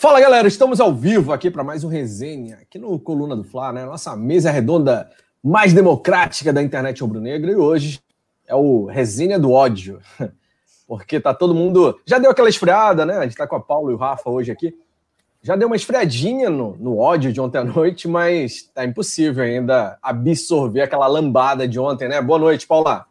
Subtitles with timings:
[0.00, 3.70] Fala galera, estamos ao vivo aqui para mais um resenha aqui no Coluna do Fla,
[3.70, 3.84] né?
[3.84, 5.10] Nossa mesa redonda
[5.44, 8.00] mais democrática da internet rubro-negra e hoje
[8.48, 10.00] é o resenha do ódio,
[10.88, 13.18] porque tá todo mundo já deu aquela esfriada, né?
[13.18, 14.74] A gente tá com a Paulo e o Rafa hoje aqui,
[15.42, 19.98] já deu uma esfriadinha no, no ódio de ontem à noite, mas tá impossível ainda
[20.00, 22.22] absorver aquela lambada de ontem, né?
[22.22, 23.04] Boa noite, Paula.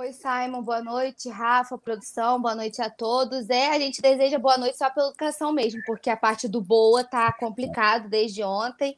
[0.00, 1.28] Oi, Simon, boa noite.
[1.28, 3.50] Rafa, produção, boa noite a todos.
[3.50, 7.04] É, a gente deseja boa noite só pela educação mesmo, porque a parte do boa
[7.04, 8.96] tá complicado desde ontem.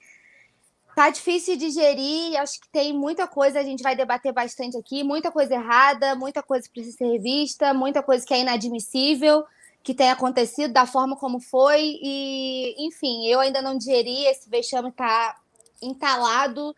[0.95, 5.03] Tá difícil de digerir, acho que tem muita coisa, a gente vai debater bastante aqui,
[5.03, 9.45] muita coisa errada, muita coisa que precisa ser revista, muita coisa que é inadmissível
[9.83, 14.93] que tem acontecido da forma como foi e, enfim, eu ainda não digeri, esse vexame
[14.93, 15.37] tá
[15.83, 16.77] entalado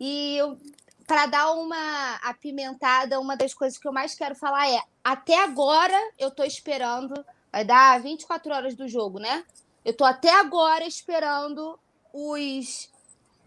[0.00, 0.56] e eu
[1.06, 5.96] para dar uma apimentada, uma das coisas que eu mais quero falar é: até agora
[6.18, 7.14] eu tô esperando,
[7.52, 9.44] vai dar 24 horas do jogo, né?
[9.84, 11.78] Eu tô até agora esperando
[12.12, 12.90] os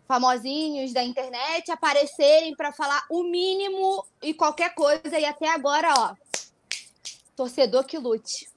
[0.07, 6.15] famosinhos da internet aparecerem para falar o mínimo e qualquer coisa, e até agora, ó,
[7.35, 8.47] torcedor que lute.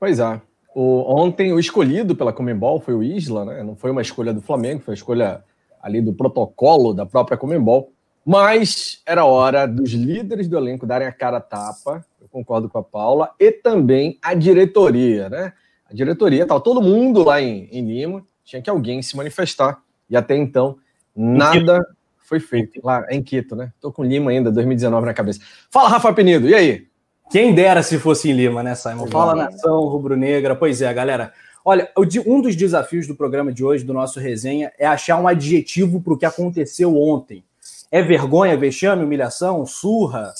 [0.00, 0.40] Pois é.
[0.74, 3.62] O, ontem o escolhido pela Comembol foi o Isla, né?
[3.62, 5.44] Não foi uma escolha do Flamengo, foi uma escolha
[5.86, 7.92] ali do protocolo da própria Comembol,
[8.24, 12.76] mas era hora dos líderes do elenco darem a cara a tapa, eu concordo com
[12.76, 15.52] a Paula, e também a diretoria, né?
[15.88, 19.78] A diretoria, estava todo mundo lá em, em Lima, tinha que alguém se manifestar,
[20.10, 20.76] e até então
[21.14, 22.80] nada foi feito.
[22.82, 23.72] Lá em Quito, né?
[23.80, 25.38] Tô com Lima ainda, 2019 na cabeça.
[25.70, 26.88] Fala, Rafa Penido, e aí?
[27.30, 29.06] Quem dera se fosse em Lima, né, Simon?
[29.06, 30.54] Fala, nação rubro-negra.
[30.54, 31.32] Pois é, galera.
[31.68, 31.90] Olha,
[32.24, 36.12] um dos desafios do programa de hoje, do nosso resenha, é achar um adjetivo para
[36.12, 37.42] o que aconteceu ontem.
[37.90, 40.32] É vergonha, vexame, humilhação, surra?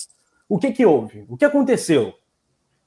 [0.48, 1.26] O que, que houve?
[1.28, 2.14] O que aconteceu?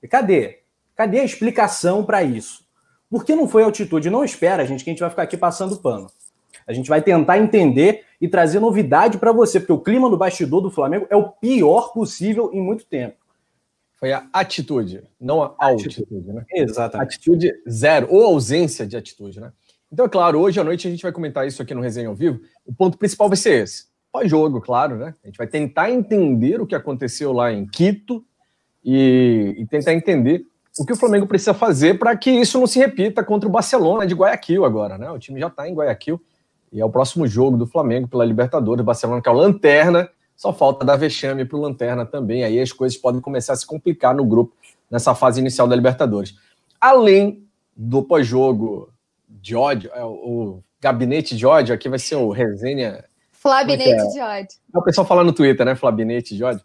[0.02, 0.60] E cadê?
[0.96, 2.64] Cadê a explicação para isso?
[3.10, 4.10] Por que não foi altitude?
[4.10, 6.10] Não espera, gente, que a gente vai ficar aqui passando pano.
[6.66, 10.62] A gente vai tentar entender e trazer novidade para você, porque o clima do bastidor
[10.62, 13.18] do Flamengo é o pior possível em muito tempo.
[14.00, 16.46] Foi a atitude, não a altitude, né?
[16.54, 17.06] Exatamente.
[17.06, 19.52] Atitude zero, ou ausência de atitude, né?
[19.92, 22.16] Então, é claro, hoje à noite a gente vai comentar isso aqui no Resenha ao
[22.16, 22.40] Vivo.
[22.66, 23.88] O ponto principal vai ser esse.
[24.12, 25.14] Pós-jogo, claro, né?
[25.24, 28.24] A gente vai tentar entender o que aconteceu lá em Quito
[28.84, 30.46] e, e tentar entender
[30.80, 34.08] o que o Flamengo precisa fazer para que isso não se repita contra o Barcelona
[34.08, 35.12] de Guayaquil agora, né?
[35.12, 36.22] O time já está em Guayaquil
[36.72, 38.82] e é o próximo jogo do Flamengo pela Libertadores.
[38.82, 40.10] O Barcelona, que é o Lanterna,
[40.40, 42.46] só falta dar vexame para o Lanterna também.
[42.46, 44.56] Aí as coisas podem começar a se complicar no grupo
[44.90, 46.34] nessa fase inicial da Libertadores.
[46.80, 47.46] Além
[47.76, 48.90] do pós-jogo
[49.28, 53.04] de ódio, é, o gabinete de ódio, aqui vai ser o resenha.
[53.34, 54.08] Flabinete é?
[54.08, 54.58] de ódio.
[54.74, 55.76] É o pessoal fala no Twitter, né?
[55.76, 56.62] Flabinete de ódio.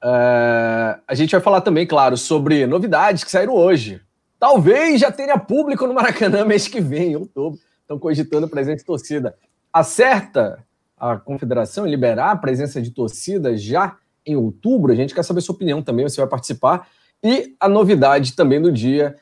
[0.00, 4.00] Uh, a gente vai falar também, claro, sobre novidades que saíram hoje.
[4.38, 7.58] Talvez já tenha público no Maracanã mês que vem, em outubro.
[7.80, 9.36] Estão cogitando presença de torcida.
[9.72, 10.63] Acerta
[10.96, 13.96] a confederação liberar a presença de torcida já
[14.26, 14.92] em outubro.
[14.92, 16.88] A gente quer saber sua opinião também, você vai participar.
[17.22, 19.16] E a novidade também do dia.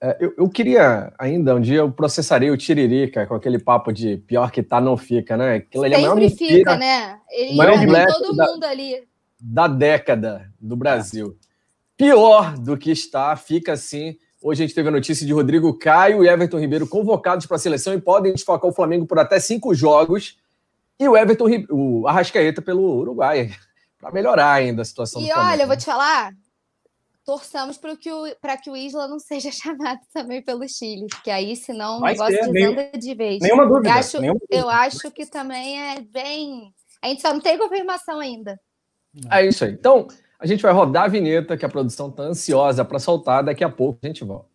[0.00, 4.18] É, eu, eu queria ainda, um dia eu processarei o Tiririca com aquele papo de
[4.18, 5.54] pior que tá, não fica, né?
[5.54, 7.18] Aquilo ali é Sempre fica, né?
[7.30, 9.02] Ele maior todo mundo da, ali.
[9.40, 11.36] Da década do Brasil.
[11.96, 14.16] Pior do que está, fica assim.
[14.42, 17.60] Hoje a gente teve a notícia de Rodrigo Caio e Everton Ribeiro convocados para a
[17.60, 20.36] seleção e podem desfocar o Flamengo por até cinco jogos
[20.98, 23.50] e o Everton, o Arrascaeta pelo Uruguai,
[23.98, 25.50] para melhorar ainda a situação e do Flamengo.
[25.50, 26.32] E olha, eu vou te falar,
[27.24, 28.24] torçamos para que, o,
[28.62, 32.52] que o Isla não seja chamado também pelo Chile, porque aí senão o negócio ser,
[32.52, 33.40] desanda de vez.
[33.40, 33.88] Nenhuma dúvida.
[33.88, 34.56] Eu acho, nenhuma dúvida.
[34.56, 36.72] eu acho que também é bem.
[37.02, 38.58] A gente só não tem confirmação ainda.
[39.30, 39.72] É isso aí.
[39.72, 43.44] Então, a gente vai rodar a vinheta que a produção está ansiosa para soltar.
[43.44, 44.53] Daqui a pouco a gente volta.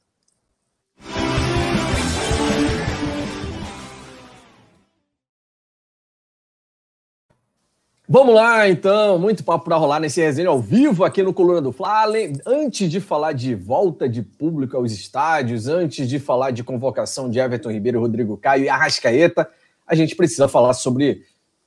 [8.11, 9.19] Vamos lá, então.
[9.19, 12.05] Muito papo para rolar nesse resenha ao vivo aqui no Coluna do Fla.
[12.43, 17.37] Antes de falar de volta de público aos estádios, antes de falar de convocação de
[17.37, 19.47] Everton Ribeiro, Rodrigo Caio e Arrascaeta,
[19.85, 21.21] a gente precisa falar sobre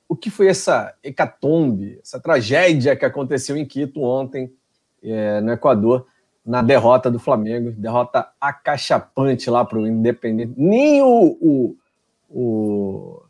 [0.09, 4.53] o que foi essa hecatombe, essa tragédia que aconteceu em Quito ontem,
[5.01, 6.09] é, no Equador,
[6.45, 7.71] na derrota do Flamengo.
[7.71, 10.55] Derrota acachapante lá para o Independente.
[10.57, 11.77] Nem o, o,
[12.29, 13.23] o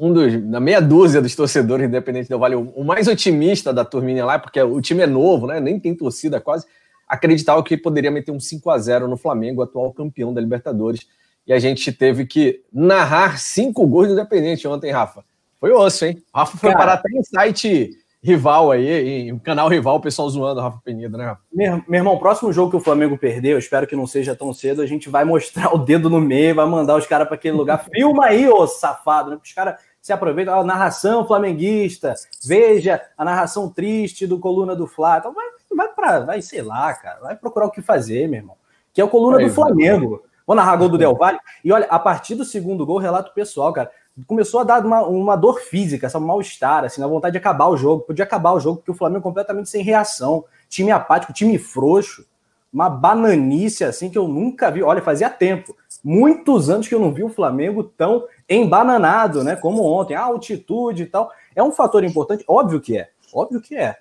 [0.00, 4.24] um dos, na meia dúzia dos torcedores independentes do Vale, o mais otimista da turminha
[4.24, 5.60] lá, porque o time é novo, né?
[5.60, 6.66] Nem tem torcida quase,
[7.06, 11.06] acreditava que poderia meter um 5 a 0 no Flamengo, atual campeão da Libertadores.
[11.46, 15.22] E a gente teve que narrar cinco gols do Independente ontem, Rafa.
[15.58, 16.22] Foi osso, hein?
[16.32, 17.90] O Rafa foi Cara, parar até em site
[18.22, 21.40] rival aí, um canal rival, o pessoal zoando o Rafa Penido, né, Rafa?
[21.52, 24.82] Meu, meu irmão, próximo jogo que o Flamengo perdeu, espero que não seja tão cedo,
[24.82, 27.84] a gente vai mostrar o dedo no meio, vai mandar os caras para aquele lugar.
[27.92, 29.38] Filma aí, ô safado, né?
[29.42, 32.14] Os caras se aproveitam, a narração flamenguista,
[32.44, 35.18] veja a narração triste do Coluna do Flá.
[35.18, 38.56] Então vai, vai para, vai, sei lá, cara, vai procurar o que fazer, meu irmão.
[38.92, 40.22] Que é o Coluna do Flamengo.
[40.46, 41.38] Vou narrar gol do Del Valle.
[41.64, 43.90] E olha, a partir do segundo gol, relato pessoal, cara
[44.26, 47.76] começou a dar uma, uma dor física, essa mal-estar, assim, na vontade de acabar o
[47.76, 48.02] jogo.
[48.02, 50.44] Podia acabar o jogo, porque o Flamengo completamente sem reação.
[50.68, 52.26] Time apático, time frouxo.
[52.72, 54.82] Uma bananice, assim, que eu nunca vi.
[54.82, 55.76] Olha, fazia tempo.
[56.02, 59.56] Muitos anos que eu não vi o Flamengo tão embananado, né?
[59.56, 60.14] Como ontem.
[60.14, 61.30] A altitude e tal.
[61.54, 62.44] É um fator importante?
[62.48, 63.10] Óbvio que é.
[63.32, 63.96] Óbvio que é.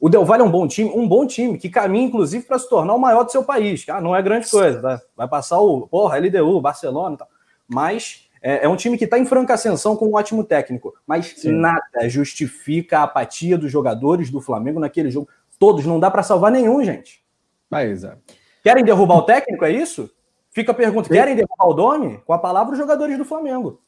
[0.00, 2.68] O Del Valle é um bom time, um bom time, que caminha, inclusive, para se
[2.68, 3.86] tornar o maior do seu país.
[3.88, 7.28] Ah, não é grande coisa, vai, vai passar o, porra, LDU, Barcelona e tal.
[7.66, 11.28] Mas é, é um time que está em franca ascensão com um ótimo técnico, mas
[11.36, 11.52] Sim.
[11.52, 15.28] nada justifica a apatia dos jogadores do Flamengo naquele jogo.
[15.58, 17.24] Todos, não dá para salvar nenhum, gente.
[17.70, 18.14] Mas, é.
[18.62, 20.10] Querem derrubar o técnico, é isso?
[20.54, 22.18] Fica a pergunta: querem derrubar o Domi?
[22.24, 23.82] Com a palavra os jogadores do Flamengo.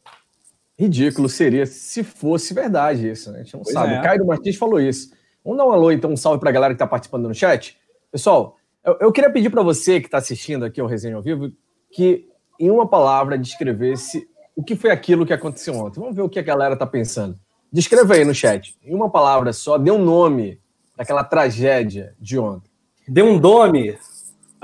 [0.77, 3.39] Ridículo seria se fosse verdade isso, né?
[3.39, 3.95] A gente não pois sabe.
[3.95, 4.01] É.
[4.01, 5.11] O Caio Martins falou isso.
[5.43, 7.79] Vamos dar um alô, então, um salve para a galera que está participando no chat.
[8.11, 11.53] Pessoal, eu, eu queria pedir para você que está assistindo aqui o Resenha ao Vivo
[11.91, 12.29] que,
[12.59, 16.01] em uma palavra, descrevesse o que foi aquilo que aconteceu ontem.
[16.01, 17.39] Vamos ver o que a galera está pensando.
[17.73, 20.61] Descreva aí no chat, em uma palavra só, dê um nome
[20.97, 22.71] daquela tragédia de ontem.
[23.09, 23.97] Dê um nome.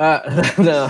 [0.05, 0.23] Ah,
[0.59, 0.89] não.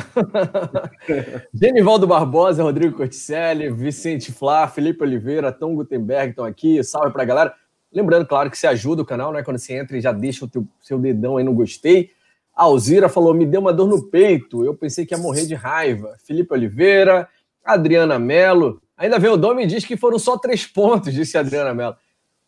[1.53, 6.83] Genivaldo Barbosa, Rodrigo Corticelli, Vicente Flá, Felipe Oliveira, Tom Gutenberg estão aqui.
[6.83, 7.55] Salve para a galera.
[7.93, 9.43] Lembrando, claro, que você ajuda o canal, né?
[9.43, 12.11] Quando você entra e já deixa o teu, seu dedão aí no gostei.
[12.57, 14.65] A Alzira falou: me deu uma dor no peito.
[14.65, 16.17] Eu pensei que ia morrer de raiva.
[16.25, 17.29] Felipe Oliveira,
[17.63, 21.41] Adriana Melo, Ainda vem o Domi e diz que foram só três pontos, disse a
[21.41, 21.97] Adriana Mello.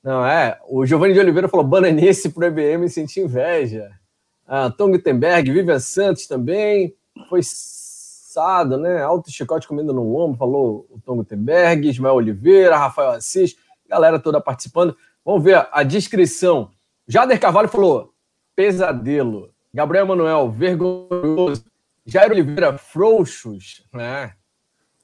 [0.01, 0.57] Não, é.
[0.69, 3.91] O Giovanni de Oliveira falou: bananice pro EBM senti inveja.
[4.47, 6.95] Ah, Tom Gutenberg, Vivian Santos também.
[7.29, 9.03] Foi sado, né?
[9.03, 13.57] Alto chicote comendo no ombro, falou o Tom Gutenberg, Ismael Oliveira, Rafael Assis,
[13.89, 14.97] galera toda participando.
[15.25, 16.71] Vamos ver a descrição.
[17.07, 18.13] Jader Carvalho falou:
[18.55, 19.51] pesadelo.
[19.73, 21.65] Gabriel Manuel, vergonhoso.
[22.07, 24.35] Jair Oliveira, frouxos, né?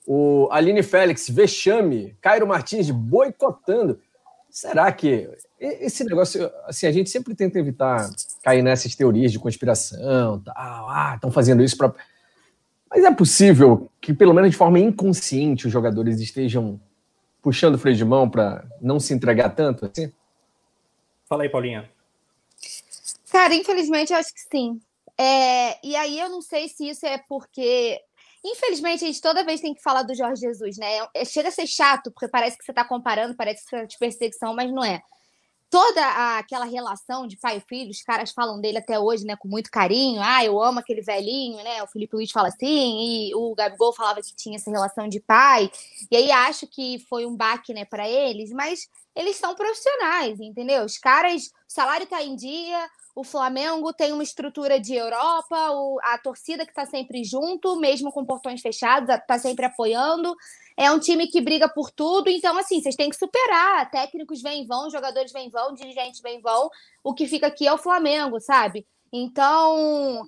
[0.06, 2.16] O Aline Félix, vexame.
[2.20, 3.98] Cairo Martins boicotando.
[4.50, 5.30] Será que
[5.60, 8.08] esse negócio, assim, a gente sempre tenta evitar
[8.42, 11.94] cair nessas teorias de conspiração, tal, ah, estão fazendo isso para.
[12.88, 16.80] Mas é possível que, pelo menos de forma inconsciente, os jogadores estejam
[17.42, 20.12] puxando o freio de mão para não se entregar tanto assim?
[21.28, 21.88] Fala aí, Paulinha.
[23.30, 24.80] Cara, infelizmente eu acho que sim.
[25.16, 28.00] É, e aí eu não sei se isso é porque
[28.42, 31.06] Infelizmente, a gente toda vez tem que falar do Jorge Jesus, né?
[31.14, 33.86] É, chega a ser chato, porque parece que você está comparando, parece que você é
[33.86, 35.02] de perseguição, mas não é.
[35.70, 39.36] Toda a, aquela relação de pai e filho, os caras falam dele até hoje, né,
[39.36, 40.20] com muito carinho.
[40.20, 41.80] Ah, eu amo aquele velhinho, né?
[41.82, 45.70] O Felipe Luiz fala assim, e o Gabigol falava que tinha essa relação de pai.
[46.10, 50.84] E aí acho que foi um baque, né, para eles, mas eles são profissionais, entendeu?
[50.84, 56.00] Os caras, o salário tá em dia, o Flamengo tem uma estrutura de Europa, o,
[56.02, 60.34] a torcida que está sempre junto, mesmo com portões fechados, está sempre apoiando.
[60.80, 63.90] É um time que briga por tudo, então, assim, vocês têm que superar.
[63.90, 66.70] Técnicos vêm e vão, jogadores vêm e vão, dirigentes vêm e vão.
[67.04, 68.86] O que fica aqui é o Flamengo, sabe?
[69.12, 70.26] Então,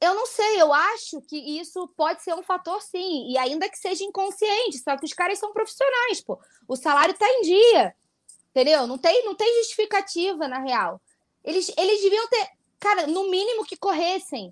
[0.00, 3.76] eu não sei, eu acho que isso pode ser um fator, sim, e ainda que
[3.76, 6.40] seja inconsciente, só que os caras são profissionais, pô.
[6.66, 7.94] O salário está em dia,
[8.48, 8.86] entendeu?
[8.86, 10.98] Não tem, não tem justificativa, na real.
[11.44, 12.48] Eles, eles deviam ter,
[12.80, 14.50] cara, no mínimo que corressem.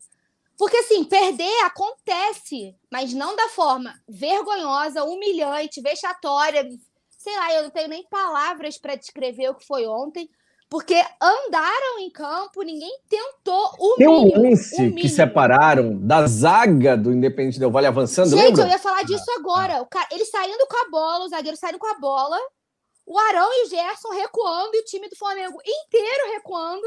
[0.57, 6.67] Porque, assim, perder acontece, mas não da forma vergonhosa, humilhante, vexatória.
[7.11, 10.29] Sei lá, eu não tenho nem palavras para descrever o que foi ontem,
[10.69, 17.13] porque andaram em campo, ninguém tentou o Tem um lance que separaram da zaga do
[17.13, 18.63] Independente Del Vale avançando, Gente, lembra?
[18.65, 19.83] eu ia falar disso agora.
[19.83, 22.39] O cara, ele saindo com a bola, o zagueiro saindo com a bola,
[23.07, 26.87] o Arão e o Gerson recuando e o time do Flamengo inteiro recuando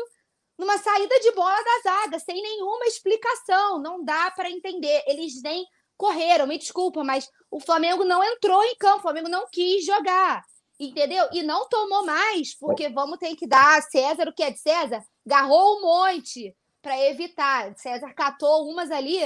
[0.58, 3.80] numa saída de bola da zaga, sem nenhuma explicação.
[3.80, 5.04] Não dá para entender.
[5.06, 9.48] Eles nem correram, me desculpa, mas o Flamengo não entrou em campo, o Flamengo não
[9.52, 10.44] quis jogar.
[10.80, 11.28] Entendeu?
[11.32, 14.60] E não tomou mais, porque vamos ter que dar a César o que é de
[14.60, 15.04] César.
[15.26, 17.76] Garrou um monte para evitar.
[17.78, 19.20] César catou umas ali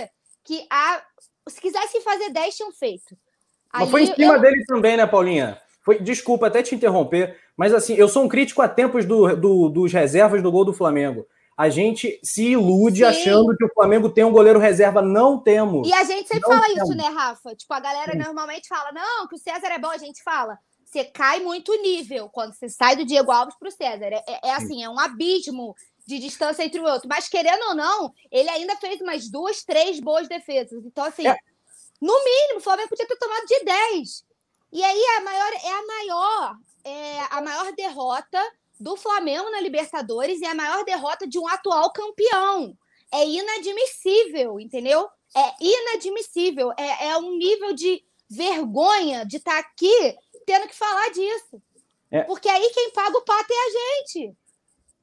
[0.43, 1.03] que a...
[1.49, 3.17] se quisesse fazer 10 tinham feito.
[3.73, 4.41] Mas foi em cima eu...
[4.41, 5.61] dele também, né, Paulinha?
[5.83, 9.69] Foi, desculpa até te interromper, mas assim, eu sou um crítico a tempos do, do,
[9.69, 11.25] dos reservas do gol do Flamengo.
[11.57, 13.03] A gente se ilude Sim.
[13.03, 15.01] achando que o Flamengo tem um goleiro reserva.
[15.01, 15.87] Não temos.
[15.87, 16.89] E a gente sempre não fala temos.
[16.89, 17.55] isso, né, Rafa?
[17.55, 18.17] Tipo, a galera Sim.
[18.17, 20.57] normalmente fala, não, que o César é bom, a gente fala.
[20.83, 24.05] você cai muito nível quando você sai do Diego Alves para o César.
[24.05, 25.75] É, é, é, assim, é um abismo
[26.07, 27.07] de distância entre o outro.
[27.07, 30.83] Mas, querendo ou não, ele ainda fez umas duas, três boas defesas.
[30.85, 31.35] Então, assim, é.
[32.01, 34.30] no mínimo, o Flamengo podia ter tomado de 10.
[34.71, 38.39] E aí é a maior, é a maior, é a maior derrota
[38.79, 42.75] do Flamengo na Libertadores e a maior derrota de um atual campeão.
[43.13, 45.07] É inadmissível, entendeu?
[45.35, 46.71] É inadmissível.
[46.77, 51.61] É, é um nível de vergonha de estar tá aqui tendo que falar disso.
[52.09, 52.21] É.
[52.23, 54.35] Porque aí quem paga o pato é a gente.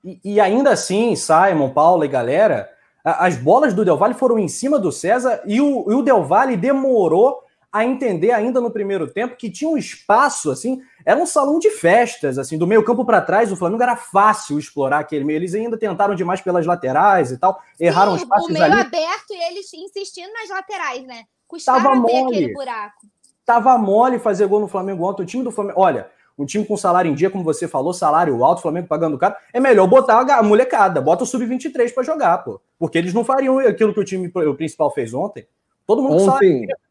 [0.05, 2.71] E, e, ainda assim, Simon, Paula e galera,
[3.05, 6.25] as bolas do Del Valle foram em cima do César e o, e o Del
[6.25, 11.27] Valle demorou a entender ainda no primeiro tempo que tinha um espaço, assim, era um
[11.27, 15.25] salão de festas, assim, do meio campo para trás, o Flamengo era fácil explorar aquele
[15.25, 15.37] meio.
[15.37, 18.57] Eles ainda tentaram demais pelas laterais e tal, erraram Sim, os passes ali.
[18.57, 21.25] O meio aberto e eles insistindo nas laterais, né?
[21.47, 22.37] Custava Tava mole.
[22.37, 23.07] aquele buraco.
[23.45, 25.23] Tava mole fazer gol no Flamengo ontem.
[25.23, 28.45] O time do Flamengo, olha, um time com salário em dia, como você falou, salário
[28.45, 32.61] alto, Flamengo pagando caro, é melhor botar a molecada, bota o sub-23 para jogar, pô.
[32.79, 35.47] Porque eles não fariam aquilo que o time o principal fez ontem.
[35.87, 36.88] Todo mundo ontem, sabe.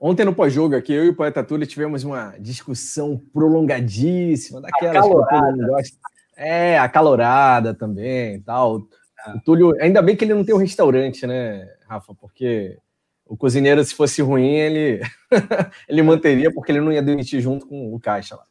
[0.00, 5.12] Ontem no pós-jogo aqui, eu e o Poeta Túlio tivemos uma discussão prolongadíssima, daquelas que
[5.12, 5.98] todo gosta.
[6.34, 8.88] É, acalorada também tal.
[9.18, 9.34] Ah.
[9.36, 12.14] O Túlio, ainda bem que ele não tem um restaurante, né, Rafa?
[12.14, 12.78] Porque
[13.26, 15.02] o cozinheiro, se fosse ruim, ele,
[15.86, 18.44] ele manteria, porque ele não ia demitir junto com o caixa lá.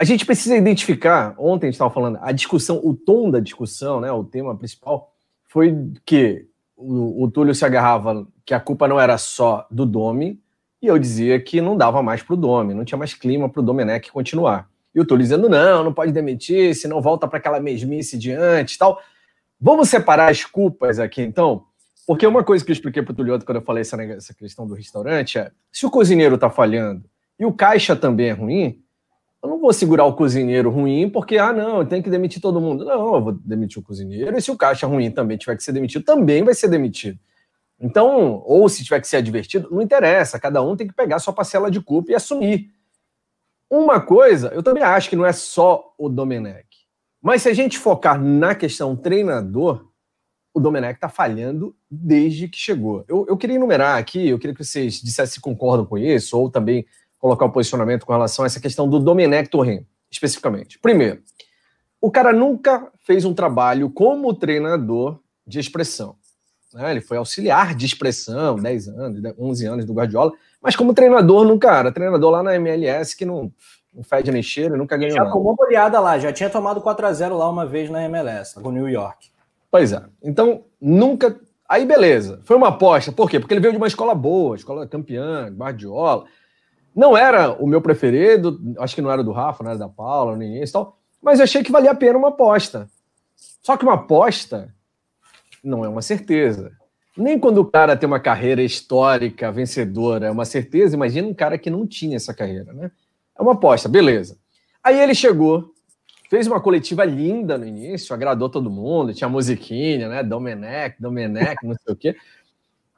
[0.00, 4.00] A gente precisa identificar, ontem a gente estava falando, a discussão, o tom da discussão,
[4.00, 6.44] né, o tema principal, foi que
[6.76, 10.42] o, o Túlio se agarrava que a culpa não era só do Domi,
[10.86, 13.60] e eu dizia que não dava mais para o Domi, não tinha mais clima para
[13.60, 14.68] o Domenech continuar.
[14.94, 18.78] E o Túlio dizendo, não, não pode demitir, senão volta para aquela mesmice de antes
[18.78, 19.00] tal.
[19.60, 21.64] Vamos separar as culpas aqui, então?
[22.06, 24.74] Porque uma coisa que eu expliquei para o quando eu falei essa, essa questão do
[24.74, 27.04] restaurante é, se o cozinheiro está falhando
[27.36, 28.80] e o caixa também é ruim,
[29.42, 32.84] eu não vou segurar o cozinheiro ruim porque, ah, não, tem que demitir todo mundo.
[32.84, 35.72] Não, eu vou demitir o cozinheiro e se o caixa ruim também tiver que ser
[35.72, 37.18] demitido, também vai ser demitido.
[37.78, 41.32] Então, ou se tiver que ser advertido, não interessa, cada um tem que pegar sua
[41.32, 42.70] parcela de culpa e assumir.
[43.70, 46.66] Uma coisa, eu também acho que não é só o Domenech.
[47.20, 49.88] Mas se a gente focar na questão treinador,
[50.54, 53.04] o Domenech está falhando desde que chegou.
[53.08, 56.50] Eu, eu queria enumerar aqui, eu queria que vocês dissessem se concordam com isso, ou
[56.50, 56.86] também
[57.18, 60.78] colocar o um posicionamento com relação a essa questão do Domenech Torren, especificamente.
[60.78, 61.20] Primeiro,
[62.00, 66.16] o cara nunca fez um trabalho como treinador de expressão.
[66.76, 66.90] Né?
[66.90, 71.74] Ele foi auxiliar de expressão, 10 anos, 11 anos do Guardiola, mas como treinador nunca
[71.74, 71.90] era.
[71.90, 73.50] Treinador lá na MLS que não,
[73.94, 75.30] não fede nem cheiro, nunca ganhou já nada.
[75.30, 78.60] Já tomou goleada lá, já tinha tomado 4 a 0 lá uma vez na MLS,
[78.60, 79.30] com o New York.
[79.70, 80.02] Pois é.
[80.22, 81.40] Então, nunca.
[81.66, 82.40] Aí, beleza.
[82.44, 83.10] Foi uma aposta.
[83.10, 83.40] Por quê?
[83.40, 86.24] Porque ele veio de uma escola boa, escola campeã, Guardiola.
[86.94, 90.36] Não era o meu preferido, acho que não era do Rafa, não era da Paula,
[90.36, 92.88] nem isso tal, mas eu achei que valia a pena uma aposta.
[93.62, 94.74] Só que uma aposta
[95.66, 96.72] não é uma certeza.
[97.16, 100.94] Nem quando o cara tem uma carreira histórica, vencedora, é uma certeza.
[100.94, 102.90] Imagina um cara que não tinha essa carreira, né?
[103.38, 104.38] É uma aposta, beleza.
[104.82, 105.72] Aí ele chegou,
[106.30, 110.22] fez uma coletiva linda no início, agradou todo mundo, tinha musiquinha, né?
[110.22, 112.16] Domenech, Domenech, não sei o quê.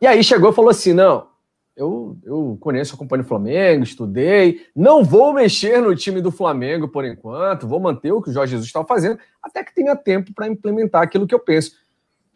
[0.00, 1.28] E aí chegou e falou assim: não,
[1.76, 7.04] eu, eu conheço, acompanho o Flamengo, estudei, não vou mexer no time do Flamengo por
[7.04, 10.48] enquanto, vou manter o que o Jorge Jesus estava fazendo, até que tenha tempo para
[10.48, 11.72] implementar aquilo que eu penso.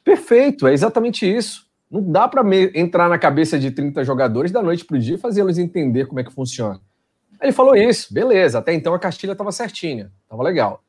[0.04, 1.66] Perfeito, é exatamente isso.
[1.90, 2.42] Não dá para
[2.74, 6.20] entrar na cabeça de 30 jogadores da noite para o dia e fazê-los entender como
[6.20, 6.80] é que funciona.
[7.40, 8.58] Ele falou isso, beleza.
[8.58, 10.82] Até então a Castilha estava certinha, estava legal.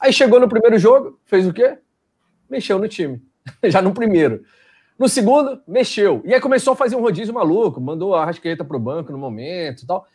[0.00, 1.78] Aí chegou no primeiro jogo, fez o quê?
[2.48, 3.22] Mexeu no time,
[3.64, 4.42] já no primeiro.
[4.98, 6.22] No segundo, mexeu.
[6.24, 9.18] E aí começou a fazer um rodízio maluco, mandou a Arrascaeta para o banco no
[9.18, 10.06] momento tal.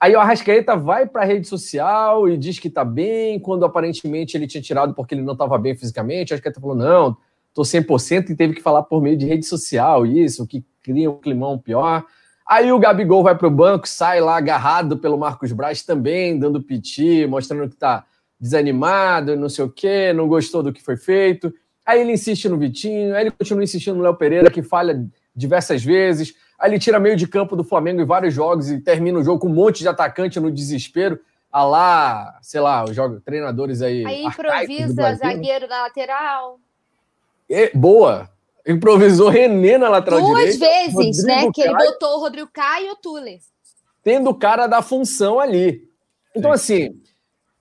[0.00, 4.34] Aí o Arrascaeta vai para a rede social e diz que está bem, quando aparentemente
[4.34, 6.32] ele tinha tirado porque ele não estava bem fisicamente.
[6.32, 7.18] O Arrascaeta falou: não,
[7.54, 11.18] tô 100% e teve que falar por meio de rede social, isso, que cria um
[11.18, 12.04] climão pior.
[12.46, 16.62] Aí o Gabigol vai para o banco, sai lá agarrado pelo Marcos Braz também, dando
[16.62, 18.04] piti, mostrando que tá
[18.40, 21.54] desanimado, não sei o quê, não gostou do que foi feito.
[21.84, 25.84] Aí ele insiste no Vitinho, aí ele continua insistindo no Léo Pereira, que falha diversas
[25.84, 26.34] vezes.
[26.58, 29.40] Aí ele tira meio de campo do Flamengo em vários jogos e termina o jogo
[29.40, 31.20] com um monte de atacante no desespero.
[31.52, 34.06] A lá, sei lá, os jogos, treinadores aí.
[34.06, 36.60] Aí improvisa zagueiro na lateral.
[37.50, 38.30] É, boa.
[38.66, 40.58] Improvisou René na lateral Duas direita.
[40.58, 41.52] Duas vezes, Rodrigo né?
[41.52, 43.40] Que ele botou o Rodrigo Caio e o Tuller.
[44.02, 45.88] Tendo o cara da função ali.
[46.34, 47.00] Então, assim,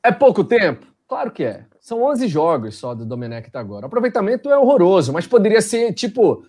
[0.04, 0.86] é pouco tempo?
[1.08, 1.66] Claro que é.
[1.80, 3.86] São 11 jogos só do Domenech até agora.
[3.86, 6.46] O aproveitamento é horroroso, mas poderia ser, tipo,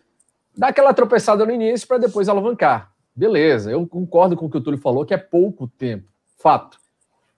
[0.55, 2.93] dar aquela tropeçada no início para depois alavancar.
[3.17, 6.11] Beleza, eu concordo com o que o Túlio falou, que é pouco tempo.
[6.37, 6.79] Fato.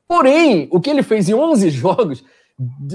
[0.08, 2.24] Porém, o que ele fez em 11 jogos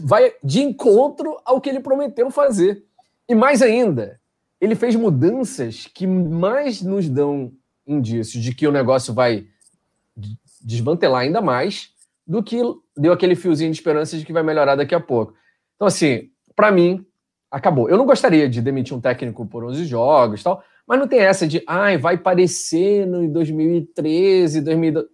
[0.04, 2.87] vai de encontro ao que ele prometeu fazer.
[3.30, 4.20] E mais ainda,
[4.60, 7.52] ele fez mudanças que mais nos dão
[7.86, 9.46] indícios de que o negócio vai
[10.62, 11.92] desmantelar ainda mais
[12.26, 12.62] do que
[12.96, 15.34] deu aquele fiozinho de esperança de que vai melhorar daqui a pouco.
[15.76, 17.06] Então, assim, para mim,
[17.50, 17.90] acabou.
[17.90, 21.48] Eu não gostaria de demitir um técnico por 11 jogos tal, mas não tem essa
[21.48, 25.08] de, ai, vai parecer no 2013, 2012.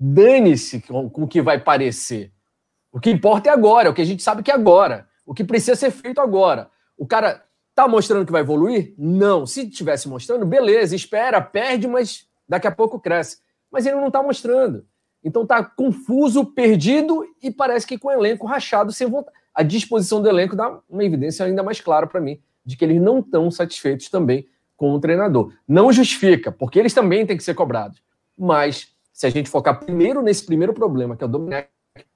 [0.00, 2.32] Dane-se com, com o que vai parecer.
[2.92, 5.08] O que importa é agora, é o que a gente sabe que é agora.
[5.26, 6.70] O que precisa ser feito agora.
[6.96, 7.44] O cara
[7.78, 8.92] tá mostrando que vai evoluir?
[8.98, 9.46] Não.
[9.46, 13.38] Se tivesse mostrando, beleza, espera, perde, mas daqui a pouco cresce.
[13.70, 14.84] Mas ele não tá mostrando.
[15.22, 19.36] Então tá confuso, perdido e parece que com o elenco rachado sem vontade.
[19.54, 23.00] A disposição do elenco dá uma evidência ainda mais clara para mim de que eles
[23.00, 25.52] não estão satisfeitos também com o treinador.
[25.66, 28.02] Não justifica, porque eles também têm que ser cobrados.
[28.36, 31.68] Mas se a gente focar primeiro nesse primeiro problema, que é o Domenech,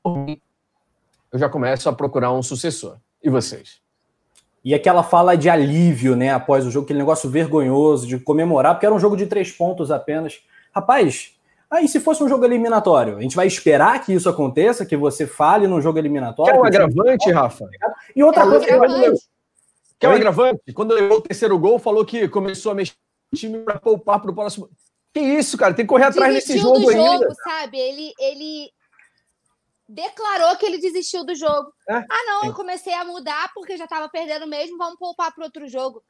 [0.05, 2.97] eu já começo a procurar um sucessor.
[3.23, 3.82] E vocês?
[4.65, 8.87] E aquela fala de alívio, né, após o jogo, aquele negócio vergonhoso de comemorar, porque
[8.87, 10.41] era um jogo de três pontos apenas.
[10.73, 11.33] Rapaz,
[11.71, 15.27] aí se fosse um jogo eliminatório, a gente vai esperar que isso aconteça, que você
[15.27, 16.53] fale num jogo eliminatório.
[16.53, 17.69] Que é um agravante, Rafa.
[18.15, 19.19] E outra é coisa.
[19.99, 20.73] Que é um agravante.
[20.73, 22.95] Quando levou o terceiro gol, falou que começou a mexer
[23.33, 24.69] o time para poupar para o próximo.
[25.13, 25.75] Que isso, cara?
[25.75, 27.35] Tem que correr atrás desse jogo, do jogo ainda.
[27.35, 27.79] sabe?
[27.79, 28.71] Ele, ele
[29.93, 31.73] declarou que ele desistiu do jogo.
[31.89, 31.95] É?
[31.95, 35.69] Ah, não, eu comecei a mudar porque já estava perdendo mesmo, vamos poupar para outro
[35.69, 36.03] jogo.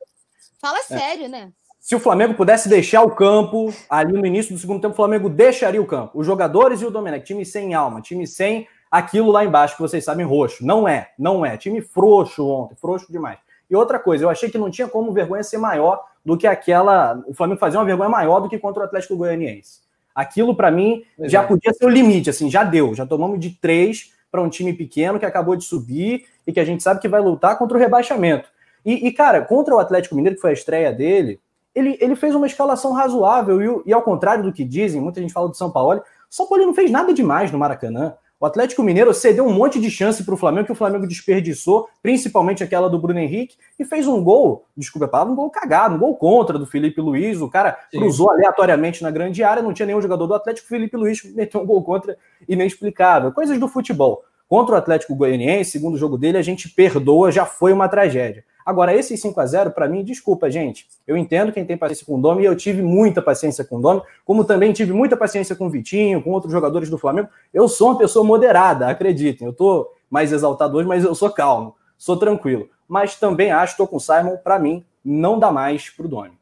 [0.60, 0.82] Fala é.
[0.82, 1.52] sério, né?
[1.80, 5.28] Se o Flamengo pudesse deixar o campo ali no início do segundo tempo, o Flamengo
[5.28, 6.20] deixaria o campo.
[6.20, 10.04] Os jogadores e o Domenech, time sem alma, time sem aquilo lá embaixo que vocês
[10.04, 10.64] sabem roxo.
[10.64, 11.56] Não é, não é.
[11.56, 13.38] Time frouxo ontem, frouxo demais.
[13.68, 17.20] E outra coisa, eu achei que não tinha como vergonha ser maior do que aquela.
[17.26, 19.80] O Flamengo fazer uma vergonha maior do que contra o Atlético Goianiense.
[20.14, 21.30] Aquilo, para mim, Exato.
[21.30, 22.94] já podia ser o limite, assim, já deu.
[22.94, 26.64] Já tomamos de três para um time pequeno que acabou de subir e que a
[26.64, 28.48] gente sabe que vai lutar contra o rebaixamento.
[28.84, 31.38] E, e, cara, contra o Atlético Mineiro, que foi a estreia dele,
[31.74, 33.82] ele, ele fez uma escalação razoável.
[33.84, 36.48] E, e ao contrário do que dizem, muita gente fala do São Paulo, o São
[36.48, 38.14] Paulo não fez nada demais no Maracanã.
[38.42, 41.88] O Atlético Mineiro cedeu um monte de chance para o Flamengo que o Flamengo desperdiçou,
[42.02, 45.94] principalmente aquela do Bruno Henrique, e fez um gol, desculpa a palavra, um gol cagado,
[45.94, 47.40] um gol contra do Felipe Luiz.
[47.40, 48.00] O cara Sim.
[48.00, 51.60] cruzou aleatoriamente na grande área, não tinha nenhum jogador do Atlético, o Felipe Luiz meteu
[51.60, 53.30] um gol contra inexplicável.
[53.30, 54.24] Coisas do futebol.
[54.48, 58.44] Contra o Atlético Goianiense, segundo jogo dele, a gente perdoa, já foi uma tragédia.
[58.64, 60.86] Agora, esse 5 a 0 para mim, desculpa, gente.
[61.06, 63.80] Eu entendo quem tem paciência com o Domi e eu tive muita paciência com o
[63.80, 67.28] Domi, como também tive muita paciência com o Vitinho, com outros jogadores do Flamengo.
[67.52, 69.46] Eu sou uma pessoa moderada, acreditem.
[69.46, 72.68] Eu tô mais exaltado hoje, mas eu sou calmo, sou tranquilo.
[72.86, 76.32] Mas também acho, tô com o Simon, para mim, não dá mais pro Domi.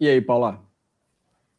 [0.00, 0.60] E aí, Paula?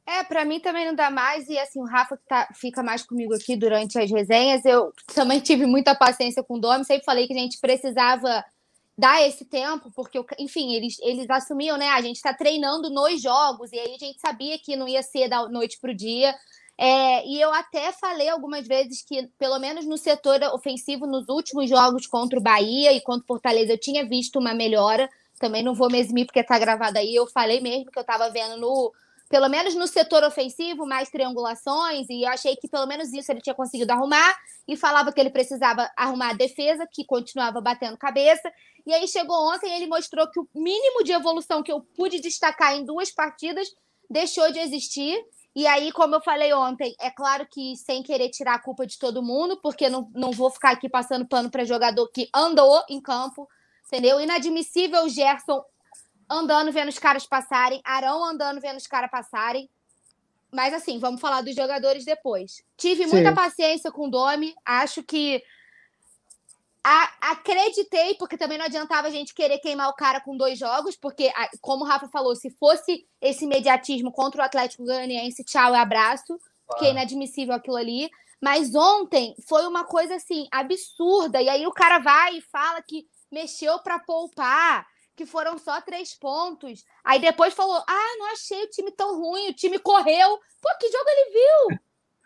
[0.09, 1.47] É, para mim também não dá mais.
[1.47, 4.65] E assim, o Rafa que tá, fica mais comigo aqui durante as resenhas.
[4.65, 6.83] Eu também tive muita paciência com o Domi.
[6.83, 8.43] Sempre falei que a gente precisava
[8.99, 11.87] dar esse tempo, porque, enfim, eles, eles assumiam, né?
[11.89, 15.29] A gente está treinando nos jogos, e aí a gente sabia que não ia ser
[15.29, 16.35] da noite para o dia.
[16.77, 21.69] É, e eu até falei algumas vezes que, pelo menos no setor ofensivo, nos últimos
[21.69, 25.09] jogos contra o Bahia e contra o Fortaleza, eu tinha visto uma melhora.
[25.39, 27.15] Também não vou me eximir porque está gravado aí.
[27.15, 28.93] Eu falei mesmo que eu estava vendo no,
[29.29, 33.41] pelo menos no setor ofensivo, mais triangulações, e eu achei que pelo menos isso ele
[33.41, 34.35] tinha conseguido arrumar,
[34.67, 38.51] e falava que ele precisava arrumar a defesa, que continuava batendo cabeça.
[38.85, 42.19] E aí chegou ontem e ele mostrou que o mínimo de evolução que eu pude
[42.19, 43.67] destacar em duas partidas
[44.09, 45.15] deixou de existir.
[45.55, 48.97] E aí, como eu falei ontem, é claro que sem querer tirar a culpa de
[48.97, 53.01] todo mundo, porque não, não vou ficar aqui passando pano para jogador que andou em
[53.01, 53.47] campo,
[53.87, 54.19] entendeu?
[54.21, 55.63] Inadmissível o Gerson
[56.29, 59.69] andando vendo os caras passarem, Arão andando vendo os caras passarem.
[60.51, 62.63] Mas assim, vamos falar dos jogadores depois.
[62.75, 63.11] Tive Sim.
[63.11, 65.43] muita paciência com o Domi, acho que
[66.83, 70.95] a, acreditei, porque também não adiantava a gente querer queimar o cara com dois jogos,
[70.95, 75.77] porque, como o Rafa falou, se fosse esse imediatismo contra o Atlético Goianiense, tchau e
[75.77, 78.09] abraço, porque é inadmissível aquilo ali.
[78.41, 81.41] Mas ontem foi uma coisa assim absurda.
[81.41, 84.87] E aí o cara vai e fala que mexeu para poupar
[85.19, 86.85] que foram só três pontos.
[87.03, 90.39] Aí depois falou: Ah, não achei o time tão ruim, o time correu.
[90.61, 91.77] Pô, que jogo ele viu?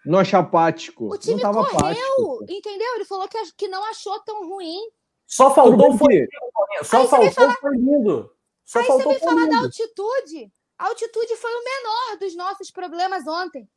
[0.05, 1.11] Não achei apático.
[1.11, 2.45] O time correu, apático.
[2.47, 2.95] entendeu?
[2.95, 4.79] Ele falou que, que não achou tão ruim.
[5.25, 6.27] Só faltou foi.
[6.83, 7.55] Só Aí faltou falar...
[7.55, 8.31] foi lindo.
[8.63, 9.55] Só Aí faltou você vem falar lindo.
[9.55, 10.51] da altitude.
[10.77, 13.67] A altitude foi o menor dos nossos problemas ontem.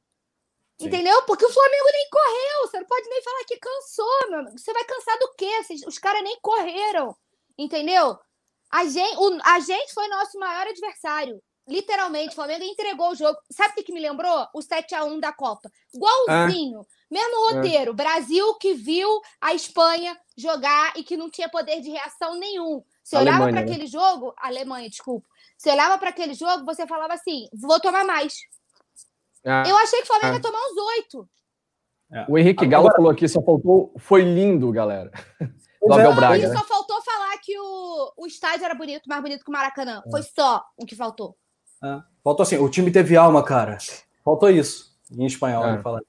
[0.78, 0.88] Sim.
[0.88, 1.22] Entendeu?
[1.22, 2.68] Porque o Flamengo nem correu.
[2.68, 4.58] Você não pode nem falar que cansou, meu amigo.
[4.58, 5.50] Você vai cansar do quê?
[5.86, 7.16] Os caras nem correram.
[7.56, 8.18] Entendeu?
[8.70, 11.40] A gente, o, a gente foi nosso maior adversário.
[11.68, 13.38] literalmente, o Flamengo entregou o jogo.
[13.50, 14.46] Sabe o que, que me lembrou?
[14.54, 15.70] O 7 a 1 da Copa.
[15.94, 16.80] Igualzinho.
[16.80, 16.96] É.
[17.10, 17.92] Mesmo roteiro.
[17.92, 17.94] É.
[17.94, 19.08] Brasil que viu
[19.40, 22.82] a Espanha jogar e que não tinha poder de reação nenhum.
[23.02, 23.60] Você olhava para né?
[23.60, 25.26] aquele jogo, Alemanha, desculpa.
[25.56, 28.36] Você olhava para aquele jogo, você falava assim: vou tomar mais.
[29.44, 29.70] É.
[29.70, 30.42] Eu achei que o Flamengo ia é.
[30.42, 31.28] tomar uns oito.
[32.12, 32.26] É.
[32.28, 32.82] O Henrique Agora...
[32.82, 33.92] Galo falou aqui, só faltou.
[33.98, 35.10] Foi lindo, galera.
[35.82, 36.38] Do Abel Braga.
[36.38, 36.56] E né?
[36.56, 40.02] só faltou falar que o, o estádio era bonito, mais bonito que o Maracanã.
[40.10, 41.36] Foi só o que faltou.
[41.82, 42.00] É.
[42.22, 43.78] Faltou assim, o time teve alma, cara.
[44.24, 44.96] Faltou isso.
[45.10, 45.82] Em espanhol, é.
[45.82, 46.00] falar.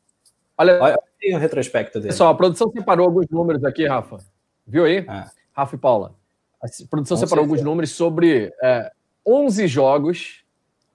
[0.57, 2.09] Olha, olha tem o retrospecto dele.
[2.09, 4.17] Pessoal, a produção separou alguns números aqui, Rafa.
[4.65, 4.97] Viu aí?
[4.97, 5.25] É.
[5.53, 6.15] Rafa e Paula.
[6.61, 7.39] A produção Com separou certeza.
[7.39, 8.91] alguns números sobre é,
[9.25, 10.43] 11 jogos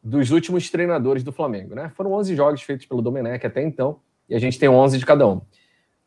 [0.02, 1.92] dos últimos treinadores do Flamengo, né?
[1.94, 5.26] Foram 11 jogos feitos pelo Domenech até então, e a gente tem 11 de cada
[5.26, 5.40] um.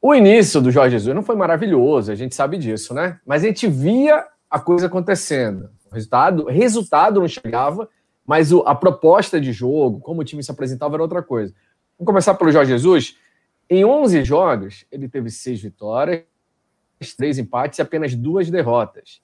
[0.07, 3.19] O início do Jorge Jesus não foi maravilhoso, a gente sabe disso, né?
[3.25, 5.71] Mas a gente via a coisa acontecendo.
[5.89, 7.89] O resultado, resultado não chegava,
[8.23, 11.55] mas o, a proposta de jogo, como o time se apresentava, era outra coisa.
[11.97, 13.17] Vamos começar pelo Jorge Jesus.
[13.67, 16.21] Em 11 jogos, ele teve seis vitórias,
[17.17, 19.23] três empates e apenas duas derrotas.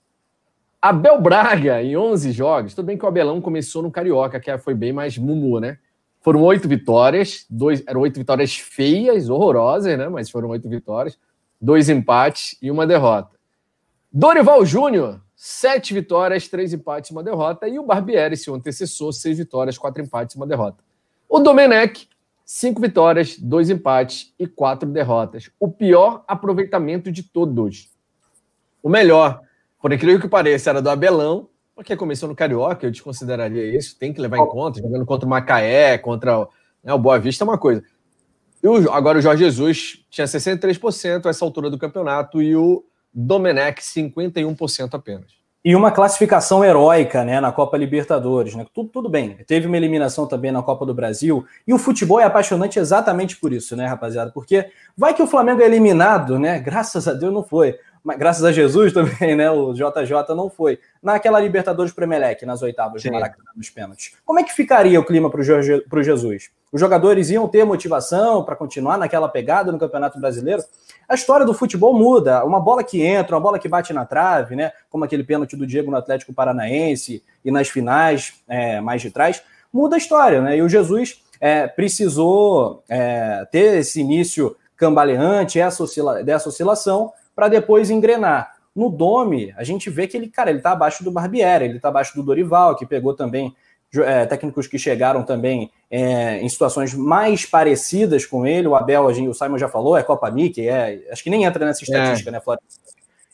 [0.82, 4.74] Abel Braga, em 11 jogos, tudo bem que o Abelão começou no Carioca, que foi
[4.74, 5.78] bem mais mumu, né?
[6.22, 10.08] Foram oito vitórias, dois, eram oito vitórias feias, horrorosas, né?
[10.08, 11.18] Mas foram oito vitórias,
[11.60, 13.36] dois empates e uma derrota.
[14.12, 17.68] Dorival Júnior, sete vitórias, três empates e uma derrota.
[17.68, 20.82] E o Barbieri, seu antecessor, seis vitórias, quatro empates e uma derrota.
[21.28, 22.08] O Domenech,
[22.44, 25.50] cinco vitórias, dois empates e quatro derrotas.
[25.58, 27.90] O pior aproveitamento de todos.
[28.82, 29.40] O melhor
[29.82, 31.48] por incrível que pareça, era do Abelão,
[31.82, 35.28] porque começou no Carioca, eu desconsideraria isso, tem que levar em conta, jogando contra o
[35.28, 36.46] Macaé, contra
[36.82, 37.82] né, o Boa Vista é uma coisa.
[38.62, 42.84] E o, agora o Jorge Jesus tinha 63% a essa altura do campeonato e o
[43.12, 45.42] Domenech 51% apenas.
[45.64, 48.54] E uma classificação heróica né, na Copa Libertadores.
[48.54, 48.66] Né?
[48.74, 49.36] Tudo, tudo bem.
[49.46, 51.44] Teve uma eliminação também na Copa do Brasil.
[51.66, 54.32] E o futebol é apaixonante exatamente por isso, né, rapaziada?
[54.32, 54.66] Porque
[54.96, 56.58] vai que o Flamengo é eliminado, né?
[56.58, 59.50] Graças a Deus não foi mas graças a Jesus também, né?
[59.50, 60.78] O JJ não foi.
[61.02, 63.08] Naquela Libertadores Premelec, nas oitavas Sim.
[63.08, 64.12] do Maracanã, nos pênaltis.
[64.24, 66.50] Como é que ficaria o clima para o Jesus?
[66.72, 70.62] Os jogadores iam ter motivação para continuar naquela pegada no Campeonato Brasileiro?
[71.08, 72.44] A história do futebol muda.
[72.44, 74.72] Uma bola que entra, uma bola que bate na trave, né?
[74.90, 79.42] Como aquele pênalti do Diego no Atlético Paranaense e nas finais é, mais de trás,
[79.72, 80.56] muda a história, né?
[80.56, 87.48] E o Jesus é, precisou é, ter esse início cambaleante, essa, oscila dessa oscilação, para
[87.48, 88.54] depois engrenar.
[88.74, 91.88] No Dome, a gente vê que ele, cara, ele tá abaixo do Barbieri, ele tá
[91.88, 93.54] abaixo do Dorival, que pegou também
[94.00, 98.66] é, técnicos que chegaram também é, em situações mais parecidas com ele.
[98.66, 101.44] O Abel, a gente, o Simon já falou, é Copa Mickey, é, acho que nem
[101.44, 102.32] entra nessa estatística, é.
[102.32, 102.64] né, Flávio?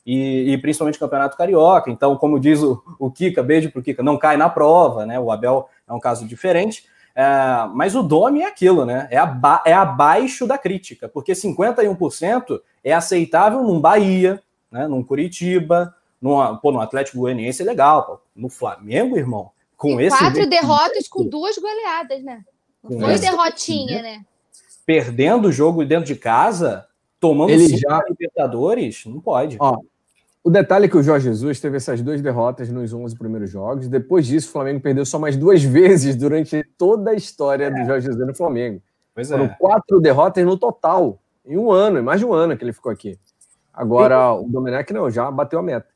[0.05, 1.91] E, e, principalmente Campeonato Carioca.
[1.91, 5.21] Então, como diz o, o Kika, beijo pro Kika, não cai na prova, né?
[5.21, 6.85] O Abel é um caso diferente.
[7.19, 9.09] É, mas o Dome é aquilo, né?
[9.11, 15.93] É, aba é abaixo da crítica, porque 51% é aceitável num Bahia, né, num Curitiba,
[16.23, 18.21] num, pô, no Atlético Goianiense é legal, pô.
[18.37, 20.17] no Flamengo, irmão, com e esse...
[20.17, 22.45] Quatro derrotas com duas goleadas, né?
[22.85, 24.25] Não foi derrotinha, né?
[24.87, 26.87] Perdendo o jogo dentro de casa,
[27.19, 28.01] tomando Ele já...
[28.09, 29.57] Libertadores, não pode.
[29.59, 29.81] Ó,
[30.49, 33.87] o detalhe é que o Jorge Jesus teve essas duas derrotas nos 11 primeiros jogos.
[33.87, 37.71] Depois disso, o Flamengo perdeu só mais duas vezes durante toda a história é.
[37.71, 38.81] do Jorge Jesus no Flamengo.
[39.15, 39.57] Pois Foram é.
[39.61, 42.91] quatro derrotas no total em um ano, em mais de um ano que ele ficou
[42.91, 43.19] aqui.
[43.75, 44.43] Agora, e...
[44.43, 45.89] o Domenech não, já bateu a meta.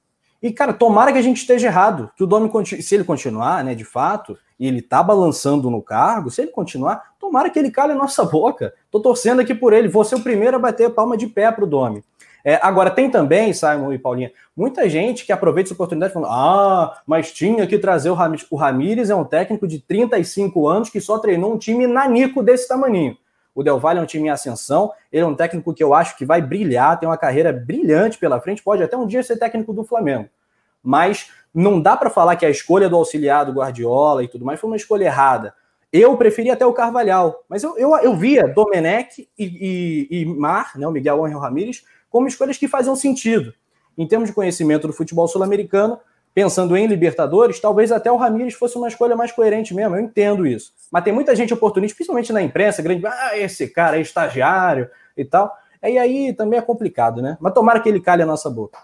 [0.42, 2.10] E, cara, tomara que a gente esteja errado.
[2.14, 6.30] Que o Domi, se ele continuar, né, de fato, e ele tá balançando no cargo,
[6.30, 8.74] se ele continuar, tomara que ele cale a nossa boca.
[8.90, 9.88] Tô torcendo aqui por ele.
[9.88, 12.04] Vou ser o primeiro a bater a palma de pé pro Domi.
[12.44, 17.00] É, agora, tem também, Simon e Paulinha, muita gente que aproveita essa oportunidade falando: ah,
[17.06, 18.46] mas tinha que trazer o Ramires.
[18.50, 22.66] O Ramires é um técnico de 35 anos que só treinou um time nanico desse
[22.66, 23.16] tamaninho.
[23.54, 26.16] O Del Valle é um time em ascensão, ele é um técnico que eu acho
[26.16, 29.74] que vai brilhar, tem uma carreira brilhante pela frente, pode até um dia ser técnico
[29.74, 30.28] do Flamengo.
[30.82, 34.58] Mas não dá para falar que a escolha do auxiliar do Guardiola e tudo mais
[34.58, 35.54] foi uma escolha errada.
[35.92, 40.72] Eu preferia até o Carvalhal, mas eu, eu, eu via Domenech e, e, e Mar,
[40.76, 43.54] né, o Miguel Angel Ramírez, como escolhas que faziam sentido.
[43.96, 45.98] Em termos de conhecimento do futebol sul-americano,
[46.34, 50.46] pensando em Libertadores, talvez até o Ramires fosse uma escolha mais coerente mesmo, eu entendo
[50.46, 50.72] isso.
[50.90, 55.24] Mas tem muita gente oportunista, principalmente na imprensa, grande, ah, esse cara é estagiário e
[55.24, 55.52] tal.
[55.82, 57.36] E aí também é complicado, né?
[57.40, 58.78] Mas tomara que ele calhe a nossa boca.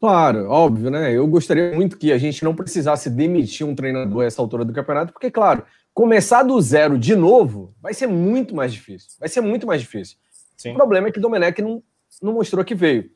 [0.00, 1.12] Claro, óbvio, né?
[1.12, 4.72] Eu gostaria muito que a gente não precisasse demitir um treinador a essa altura do
[4.72, 9.10] campeonato, porque, claro, começar do zero de novo vai ser muito mais difícil.
[9.18, 10.16] Vai ser muito mais difícil.
[10.56, 10.72] Sim.
[10.72, 11.82] O problema é que o Domenech não,
[12.22, 13.10] não mostrou que veio.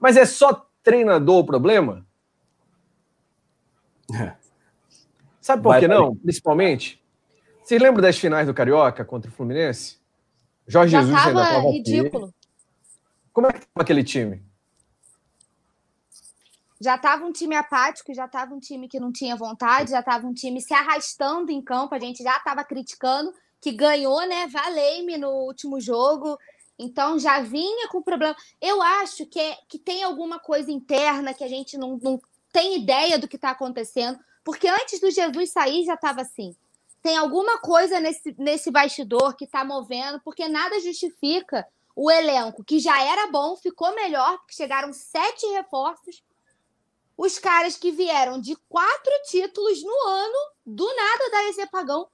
[0.00, 2.06] Mas é só treinador o problema?
[4.14, 4.34] É.
[5.40, 6.14] Sabe por que não?
[6.16, 7.02] Principalmente.
[7.62, 9.98] Vocês lembram das finais do Carioca contra o Fluminense?
[10.66, 12.24] Jorge Já Jesus ainda estava ridículo.
[12.26, 12.34] Aqui.
[13.32, 14.42] Como é que estava aquele time?
[16.80, 20.26] Já estava um time apático, já estava um time que não tinha vontade, já estava
[20.26, 24.46] um time se arrastando em campo, a gente já estava criticando, que ganhou, né?
[24.46, 26.36] Valei-me no último jogo.
[26.78, 28.36] Então já vinha com problema.
[28.60, 32.20] Eu acho que, é, que tem alguma coisa interna que a gente não, não
[32.52, 36.54] tem ideia do que está acontecendo, porque antes do Jesus sair já estava assim.
[37.02, 42.78] Tem alguma coisa nesse, nesse bastidor que está movendo, porque nada justifica o elenco, que
[42.78, 46.22] já era bom, ficou melhor, porque chegaram sete reforços
[47.16, 52.06] os caras que vieram de quatro títulos no ano, do nada da esse apagão.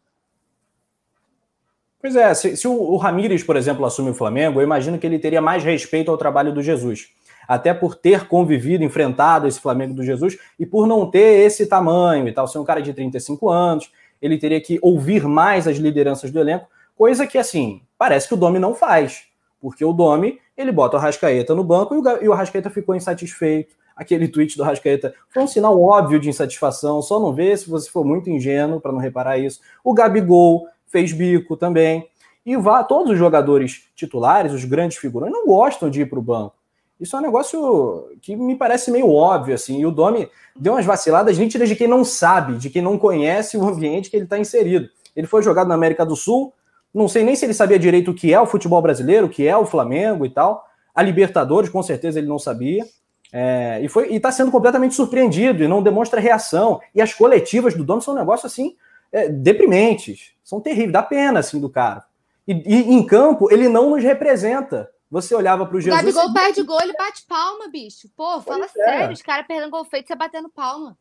[2.03, 5.07] Pois é, se, se o, o Ramires, por exemplo, assume o Flamengo, eu imagino que
[5.07, 7.11] ele teria mais respeito ao trabalho do Jesus.
[7.47, 12.27] Até por ter convivido, enfrentado esse Flamengo do Jesus e por não ter esse tamanho
[12.27, 16.33] e tal, ser um cara de 35 anos, ele teria que ouvir mais as lideranças
[16.33, 19.23] do elenco, coisa que, assim, parece que o Domi não faz.
[19.61, 22.97] Porque o Domi, ele bota o Rascaeta no banco e o, e o Rascaeta ficou
[22.97, 27.69] insatisfeito aquele tweet do Rascaeta foi um sinal óbvio de insatisfação, só não vê se
[27.69, 29.61] você for muito ingênuo para não reparar isso.
[29.85, 32.07] O Gabigol fez bico também.
[32.45, 36.23] E vá, todos os jogadores titulares, os grandes figurões, não gostam de ir para o
[36.23, 36.55] banco.
[37.01, 39.81] Isso é um negócio que me parece meio óbvio, assim.
[39.81, 43.57] E o Domi deu umas vaciladas nítidas de quem não sabe, de quem não conhece
[43.57, 44.89] o ambiente que ele está inserido.
[45.17, 46.53] Ele foi jogado na América do Sul,
[46.95, 49.47] não sei nem se ele sabia direito o que é o futebol brasileiro, o que
[49.49, 50.65] é o Flamengo e tal.
[50.95, 52.85] A Libertadores, com certeza, ele não sabia.
[53.33, 56.81] É, e foi está sendo completamente surpreendido e não demonstra reação.
[56.95, 58.77] E as coletivas do dono são um negócio assim
[59.11, 62.05] é, deprimentes, são terríveis, dá pena assim do cara.
[62.47, 64.91] E, e, em campo ele não nos representa.
[65.11, 66.01] Você olhava para o Jesus.
[66.01, 66.33] O Gabigol e...
[66.33, 68.09] perde gol, ele bate palma, bicho.
[68.17, 68.85] Pô, fala pois é.
[68.85, 69.13] sério, é.
[69.13, 70.97] os caras perdendo gol feito, você batendo palma.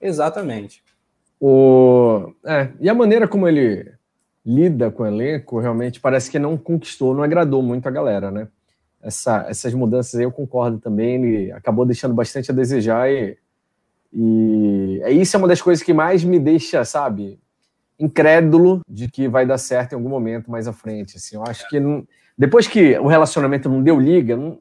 [0.00, 0.82] Exatamente.
[1.40, 2.32] O...
[2.44, 3.92] É, e a maneira como ele
[4.44, 8.48] lida com o elenco realmente parece que não conquistou, não agradou muito a galera, né?
[9.04, 11.22] essa, essas mudanças aí eu concordo também.
[11.22, 13.36] Ele acabou deixando bastante a desejar e,
[14.12, 17.38] e é isso é uma das coisas que mais me deixa, sabe,
[17.98, 21.16] incrédulo de que vai dar certo em algum momento mais à frente.
[21.16, 24.58] Assim, eu acho que não, depois que o relacionamento não deu liga, não,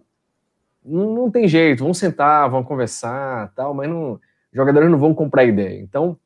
[0.86, 1.84] não, não tem jeito.
[1.84, 4.19] Vão sentar, vão conversar, tal, mas não,
[4.54, 5.80] jogadores não vão comprar ideia.
[5.82, 6.17] Então,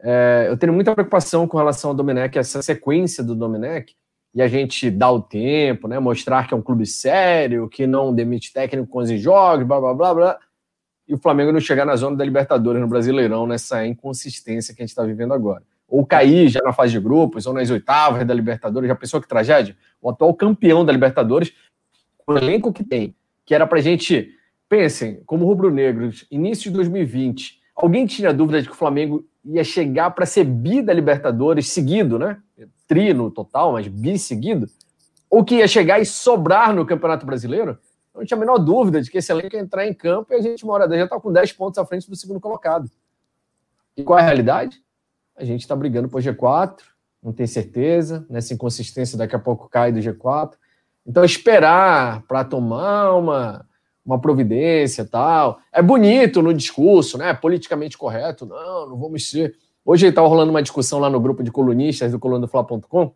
[0.00, 3.96] é, eu tenho muita preocupação com relação ao Domenech, essa sequência do Domenech,
[4.34, 5.98] e a gente dá o tempo, né?
[5.98, 9.94] Mostrar que é um clube sério, que não demite técnico com os jogos, blá blá
[9.94, 10.38] blá blá.
[11.06, 14.84] E o Flamengo não chegar na zona da Libertadores no Brasileirão, nessa inconsistência que a
[14.84, 15.62] gente está vivendo agora.
[15.92, 18.88] Ou cair já na fase de grupos, ou nas oitavas da Libertadores.
[18.88, 19.76] Já pensou que tragédia?
[20.00, 21.52] O atual campeão da Libertadores,
[22.26, 24.34] o elenco que tem, que era pra gente.
[24.68, 30.10] Pensem, como rubro-negros, início de 2020, alguém tinha dúvida de que o Flamengo ia chegar
[30.12, 32.38] para ser bi da Libertadores seguido, né?
[32.88, 34.66] tri no total, mas bi seguido,
[35.28, 37.78] ou que ia chegar e sobrar no Campeonato Brasileiro,
[38.14, 40.40] não tinha a menor dúvida de que esse elenco ia entrar em campo e a
[40.40, 42.90] gente, uma hora já está com 10 pontos à frente do segundo colocado.
[43.96, 44.82] E qual é a realidade?
[45.36, 46.78] A gente está brigando por G4,
[47.22, 50.52] não tem certeza, nessa inconsistência daqui a pouco cai do G4.
[51.06, 53.66] Então, esperar para tomar uma,
[54.04, 55.58] uma providência tal.
[55.72, 57.32] É bonito no discurso, né?
[57.34, 58.46] Politicamente correto.
[58.46, 59.56] Não, não vamos ser.
[59.84, 63.12] Hoje estava rolando uma discussão lá no grupo de colunistas do colunadofla.com,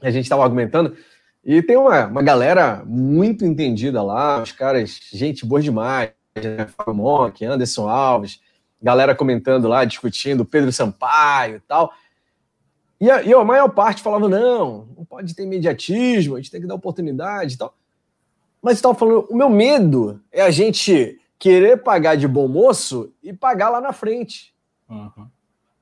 [0.00, 0.96] a gente estava argumentando,
[1.44, 6.68] e tem uma, uma galera muito entendida lá, os caras, gente boa demais, né?
[6.76, 8.40] Fábio Monk, Anderson Alves,
[8.82, 11.92] galera comentando lá, discutindo, Pedro Sampaio e tal.
[13.00, 16.60] E a, e a maior parte falava: não, não pode ter imediatismo, a gente tem
[16.60, 17.74] que dar oportunidade e tal.
[18.62, 23.32] Mas estava falando: o meu medo é a gente querer pagar de bom moço e
[23.32, 24.52] pagar lá na frente.
[24.88, 25.28] Uhum.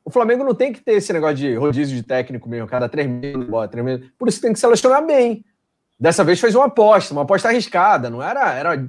[0.04, 3.08] O Flamengo não tem que ter esse negócio de rodízio de técnico mesmo, cada três
[3.08, 4.06] meses, três meses.
[4.18, 5.44] Por isso tem que selecionar bem.
[5.98, 8.88] Dessa vez fez uma aposta, uma aposta arriscada, não era, era,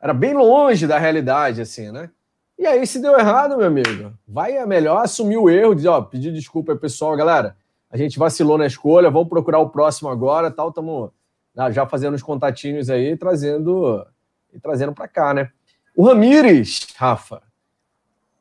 [0.00, 2.10] era bem longe da realidade, assim, né?
[2.58, 6.00] E aí, se deu errado, meu amigo, vai é melhor assumir o erro, dizer, ó,
[6.00, 7.56] pedir desculpa aí, pessoal, galera.
[7.90, 11.10] A gente vacilou na escolha, vamos procurar o próximo agora, tal, estamos
[11.56, 14.06] ah, já fazendo os contatinhos aí, trazendo
[14.52, 15.50] e trazendo para cá, né?
[15.94, 17.42] O Ramires, Rafa,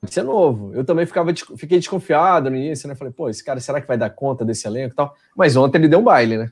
[0.03, 0.73] isso é novo.
[0.73, 2.95] Eu também ficava, fiquei desconfiado no início, né?
[2.95, 5.15] Falei, pô, esse cara, será que vai dar conta desse elenco e tal?
[5.35, 6.51] Mas ontem ele deu um baile, né?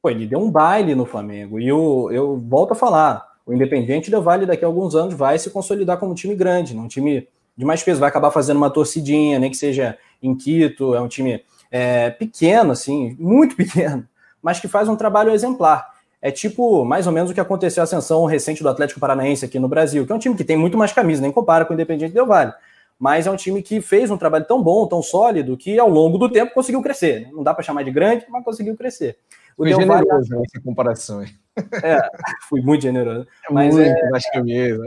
[0.00, 1.60] Pô, ele deu um baile no Flamengo.
[1.60, 5.38] E eu, eu volto a falar, o Independiente da Vale daqui a alguns anos vai
[5.38, 8.70] se consolidar como um time grande, um time de mais peso, vai acabar fazendo uma
[8.70, 14.06] torcidinha, nem que seja em Quito, é um time é, pequeno, assim, muito pequeno,
[14.40, 17.84] mas que faz um trabalho exemplar é tipo mais ou menos o que aconteceu a
[17.84, 20.78] ascensão recente do Atlético Paranaense aqui no Brasil, que é um time que tem muito
[20.78, 22.52] mais camisa, nem compara com o Independiente Del Vale.
[22.98, 26.16] mas é um time que fez um trabalho tão bom, tão sólido, que ao longo
[26.16, 27.28] do tempo conseguiu crescer.
[27.32, 29.16] Não dá para chamar de grande, mas conseguiu crescer.
[29.56, 30.42] O Foi generoso Valle...
[30.42, 31.22] nessa comparação.
[31.22, 31.30] É,
[32.48, 33.26] fui muito generoso.
[33.48, 34.16] É mas muito, é...
[34.16, 34.84] acho que é mesmo.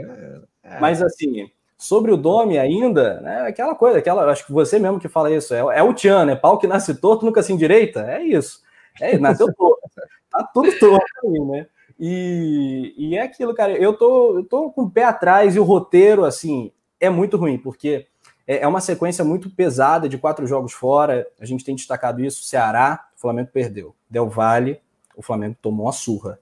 [0.64, 0.80] É.
[0.80, 5.08] Mas assim, sobre o Domi ainda, né, aquela coisa, aquela, acho que você mesmo que
[5.08, 6.34] fala isso, é, é o Tian, né?
[6.34, 8.00] Pau que nasce torto, nunca se endireita.
[8.10, 8.62] É isso.
[9.00, 9.80] É, nasceu torto.
[10.30, 11.66] tá tudo torto aí, né?
[11.98, 13.72] E, e é aquilo, cara.
[13.72, 17.58] Eu tô, eu tô com o pé atrás e o roteiro, assim, é muito ruim,
[17.58, 18.06] porque
[18.46, 21.26] é, é uma sequência muito pesada de quatro jogos fora.
[21.40, 22.44] A gente tem destacado isso.
[22.44, 23.94] Ceará, o Flamengo perdeu.
[24.08, 24.80] Del Valle,
[25.16, 26.38] o Flamengo tomou uma surra.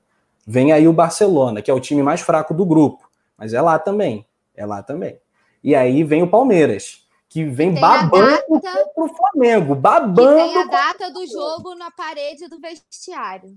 [0.47, 3.09] Vem aí o Barcelona, que é o time mais fraco do grupo,
[3.39, 4.27] mas é lá também.
[4.55, 5.19] É lá também.
[5.63, 10.35] E aí vem o Palmeiras, que vem tem babando para o Flamengo, babando.
[10.35, 13.57] tem a data do jogo na parede do vestiário.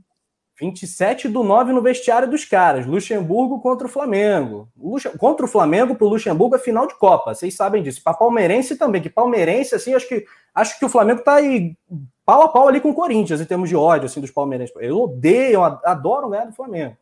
[0.60, 2.86] 27 do 9 no vestiário dos caras.
[2.86, 4.67] Luxemburgo contra o Flamengo.
[4.75, 5.03] Lux...
[5.19, 7.36] Contra o Flamengo, para o Luxemburgo é final de Copa.
[7.36, 8.01] Vocês sabem disso.
[8.03, 10.25] Para palmeirense também, que palmeirense, assim, acho que
[10.56, 11.75] acho que o Flamengo está aí
[12.27, 14.75] pau a pau ali com o Corinthians, em termos de ódio, assim, dos palmeirenses.
[14.81, 16.97] Eu odeio, adoro ganhar do Flamengo.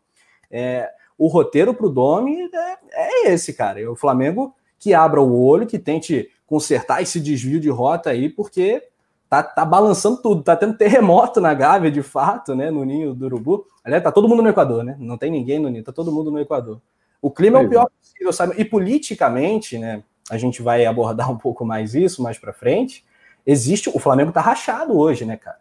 [0.52, 3.92] É, o roteiro para o Domi é, é esse, cara.
[3.92, 8.84] O Flamengo que abra o olho, que tente consertar esse desvio de rota aí, porque
[9.28, 13.26] tá, tá balançando tudo, tá tendo terremoto na Gávea, de fato, né, no ninho do
[13.26, 13.66] Urubu.
[13.84, 14.96] Aliás, tá todo mundo no Equador, né?
[15.00, 16.80] Não tem ninguém no ninho, tá todo mundo no Equador.
[17.20, 18.54] O clima é o pior possível, sabe?
[18.62, 23.04] E politicamente, né, a gente vai abordar um pouco mais isso mais para frente.
[23.46, 25.60] Existe, o Flamengo tá rachado hoje, né, cara?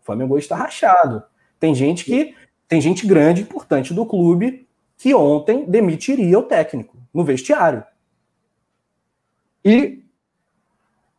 [0.00, 1.22] O Flamengo hoje tá rachado.
[1.60, 2.34] Tem gente que
[2.66, 7.84] tem gente grande, importante do clube que ontem demitiria o técnico no vestiário.
[9.64, 10.02] E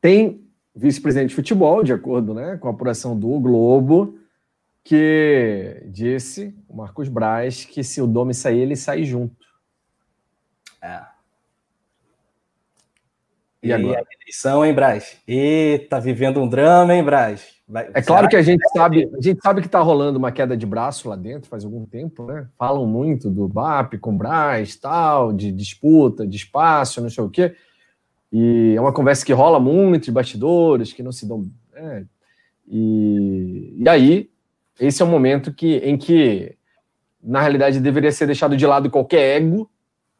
[0.01, 0.45] tem
[0.75, 4.19] vice-presidente de futebol, de acordo né, com a apuração do Globo,
[4.83, 9.45] que disse, o Marcos Braz, que se o Domi sair, ele sai junto.
[10.81, 11.14] É.
[13.65, 13.99] E, e agora?
[13.99, 15.17] a eleição, hein, Braz?
[15.27, 17.55] Eita, vivendo um drama, hein, Braz?
[17.67, 20.55] Vai, é claro que a gente sabe, a gente sabe que está rolando uma queda
[20.55, 22.47] de braço lá dentro faz algum tempo, né?
[22.59, 27.55] Falam muito do BAP com Braz, tal, de disputa, de espaço, não sei o quê.
[28.31, 31.49] E é uma conversa que rola muito de bastidores, que não se dão.
[31.73, 32.05] Né?
[32.67, 34.29] E, e aí,
[34.79, 36.55] esse é o momento que, em que,
[37.23, 39.67] na realidade, deveria ser deixado de lado qualquer ego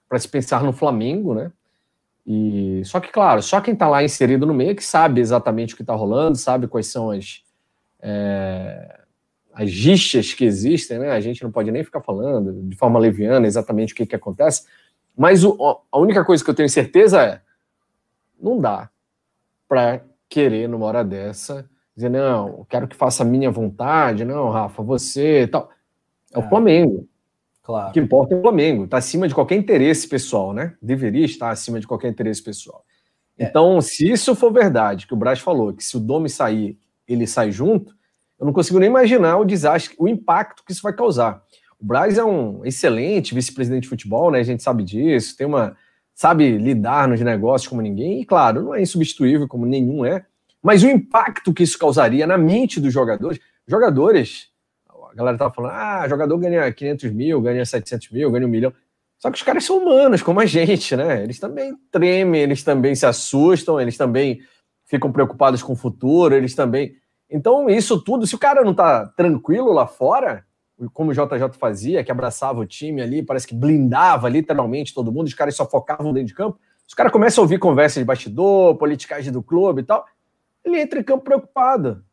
[0.09, 1.51] para se pensar no Flamengo, né?
[2.25, 5.73] E, só que, claro, só quem está lá inserido no meio é que sabe exatamente
[5.73, 7.43] o que está rolando, sabe quais são as,
[8.01, 8.99] é,
[9.53, 11.11] as rixas que existem, né?
[11.11, 14.65] A gente não pode nem ficar falando de forma leviana exatamente o que, que acontece.
[15.15, 15.55] Mas o,
[15.91, 17.41] a única coisa que eu tenho certeza é
[18.41, 18.89] não dá
[19.67, 24.83] para querer, numa hora dessa, dizer, não, quero que faça a minha vontade, não, Rafa,
[24.83, 25.71] você tal.
[26.33, 26.39] É, é.
[26.39, 27.07] o Flamengo.
[27.65, 27.89] Claro.
[27.89, 28.85] O que importa é o Flamengo.
[28.85, 30.75] Está acima de qualquer interesse pessoal, né?
[30.79, 32.85] Deveria estar acima de qualquer interesse pessoal.
[33.37, 33.45] É.
[33.45, 37.25] Então, se isso for verdade, que o Braz falou, que se o Domi sair, ele
[37.25, 37.95] sai junto,
[38.39, 41.41] eu não consigo nem imaginar o desastre, o impacto que isso vai causar.
[41.79, 44.39] O Braz é um excelente vice-presidente de futebol, né?
[44.39, 45.75] A gente sabe disso, tem uma
[46.13, 50.25] sabe lidar nos negócios como ninguém, e claro, não é insubstituível como nenhum é,
[50.63, 54.47] mas o impacto que isso causaria na mente dos jogadores, jogadores,
[55.15, 58.73] galera tava falando, ah, jogador ganha 500 mil, ganha 700 mil, ganha um milhão,
[59.17, 61.23] só que os caras são humanos, como a gente, né?
[61.23, 64.41] Eles também tremem, eles também se assustam, eles também
[64.85, 66.95] ficam preocupados com o futuro, eles também.
[67.29, 70.45] Então, isso tudo, se o cara não tá tranquilo lá fora,
[70.93, 75.27] como o JJ fazia, que abraçava o time ali, parece que blindava literalmente todo mundo,
[75.27, 76.59] os caras só focavam dentro de campo.
[76.87, 80.05] Os caras começam a ouvir conversa de bastidor, politicagem do clube e tal,
[80.63, 82.03] ele entra em campo preocupado.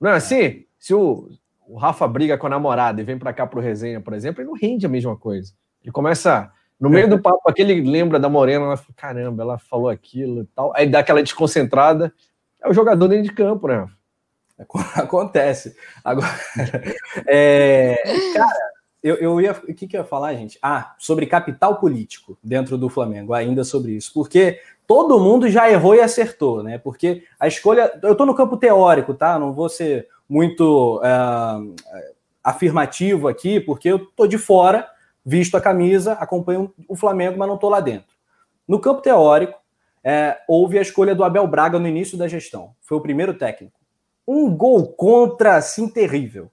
[0.00, 0.64] Não é assim?
[0.78, 1.30] Se o,
[1.66, 4.48] o Rafa briga com a namorada e vem para cá pro resenha, por exemplo, ele
[4.48, 5.52] não rende a mesma coisa.
[5.82, 6.50] Ele começa,
[6.80, 10.46] no meio do papo, aquele lembra da Morena, ela fala, caramba, ela falou aquilo e
[10.46, 12.12] tal, aí dá aquela desconcentrada.
[12.62, 13.86] É o jogador dentro de campo, né?
[14.94, 15.76] Acontece.
[16.02, 16.28] Agora,
[17.26, 18.02] é,
[18.34, 19.52] cara, eu, eu ia.
[19.52, 20.58] O que, que eu ia falar, gente?
[20.62, 24.10] Ah, sobre capital político dentro do Flamengo, ainda sobre isso.
[24.14, 26.78] Porque todo mundo já errou e acertou, né?
[26.78, 27.92] Porque a escolha.
[28.02, 29.38] Eu estou no campo teórico, tá?
[29.38, 31.74] Não vou ser muito uh,
[32.42, 34.88] afirmativo aqui, porque eu tô de fora,
[35.24, 38.14] visto a camisa, acompanho o Flamengo, mas não tô lá dentro.
[38.66, 39.58] No campo teórico,
[40.02, 42.74] é, houve a escolha do Abel Braga no início da gestão.
[42.82, 43.84] Foi o primeiro técnico
[44.26, 46.50] um gol contra, assim, terrível.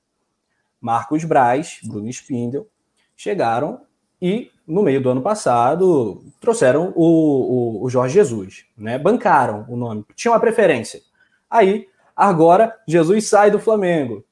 [0.80, 2.68] Marcos Braz, Bruno Spindel,
[3.16, 3.82] chegaram
[4.22, 8.98] e, no meio do ano passado, trouxeram o, o, o Jorge Jesus, né?
[8.98, 11.02] Bancaram o nome, tinham uma preferência.
[11.50, 11.88] Aí,
[12.30, 14.24] agora, Jesus sai do Flamengo.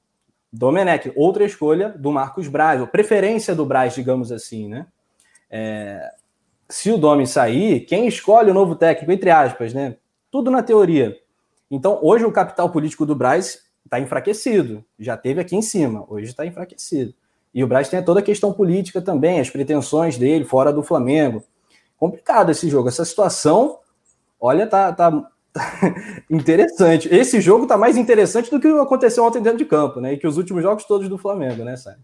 [0.52, 4.88] Domenech, outra escolha do Marcos Braz, ou preferência do Braz, digamos assim, né?
[5.50, 6.12] É...
[6.68, 9.98] se o Domi sair, quem escolhe o novo técnico, entre aspas, né?
[10.32, 11.18] Tudo na teoria.
[11.70, 14.84] Então, hoje o capital político do Braz está enfraquecido.
[14.98, 17.14] Já teve aqui em cima, hoje está enfraquecido.
[17.54, 21.44] E o Braz tem toda a questão política também, as pretensões dele fora do Flamengo.
[21.98, 23.80] Complicado esse jogo, essa situação.
[24.40, 25.30] Olha, tá, tá
[26.30, 27.14] interessante.
[27.14, 30.14] Esse jogo tá mais interessante do que aconteceu ontem dentro de campo, né?
[30.14, 31.96] E que os últimos jogos todos do Flamengo, né, Sai?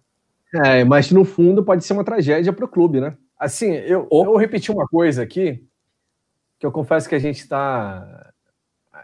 [0.64, 3.18] É, mas no fundo pode ser uma tragédia para o clube, né?
[3.38, 5.64] Assim, eu, eu vou repetir uma coisa aqui,
[6.60, 8.32] que eu confesso que a gente está.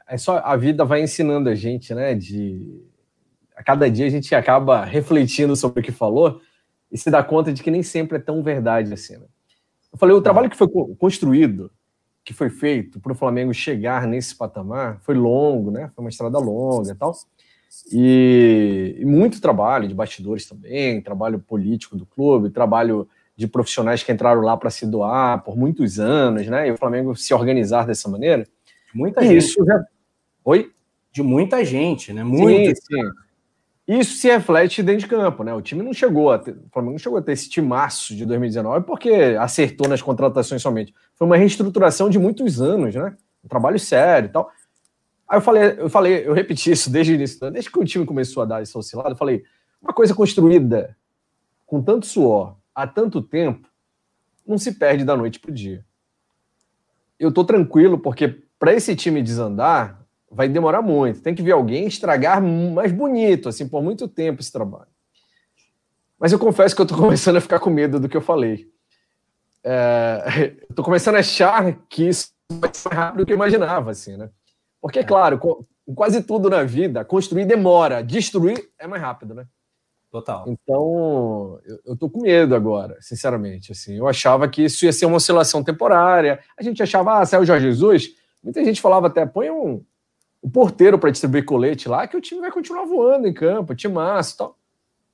[0.08, 2.16] É só a vida vai ensinando a gente, né?
[2.16, 2.82] De
[3.56, 6.42] a cada dia a gente acaba refletindo sobre o que falou
[6.92, 9.18] e se dá conta de que nem sempre é tão verdade assim.
[9.18, 9.26] Né?
[9.92, 10.68] Eu falei, o trabalho que foi
[10.98, 11.72] construído,
[12.24, 15.92] que foi feito para o Flamengo chegar nesse patamar, foi longo, né?
[15.96, 17.14] Foi uma estrada longa e tal.
[17.92, 24.12] E, e, muito trabalho de bastidores também, trabalho político do clube, trabalho de profissionais que
[24.12, 26.68] entraram lá para se doar por muitos anos, né?
[26.68, 28.46] E o Flamengo se organizar dessa maneira.
[28.94, 29.38] Muita e gente.
[29.38, 29.84] Isso já...
[30.44, 30.72] Oi?
[31.12, 32.24] De muita gente, né?
[32.24, 32.76] Muito.
[32.76, 33.12] Sim, sim.
[33.88, 35.54] Isso se reflete dentro de campo, né?
[35.54, 38.26] O time não chegou a ter, o Flamengo não chegou a ter esse timaço de
[38.26, 40.94] 2019 porque acertou nas contratações somente.
[41.16, 43.16] Foi uma reestruturação de muitos anos, né?
[43.44, 44.52] Um trabalho sério e tal.
[45.28, 48.06] Aí eu falei, eu falei, eu repeti isso desde o início, desde que o time
[48.06, 49.44] começou a dar esse oscilado, eu falei,
[49.82, 50.96] uma coisa construída
[51.66, 53.68] com tanto suor há tanto tempo,
[54.46, 55.86] não se perde da noite para o dia.
[57.18, 60.01] Eu tô tranquilo porque para esse time desandar,
[60.32, 61.22] vai demorar muito.
[61.22, 64.88] Tem que ver alguém estragar mais bonito, assim, por muito tempo esse trabalho.
[66.18, 68.68] Mas eu confesso que eu estou começando a ficar com medo do que eu falei.
[69.64, 73.92] É, estou começando a achar que isso vai ser mais rápido do que eu imaginava,
[73.92, 74.30] assim, né?
[74.82, 79.46] Porque, é claro, com, quase tudo na vida, construir demora, destruir é mais rápido, né?
[80.10, 80.46] Total.
[80.48, 83.72] Então, eu, eu tô com medo agora, sinceramente.
[83.72, 86.40] Assim, eu achava que isso ia ser uma oscilação temporária.
[86.58, 88.10] A gente achava, ah, saiu o Jorge Jesus.
[88.44, 89.82] Muita gente falava até, põe um,
[90.44, 93.94] um porteiro para distribuir colete lá, que o time vai continuar voando em campo, time
[93.94, 94.58] massa e tal.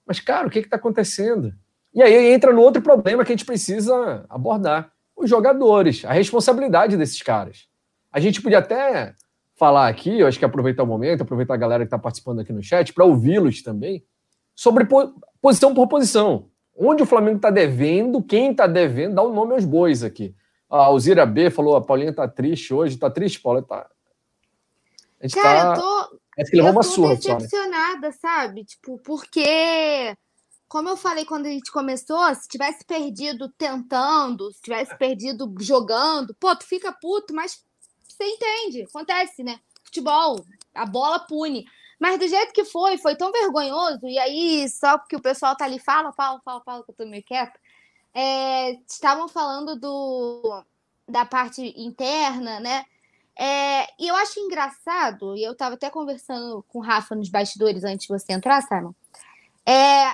[0.06, 1.54] Mas, cara, o que está acontecendo?
[1.94, 6.96] E aí entra no outro problema que a gente precisa abordar: os jogadores, a responsabilidade
[6.96, 7.68] desses caras.
[8.12, 9.14] A gente podia até
[9.56, 12.54] falar aqui, eu acho que aproveitar o momento, aproveitar a galera que está participando aqui
[12.54, 14.06] no chat, para ouvi-los também,
[14.56, 14.88] sobre
[15.42, 16.50] posição por posição.
[16.80, 20.36] Onde o Flamengo está devendo, quem está devendo, dá o um nome aos bois aqui.
[20.70, 22.94] A Alzira B falou: a Paulinha está triste hoje.
[22.94, 23.64] Está triste, Paula?
[23.64, 23.88] Tá,
[25.22, 25.76] a gente Cara, tá...
[25.76, 26.20] eu tô.
[26.40, 28.12] Acho que levou uma surra, decepcionada, só, né?
[28.12, 28.64] sabe?
[28.64, 30.16] Tipo, porque,
[30.68, 36.36] como eu falei quando a gente começou, se tivesse perdido tentando, se tivesse perdido jogando,
[36.36, 37.64] pô, tu fica puto, mas
[38.08, 39.60] você entende, acontece, né?
[39.84, 40.46] Futebol,
[40.76, 41.66] a bola pune.
[42.00, 45.66] Mas do jeito que foi, foi tão vergonhoso, e aí, só porque o pessoal tá
[45.66, 47.60] ali, fala, fala, fala, fala, que eu tô meio quieta.
[48.14, 50.64] É, estavam falando do,
[51.08, 52.86] da parte interna, né?
[53.40, 57.84] É, e eu acho engraçado, e eu estava até conversando com o Rafa nos bastidores
[57.84, 58.94] antes de você entrar, Simon.
[59.66, 60.08] É,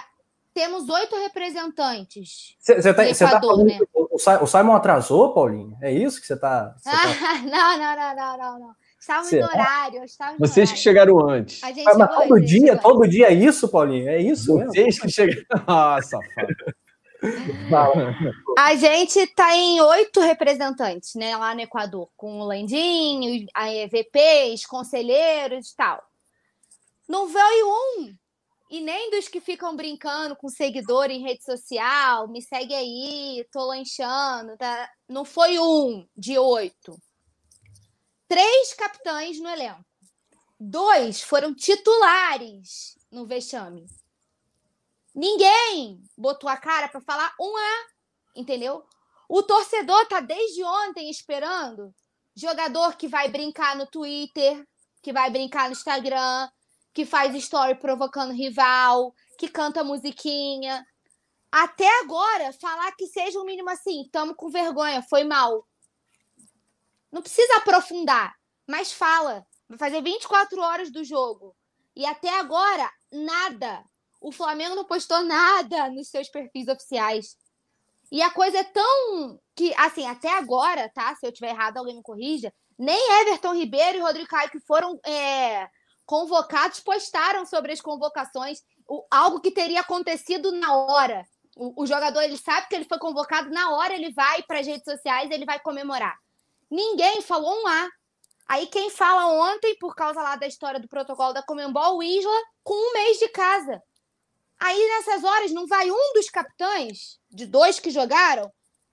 [0.53, 2.55] temos oito representantes.
[2.59, 3.79] Você tá, tá falando né?
[3.93, 5.77] o, Simon atrasou, Paulinho?
[5.81, 6.75] É isso que você está.
[6.83, 6.91] Tá...
[7.43, 8.75] não, não, não, não, não, não.
[8.99, 10.03] Estávamos no horário.
[10.03, 10.73] Estávamos Vocês horário.
[10.75, 11.63] que chegaram antes.
[11.63, 14.07] A gente mas, todo dia, todo dia é isso, Paulinho?
[14.07, 14.53] É isso?
[14.53, 15.01] Vocês mesmo?
[15.01, 15.43] que chegaram.
[15.67, 16.55] Ah, safado.
[18.57, 24.65] A gente está em oito representantes, né, lá no Equador, com o Landinho, a EVPs,
[24.65, 26.03] conselheiros e tal.
[27.07, 28.15] Não veio um,
[28.69, 33.65] e nem dos que ficam brincando com seguidor em rede social, me segue aí, tô
[33.65, 34.89] lanchando, tá?
[35.07, 36.99] Não foi um de oito.
[38.27, 39.85] Três capitães no elenco.
[40.59, 43.85] Dois foram titulares no vexame.
[45.13, 47.85] Ninguém botou a cara para falar um A,
[48.35, 48.83] entendeu?
[49.29, 51.93] O torcedor tá desde ontem esperando
[52.35, 54.67] jogador que vai brincar no Twitter,
[55.01, 56.49] que vai brincar no Instagram,
[56.93, 60.85] que faz story provocando rival, que canta musiquinha.
[61.51, 65.67] Até agora, falar que seja um mínimo assim, tamo com vergonha, foi mal.
[67.11, 68.33] Não precisa aprofundar,
[68.67, 69.45] mas fala.
[69.69, 71.55] Vai fazer 24 horas do jogo.
[71.95, 73.83] E até agora, nada.
[74.23, 77.35] O Flamengo não postou nada nos seus perfis oficiais.
[78.09, 81.13] E a coisa é tão que, assim, até agora, tá?
[81.15, 82.53] Se eu tiver errado, alguém me corrija.
[82.79, 85.67] Nem Everton Ribeiro e Rodrigo Caio, que foram é,
[86.05, 91.25] convocados, postaram sobre as convocações o, algo que teria acontecido na hora.
[91.57, 94.67] O, o, jogador ele sabe que ele foi convocado na hora, ele vai para as
[94.67, 96.17] redes sociais, ele vai comemorar.
[96.71, 97.89] Ninguém falou um A.
[98.47, 102.41] Aí quem fala ontem, por causa lá da história do protocolo da Comembol, o Isla,
[102.63, 103.81] com um mês de casa.
[104.63, 108.49] Aí nessas horas não vai um dos capitães, de dois que jogaram,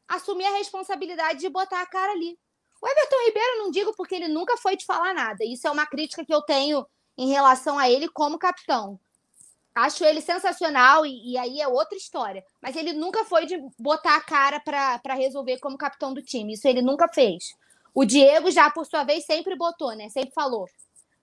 [0.08, 2.36] assumir a responsabilidade de botar a cara ali.
[2.82, 5.44] O Everton Ribeiro não digo porque ele nunca foi de falar nada.
[5.44, 6.84] Isso é uma crítica que eu tenho
[7.16, 8.98] em relação a ele como capitão.
[9.72, 12.44] Acho ele sensacional e, e aí é outra história.
[12.60, 16.54] Mas ele nunca foi de botar a cara para resolver como capitão do time.
[16.54, 17.54] Isso ele nunca fez.
[17.94, 20.08] O Diego já, por sua vez, sempre botou, né?
[20.08, 20.66] Sempre falou.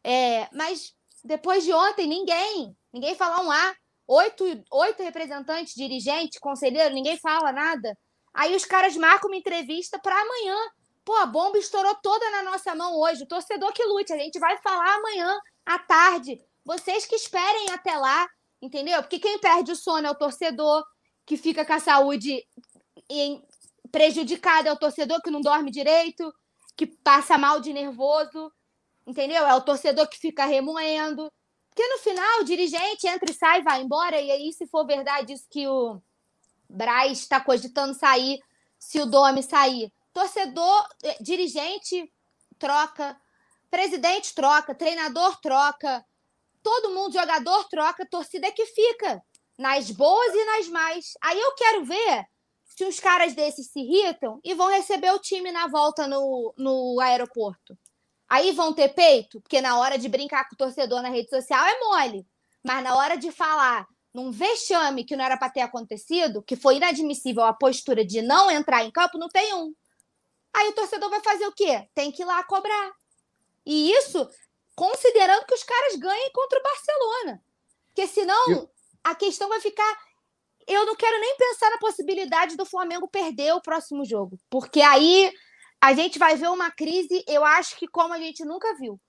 [0.01, 3.75] É, mas depois de ontem, ninguém, ninguém fala um A.
[4.07, 7.97] Oito, oito representantes, dirigente, conselheiro, ninguém fala nada.
[8.33, 10.55] Aí os caras marcam uma entrevista para amanhã.
[11.03, 13.23] Pô, a bomba estourou toda na nossa mão hoje.
[13.23, 16.39] O torcedor que lute, a gente vai falar amanhã à tarde.
[16.63, 18.27] Vocês que esperem até lá,
[18.61, 19.01] entendeu?
[19.01, 20.85] Porque quem perde o sono é o torcedor,
[21.25, 22.45] que fica com a saúde
[23.91, 26.33] prejudicada, é o torcedor que não dorme direito,
[26.75, 28.51] que passa mal de nervoso,
[29.05, 29.45] entendeu?
[29.45, 31.31] É o torcedor que fica remoendo.
[31.77, 35.33] Porque no final, o dirigente entra e sai, vai embora, e aí, se for verdade
[35.33, 36.01] isso que o
[36.67, 38.39] Braz está cogitando sair,
[38.79, 42.11] se o Domi sair, torcedor, eh, dirigente
[42.57, 43.15] troca,
[43.69, 46.03] presidente troca, treinador troca,
[46.63, 49.23] todo mundo, jogador troca, torcida é que fica,
[49.55, 51.13] nas boas e nas mais.
[51.21, 52.25] Aí eu quero ver
[52.63, 56.99] se os caras desses se irritam e vão receber o time na volta no, no
[56.99, 57.77] aeroporto.
[58.29, 61.65] Aí vão ter peito, porque na hora de brincar com o torcedor na rede social
[61.65, 62.27] é mole.
[62.63, 66.77] Mas na hora de falar num vexame que não era para ter acontecido, que foi
[66.77, 69.73] inadmissível a postura de não entrar em campo, não tem um.
[70.53, 71.87] Aí o torcedor vai fazer o quê?
[71.93, 72.91] Tem que ir lá cobrar.
[73.65, 74.27] E isso
[74.75, 77.43] considerando que os caras ganhem contra o Barcelona.
[77.87, 78.69] Porque senão
[79.03, 80.07] a questão vai ficar
[80.67, 85.31] eu não quero nem pensar na possibilidade do Flamengo perder o próximo jogo, porque aí
[85.81, 88.99] a gente vai ver uma crise, eu acho que como a gente nunca viu.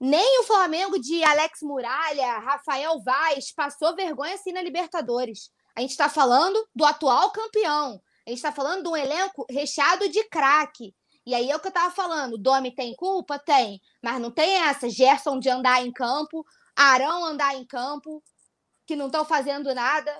[0.00, 5.50] Nem o Flamengo de Alex Muralha, Rafael Vaz passou vergonha assim na Libertadores.
[5.76, 8.00] A gente está falando do atual campeão.
[8.26, 10.94] A gente está falando de um elenco recheado de craque.
[11.24, 12.36] E aí é o que eu estava falando.
[12.36, 13.38] Domi tem culpa?
[13.38, 13.80] Tem.
[14.02, 14.90] Mas não tem essa.
[14.90, 18.22] Gerson de andar em campo, Arão andar em campo,
[18.84, 20.12] que não estão fazendo nada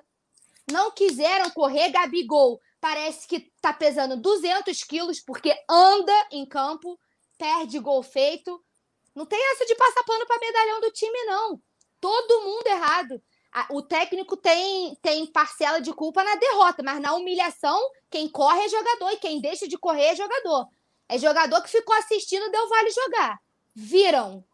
[0.70, 1.90] não quiseram correr.
[1.90, 6.98] Gabigol parece que tá pesando 200 quilos porque anda em campo,
[7.38, 8.60] perde gol feito.
[9.14, 11.62] Não tem essa de passar pano para medalhão do time, não.
[12.00, 13.22] Todo mundo errado.
[13.70, 17.80] O técnico tem, tem parcela de culpa na derrota, mas na humilhação,
[18.10, 20.66] quem corre é jogador e quem deixa de correr é jogador.
[21.08, 23.38] É jogador que ficou assistindo deu vale jogar.
[23.76, 24.44] Viram,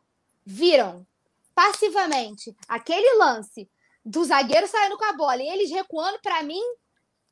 [0.44, 1.06] viram
[1.54, 3.70] passivamente aquele lance
[4.04, 6.62] do zagueiro saindo com a bola e eles recuando, para mim,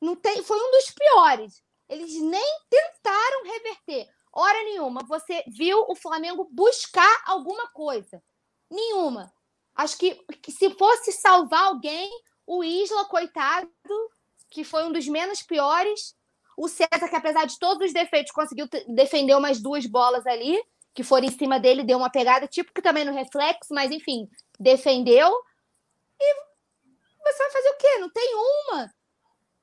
[0.01, 1.63] não tem, foi um dos piores.
[1.89, 4.07] Eles nem tentaram reverter.
[4.31, 5.03] Hora nenhuma.
[5.07, 8.21] Você viu o Flamengo buscar alguma coisa.
[8.69, 9.33] Nenhuma.
[9.75, 12.09] Acho que, que se fosse salvar alguém,
[12.45, 13.69] o Isla, coitado,
[14.49, 16.15] que foi um dos menos piores.
[16.57, 20.61] O César, que apesar de todos os defeitos, conseguiu defender umas duas bolas ali,
[20.93, 24.27] que foram em cima dele, deu uma pegada, tipo que também no reflexo, mas enfim,
[24.59, 25.31] defendeu.
[26.19, 26.33] E
[27.23, 27.97] você vai fazer o quê?
[27.99, 28.96] Não tem uma.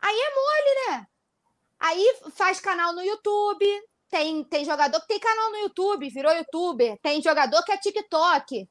[0.04, 1.06] Aí é mole, né?
[1.80, 3.66] Aí faz canal no YouTube.
[4.10, 6.98] Tem, tem jogador que tem canal no YouTube, virou youtuber.
[7.02, 8.68] Tem jogador que é TikTok,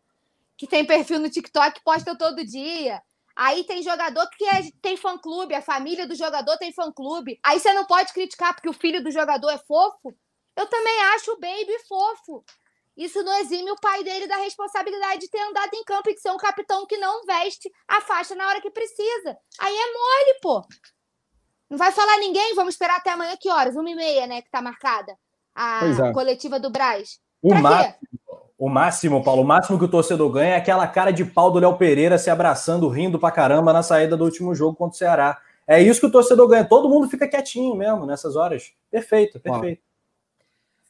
[0.56, 3.02] que tem perfil no TikTok, posta todo dia.
[3.36, 7.40] Aí tem jogador que é, tem fã-clube, a família do jogador tem fã-clube.
[7.44, 10.16] Aí você não pode criticar porque o filho do jogador é fofo.
[10.56, 12.46] Eu também acho o Baby fofo.
[12.96, 16.22] Isso não exime o pai dele da responsabilidade de ter andado em campo e de
[16.22, 19.36] ser um capitão que não veste a faixa na hora que precisa.
[19.60, 20.62] Aí é mole, pô.
[21.70, 23.76] Não vai falar ninguém, vamos esperar até amanhã, que horas?
[23.76, 25.18] Uma e meia, né, que tá marcada.
[25.55, 26.14] A é.
[26.14, 27.20] coletiva do Braz.
[27.41, 27.95] O máximo,
[28.57, 31.59] o máximo, Paulo, o máximo que o torcedor ganha é aquela cara de pau do
[31.59, 35.38] Léo Pereira se abraçando, rindo pra caramba na saída do último jogo contra o Ceará.
[35.68, 36.64] É isso que o torcedor ganha.
[36.64, 38.72] Todo mundo fica quietinho mesmo nessas horas.
[38.89, 39.82] Perfeito, perfeito.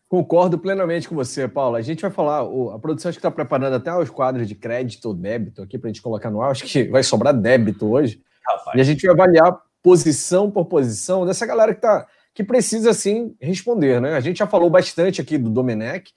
[0.08, 1.76] Concordo plenamente com você, Paulo.
[1.76, 5.06] A gente vai falar, a produção acho que está preparando até os quadros de crédito
[5.08, 6.52] ou débito aqui para a gente colocar no ar.
[6.52, 8.22] Acho que vai sobrar débito hoje.
[8.48, 8.78] Rapaz.
[8.78, 13.36] E a gente vai avaliar posição por posição dessa galera que, tá, que precisa, assim,
[13.40, 14.00] responder.
[14.02, 14.16] Né?
[14.16, 16.12] A gente já falou bastante aqui do Domenech.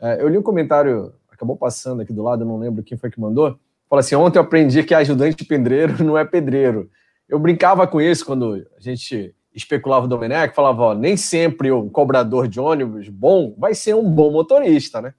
[0.00, 3.10] É, eu li um comentário, acabou passando aqui do lado, eu não lembro quem foi
[3.10, 3.56] que mandou.
[3.88, 6.90] Fala assim: ontem eu aprendi que ajudante pedreiro não é pedreiro.
[7.28, 11.90] Eu brincava com isso quando a gente especulava o Domenech, falava, ó, nem sempre o
[11.90, 15.12] cobrador de ônibus bom vai ser um bom motorista, né?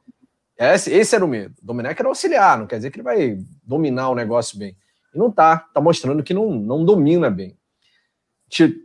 [0.58, 1.54] Esse, esse era o medo.
[1.62, 4.76] Domenech era auxiliar, não quer dizer que ele vai dominar o negócio bem.
[5.14, 7.58] E não tá, tá mostrando que não, não domina bem.
[8.52, 8.76] Te,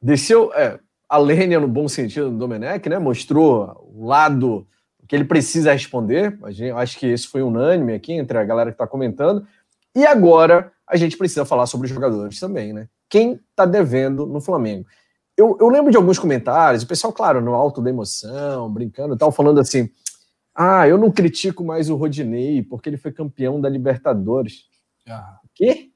[0.00, 2.98] desceu é, a lenha no bom sentido do Domenech, né?
[2.98, 4.66] Mostrou o lado
[5.08, 6.38] que ele precisa responder.
[6.44, 9.44] A gente, acho que esse foi unânime aqui entre a galera que está comentando.
[9.94, 12.88] E agora a gente precisa falar sobre os jogadores também, né?
[13.08, 14.86] quem está devendo no Flamengo.
[15.36, 19.18] eu, eu lembro de alguns comentários, o pessoal, claro, no alto da emoção, brincando e
[19.18, 19.90] tal, falando assim:
[20.54, 24.64] ah, eu não critico mais o Rodinei porque ele foi campeão da Libertadores.
[25.08, 25.38] Ah.
[25.54, 25.90] Quê?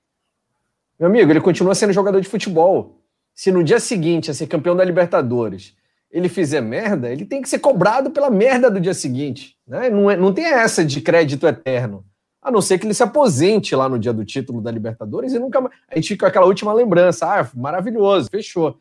[0.99, 3.00] Meu amigo, ele continua sendo jogador de futebol.
[3.35, 5.75] Se no dia seguinte a ser campeão da Libertadores
[6.11, 9.57] ele fizer merda, ele tem que ser cobrado pela merda do dia seguinte.
[9.67, 9.89] Né?
[9.89, 12.05] Não, é, não tem essa de crédito eterno.
[12.43, 15.39] A não ser que ele se aposente lá no dia do título da Libertadores e
[15.39, 15.75] nunca mais.
[15.89, 17.27] A gente fica com aquela última lembrança.
[17.27, 18.79] Ah, maravilhoso, fechou.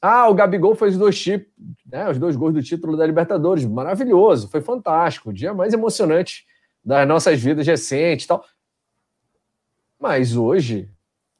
[0.00, 1.48] Ah, o Gabigol fez dois, chip,
[1.86, 3.64] né, os dois gols do título da Libertadores.
[3.64, 5.30] Maravilhoso, foi fantástico.
[5.30, 6.44] O dia mais emocionante
[6.84, 8.44] das nossas vidas recentes tal.
[10.00, 10.90] Mas hoje,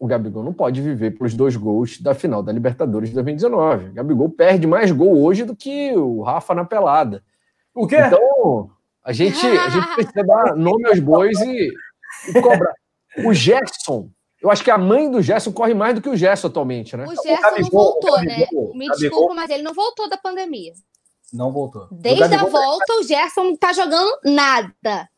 [0.02, 3.90] o Gabigol não pode viver pelos dois gols da final da Libertadores de 2019.
[3.90, 7.22] O Gabigol perde mais gol hoje do que o Rafa na pelada.
[7.72, 7.98] O quê?
[8.04, 8.68] Então,
[9.04, 11.70] a gente, a gente precisa dar nome aos bois e,
[12.30, 12.74] e cobrar.
[13.24, 14.10] O Gerson
[14.42, 17.04] eu acho que a mãe do Gerson corre mais do que o Gerson atualmente, né?
[17.04, 18.48] O Gerson o não voltou, né?
[18.74, 20.72] Me desculpa, mas ele não voltou da pandemia.
[21.32, 21.86] Não voltou.
[21.92, 25.08] Desde a volta, o Gerson não tá jogando nada.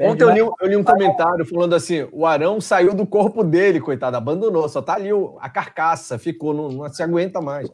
[0.00, 3.80] Ontem eu li, eu li, um comentário falando assim: o Arão saiu do corpo dele,
[3.80, 7.68] coitado, abandonou, só tá ali a carcaça, ficou, não, não se aguenta mais.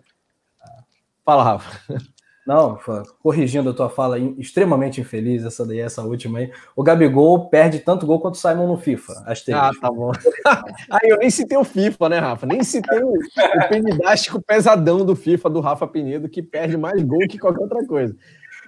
[1.24, 1.98] Fala, Rafa.
[2.46, 2.78] Não,
[3.22, 6.52] corrigindo a tua fala, extremamente infeliz essa daí, essa última aí.
[6.76, 9.24] O Gabigol perde tanto gol quanto o Simon no FIFA.
[9.54, 10.12] Ah, tá bom.
[10.90, 12.46] aí eu nem citei o FIFA, né, Rafa?
[12.46, 17.20] Nem citei o, o penidástico pesadão do FIFA do Rafa Penido, que perde mais gol
[17.20, 18.14] que qualquer outra coisa.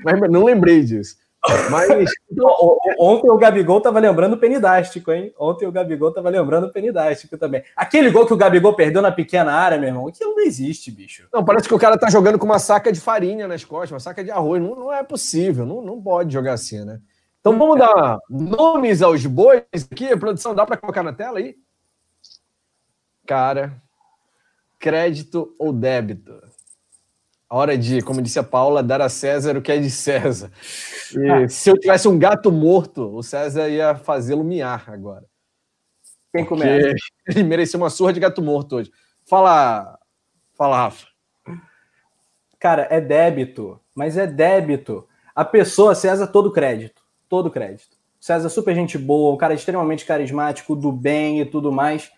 [0.03, 1.17] Mas não lembrei disso.
[1.71, 1.89] Mas
[2.99, 5.33] ontem o Gabigol tava lembrando o penidástico, hein?
[5.39, 7.63] Ontem o Gabigol tava lembrando o penidástico também.
[7.75, 11.29] Aquele gol que o Gabigol perdeu na pequena área, meu irmão, aquilo não existe, bicho.
[11.33, 14.01] Não, parece que o cara tá jogando com uma saca de farinha nas costas, uma
[14.01, 14.63] saca de arroz.
[14.63, 17.01] Não, não é possível, não, não pode jogar assim, né?
[17.41, 20.13] Então vamos dar nomes aos bois aqui.
[20.13, 21.55] A produção dá para colocar na tela aí?
[23.25, 23.81] Cara,
[24.79, 26.46] crédito ou débito?
[27.49, 30.51] Hora de, como disse a Paula, dar a César o que é de César.
[31.17, 31.49] E ah.
[31.49, 35.25] se eu tivesse um gato morto, o César ia fazê-lo miar agora.
[36.35, 36.95] Quem começa?
[37.29, 38.91] Ele merecia uma surra de gato morto hoje.
[39.25, 39.97] Fala,
[40.55, 41.07] fala, Rafa.
[42.59, 45.07] Cara, é débito, mas é débito.
[45.35, 47.03] A pessoa, César, todo crédito.
[47.29, 47.97] Todo crédito.
[48.19, 52.11] César, super gente boa, um cara extremamente carismático, do bem e tudo mais.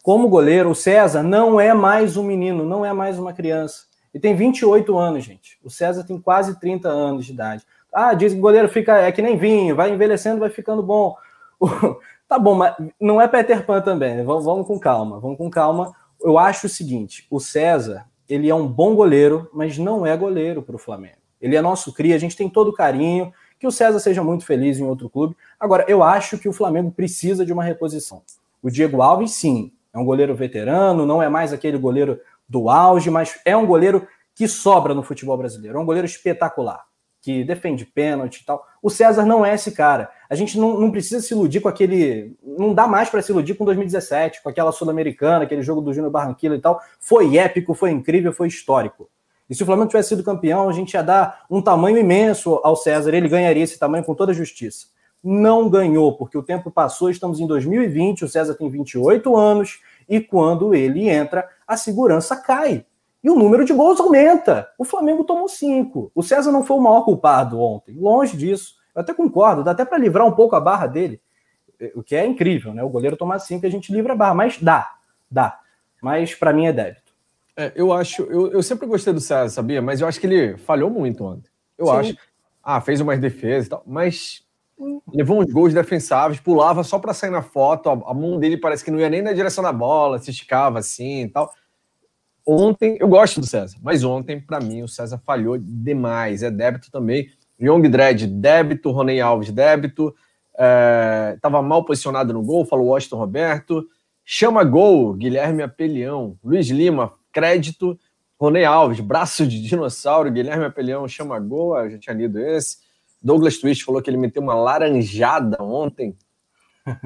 [0.00, 3.86] Como goleiro, o César não é mais um menino, não é mais uma criança.
[4.16, 5.58] Ele tem 28 anos, gente.
[5.62, 7.66] O César tem quase 30 anos de idade.
[7.92, 11.14] Ah, diz que o goleiro fica é que nem vinho, vai envelhecendo, vai ficando bom.
[12.26, 14.16] tá bom, mas não é Peter Pan também.
[14.16, 14.24] Né?
[14.24, 15.92] Vamos, vamos com calma, vamos com calma.
[16.18, 20.62] Eu acho o seguinte: o César, ele é um bom goleiro, mas não é goleiro
[20.62, 21.18] para o Flamengo.
[21.38, 23.30] Ele é nosso cria, a gente tem todo o carinho.
[23.58, 25.36] Que o César seja muito feliz em outro clube.
[25.60, 28.22] Agora, eu acho que o Flamengo precisa de uma reposição.
[28.62, 32.18] O Diego Alves, sim, é um goleiro veterano, não é mais aquele goleiro
[32.48, 35.78] do auge, mas é um goleiro que sobra no futebol brasileiro.
[35.78, 36.84] É um goleiro espetacular,
[37.22, 38.64] que defende pênalti e tal.
[38.82, 40.10] O César não é esse cara.
[40.28, 42.36] A gente não, não precisa se iludir com aquele.
[42.42, 46.12] Não dá mais para se iludir com 2017, com aquela Sul-Americana, aquele jogo do Júnior
[46.12, 46.80] Barranquilla e tal.
[47.00, 49.08] Foi épico, foi incrível, foi histórico.
[49.48, 52.76] E se o Flamengo tivesse sido campeão, a gente ia dar um tamanho imenso ao
[52.76, 54.88] César, ele ganharia esse tamanho com toda a justiça.
[55.22, 60.20] Não ganhou, porque o tempo passou, estamos em 2020, o César tem 28 anos, e
[60.20, 62.86] quando ele entra, a segurança cai.
[63.22, 64.68] E o número de gols aumenta.
[64.78, 66.12] O Flamengo tomou cinco.
[66.14, 67.96] O César não foi o maior culpado ontem.
[67.98, 68.76] Longe disso.
[68.94, 71.20] Eu até concordo, dá até para livrar um pouco a barra dele.
[71.94, 72.82] O que é incrível, né?
[72.82, 74.34] O goleiro tomar cinco e a gente livra a barra.
[74.34, 74.94] Mas dá,
[75.30, 75.58] dá.
[76.00, 77.12] Mas para mim é débito.
[77.56, 79.82] É, eu acho, eu, eu sempre gostei do César, sabia?
[79.82, 81.50] Mas eu acho que ele falhou muito ontem.
[81.76, 81.92] Eu Sim.
[81.92, 82.16] acho.
[82.62, 84.45] Ah, fez umas defesas e tal, mas
[85.12, 88.90] levou uns gols defensáveis, pulava só para sair na foto, a, mão dele parece que
[88.90, 91.50] não ia nem na direção da bola, se esticava assim e tal.
[92.46, 96.44] Ontem, eu gosto do César, mas ontem, para mim, o César falhou demais.
[96.44, 97.28] É débito também.
[97.60, 98.92] Young Dredd, débito.
[98.92, 100.14] Ronei Alves, débito.
[101.34, 103.84] Estava é, mal posicionado no gol, falou Washington Roberto.
[104.24, 106.38] Chama gol, Guilherme Apelião.
[106.44, 107.98] Luiz Lima, crédito.
[108.38, 110.30] Ronei Alves, braço de dinossauro.
[110.30, 111.76] Guilherme Apelião, chama gol.
[111.76, 112.85] Eu já tinha lido esse.
[113.22, 116.16] Douglas Twist falou que ele meteu uma laranjada ontem.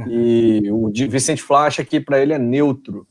[0.08, 3.06] e o Vicente Flá acha que para ele é neutro.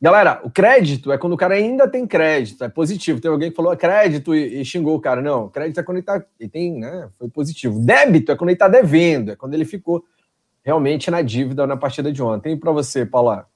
[0.00, 3.20] Galera, o crédito é quando o cara ainda tem crédito, é positivo.
[3.20, 5.22] Tem alguém que falou é crédito e, e, xingou o cara.
[5.22, 6.22] Não, crédito é quando ele tá.
[6.38, 7.08] Ele tem, né?
[7.18, 7.80] Foi positivo.
[7.80, 10.04] Débito é quando ele tá devendo, é quando ele ficou
[10.62, 12.52] realmente na dívida na partida de ontem.
[12.52, 13.48] E para você, Paula?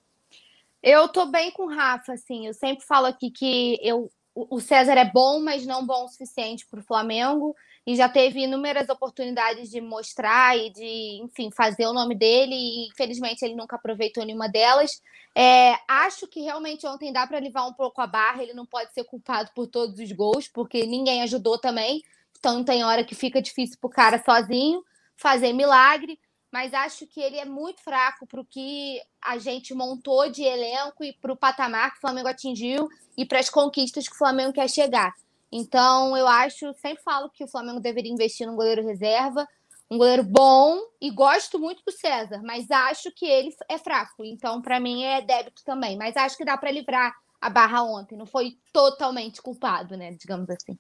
[0.83, 2.47] Eu tô bem com o Rafa, assim.
[2.47, 6.67] Eu sempre falo aqui que eu, o César é bom, mas não bom o suficiente
[6.71, 7.55] para o Flamengo.
[7.89, 12.89] E já teve inúmeras oportunidades de mostrar e de, enfim, fazer o nome dele, e
[12.89, 15.01] infelizmente ele nunca aproveitou nenhuma delas.
[15.35, 18.93] É, acho que realmente ontem dá para levar um pouco a barra, ele não pode
[18.93, 22.03] ser culpado por todos os gols, porque ninguém ajudou também,
[22.39, 24.85] então tem hora que fica difícil para o cara sozinho
[25.17, 26.19] fazer milagre
[26.51, 31.05] mas acho que ele é muito fraco para o que a gente montou de elenco
[31.05, 34.55] e para o patamar que o Flamengo atingiu e para as conquistas que o Flamengo
[34.55, 35.15] quer chegar.
[35.51, 39.47] Então, eu acho, sempre falo que o Flamengo deveria investir num goleiro reserva,
[39.91, 44.25] um goleiro bom, e gosto muito do César, mas acho que ele é fraco.
[44.25, 45.97] Então, para mim, é débito também.
[45.97, 48.17] Mas acho que dá para livrar a barra ontem.
[48.17, 50.15] Não foi totalmente culpado, né?
[50.21, 50.79] Digamos assim.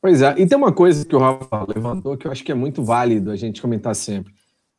[0.00, 2.54] Pois é, e tem uma coisa que o Rafa levantou que eu acho que é
[2.54, 4.34] muito válido a gente comentar sempre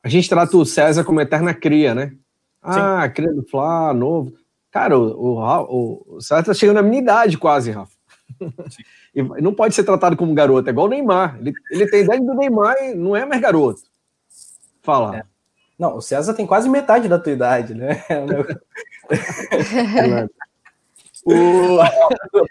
[0.05, 2.11] a gente trata o César como eterna cria, né?
[2.61, 3.13] Ah, Sim.
[3.15, 4.33] cria do Flá, novo.
[4.69, 7.94] Cara, o, o, o César tá chegando à minha idade quase, Rafa.
[9.13, 11.37] E não pode ser tratado como garoto, é igual o Neymar.
[11.39, 13.81] Ele, ele tem idade do Neymar e não é mais garoto.
[14.81, 15.17] Fala.
[15.17, 15.23] É.
[15.77, 18.03] Não, o César tem quase metade da tua idade, né?
[21.27, 21.81] O...
[21.81, 21.89] a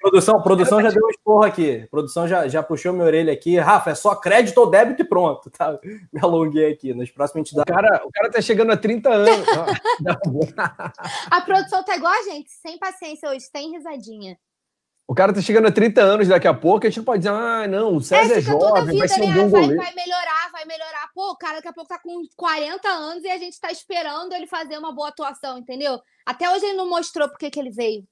[0.00, 1.82] produção, a produção já deu um esporro aqui.
[1.84, 3.56] A produção já, já puxou minha orelha aqui.
[3.56, 5.48] Rafa, é só crédito ou débito e pronto.
[5.48, 5.78] Tá?
[6.12, 6.92] Me alonguei aqui.
[6.92, 7.70] Nas próximas entidades.
[7.70, 9.46] O cara, o cara tá chegando a 30 anos.
[11.30, 14.36] a produção tá igual a gente, sem paciência hoje, sem risadinha.
[15.06, 17.34] O cara tá chegando a 30 anos daqui a pouco, a gente não pode dizer,
[17.34, 19.34] ah, não, o César é, é jovem, vida, vai ser um né?
[19.34, 19.82] bom vai, goleiro.
[19.82, 21.10] Vai melhorar, vai melhorar.
[21.14, 24.32] Pô, o cara daqui a pouco tá com 40 anos e a gente tá esperando
[24.32, 26.00] ele fazer uma boa atuação, entendeu?
[26.24, 28.02] Até hoje ele não mostrou porque que ele veio.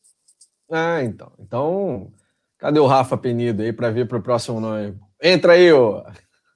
[0.70, 1.32] Ah, então.
[1.38, 2.12] Então,
[2.58, 5.00] cadê o Rafa Penido aí para vir para o próximo nome?
[5.20, 6.04] Entra aí, ô.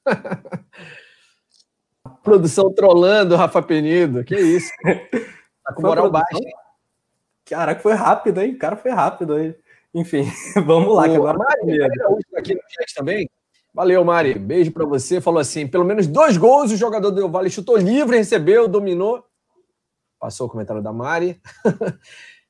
[2.22, 4.22] Produção trolando o Rafa Penido.
[4.22, 4.70] Que isso?
[5.66, 6.38] Tá com moral baixa.
[7.44, 8.52] Caraca, foi rápido, hein?
[8.52, 9.56] O cara foi rápido aí.
[9.94, 10.24] Enfim,
[10.66, 11.38] vamos lá, o, que agora.
[11.38, 11.82] Mari,
[12.36, 13.28] aqui no chat também.
[13.74, 14.38] Valeu, Mari.
[14.38, 15.20] Beijo para você.
[15.20, 19.24] Falou assim: pelo menos dois gols o jogador do Vale chutou livre, recebeu, dominou.
[20.18, 21.40] Passou o comentário da Mari.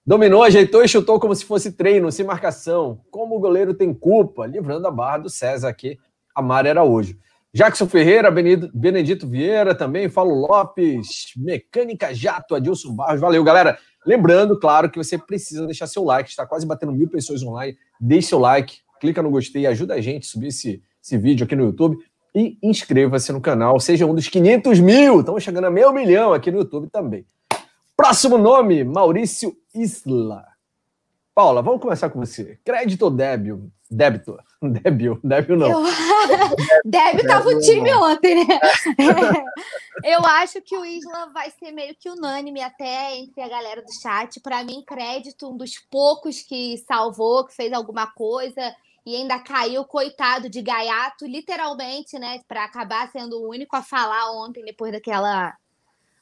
[0.07, 3.01] Dominou, ajeitou e chutou como se fosse treino, sem marcação.
[3.11, 5.99] Como o goleiro tem culpa, livrando a barra do César aqui,
[6.33, 7.19] a Mara Araújo.
[7.53, 13.21] Jackson Ferreira, Benedito Vieira também, Falo Lopes, Mecânica Jato, Adilson Barros.
[13.21, 13.79] Valeu, galera.
[14.07, 17.77] Lembrando, claro, que você precisa deixar seu like, está quase batendo mil pessoas online.
[18.01, 21.57] Deixe seu like, clica no gostei, ajuda a gente a subir esse, esse vídeo aqui
[21.57, 21.99] no YouTube
[22.35, 23.81] e inscreva-se no canal.
[23.81, 27.27] Seja um dos 500 mil, estamos chegando a meio milhão aqui no YouTube também.
[27.97, 30.56] Próximo nome, Maurício Isla.
[31.37, 32.59] Paula, vamos começar com você.
[32.65, 33.71] Crédito ou débito?
[33.91, 34.39] Débito.
[34.63, 35.69] Débio, débio não.
[35.69, 35.93] Eu...
[36.83, 38.59] débio tava o time ontem, né?
[40.03, 43.93] Eu acho que o Isla vai ser meio que unânime até entre a galera do
[44.01, 44.41] chat.
[44.41, 48.75] Para mim, crédito, um dos poucos que salvou, que fez alguma coisa
[49.05, 52.41] e ainda caiu, coitado de gaiato, literalmente, né?
[52.49, 55.55] Para acabar sendo o único a falar ontem, depois daquela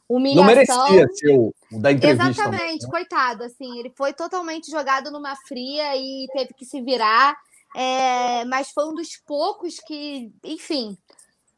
[0.08, 0.44] humilhação.
[0.44, 2.30] Não merecia ser o, da entrevista.
[2.30, 2.90] Exatamente, né?
[2.90, 7.36] coitado, assim, ele foi totalmente jogado numa fria e teve que se virar,
[7.74, 10.96] é, mas foi um dos poucos que, enfim,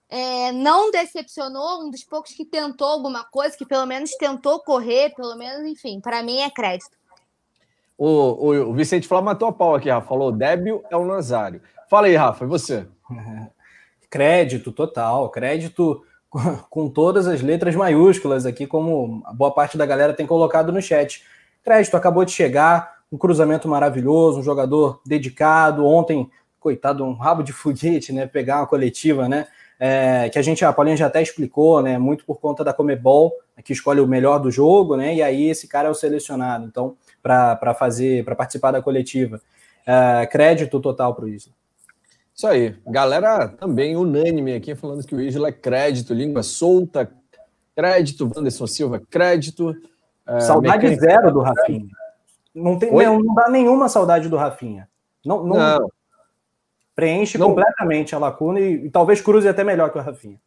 [0.09, 5.15] é, não decepcionou, um dos poucos que tentou alguma coisa, que pelo menos tentou correr,
[5.15, 6.97] pelo menos, enfim, para mim é crédito.
[7.99, 10.07] O, o, o Vicente Flá matou a pau aqui, Rafa.
[10.07, 11.63] Falou: Débio é o Nazário.
[11.89, 12.87] Fala aí, Rafa, e você?
[14.11, 16.03] crédito total, crédito
[16.71, 21.23] com todas as letras maiúsculas aqui, como boa parte da galera tem colocado no chat.
[21.63, 25.85] Crédito acabou de chegar, um cruzamento maravilhoso, um jogador dedicado.
[25.85, 26.31] Ontem,
[26.61, 28.27] coitado, um rabo de foguete, né?
[28.27, 29.47] Pegar uma coletiva, né?
[29.79, 31.99] É, que a gente, a Paulinha já até explicou, né?
[31.99, 33.33] Muito por conta da Comebol,
[33.65, 35.15] que escolhe o melhor do jogo, né?
[35.15, 39.41] E aí esse cara é o selecionado, então, para fazer, para participar da coletiva.
[39.87, 41.53] É, crédito total para o Isla.
[42.37, 42.77] Isso aí.
[42.87, 47.11] Galera também unânime aqui falando que o Isla é crédito, língua solta,
[47.75, 49.71] crédito, Wanderson Silva, crédito.
[50.29, 51.01] Uh, saudade mecânica...
[51.01, 51.87] zero do Rafinha.
[52.55, 54.87] Não, tem, não, não dá nenhuma saudade do Rafinha.
[55.25, 55.91] Não, não, não.
[56.95, 57.49] preenche não.
[57.49, 60.39] completamente a lacuna e, e, talvez cruze até melhor que o Rafinha.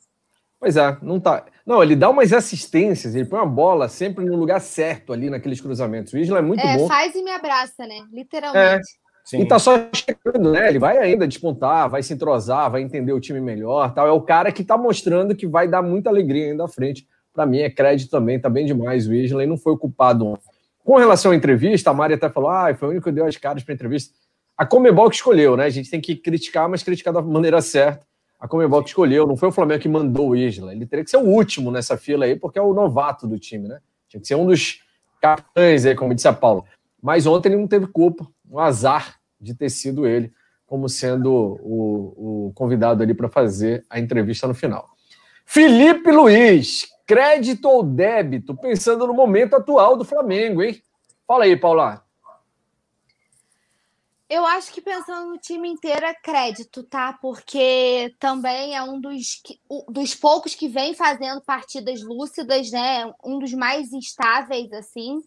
[0.60, 1.46] Pois é, não tá.
[1.66, 5.62] Não, ele dá umas assistências, ele põe uma bola sempre no lugar certo ali naqueles
[5.62, 6.14] cruzamentos.
[6.14, 6.88] O Isla é muito é, bom.
[6.88, 8.06] Faz e me abraça, né?
[8.12, 8.90] Literalmente.
[9.06, 9.09] É.
[9.30, 9.42] Sim.
[9.42, 10.70] E tá só chegando, né?
[10.70, 14.08] Ele vai ainda despontar, vai se entrosar, vai entender o time melhor, tal.
[14.08, 17.08] É o cara que tá mostrando que vai dar muita alegria ainda à frente.
[17.32, 20.36] Para mim é crédito também, tá bem demais o Isley, não foi culpado.
[20.84, 23.38] Com relação à entrevista, a Mari até falou: "Ah, foi o único que deu as
[23.38, 24.16] caras para entrevista".
[24.58, 25.66] A Comebol que escolheu, né?
[25.66, 28.04] A gente tem que criticar, mas criticar da maneira certa.
[28.40, 30.72] A Comebol que escolheu, não foi o Flamengo que mandou o Isla.
[30.74, 33.68] Ele teria que ser o último nessa fila aí, porque é o novato do time,
[33.68, 33.78] né?
[34.08, 34.82] Tinha que ser um dos
[35.22, 36.64] capitães aí, como disse a Paula.
[37.00, 40.32] Mas ontem ele não teve culpa, um azar de ter sido ele.
[40.66, 44.88] como sendo o, o convidado ali para fazer a entrevista no final.
[45.44, 50.80] Felipe Luiz, crédito ou débito, pensando no momento atual do Flamengo, hein?
[51.26, 52.04] Fala aí, Paula.
[54.30, 57.14] Eu acho que pensando no time inteiro é crédito, tá?
[57.14, 59.42] Porque também é um dos,
[59.88, 63.12] dos poucos que vem fazendo partidas lúcidas, né?
[63.26, 65.20] Um dos mais estáveis, assim.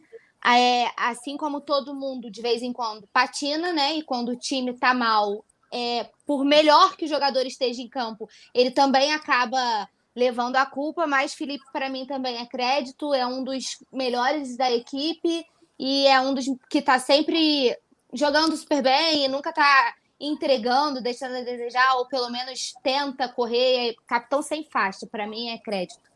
[0.45, 3.95] É, assim como todo mundo, de vez em quando, patina, né?
[3.95, 8.29] E quando o time tá mal, é, por melhor que o jogador esteja em campo,
[8.53, 11.07] ele também acaba levando a culpa.
[11.07, 15.47] Mas Felipe, para mim, também é crédito, é um dos melhores da equipe
[15.79, 17.77] e é um dos que tá sempre
[18.13, 23.97] jogando super bem e nunca tá entregando, deixando a desejar, ou pelo menos tenta correr.
[24.07, 26.12] Capitão sem faixa, para mim é crédito.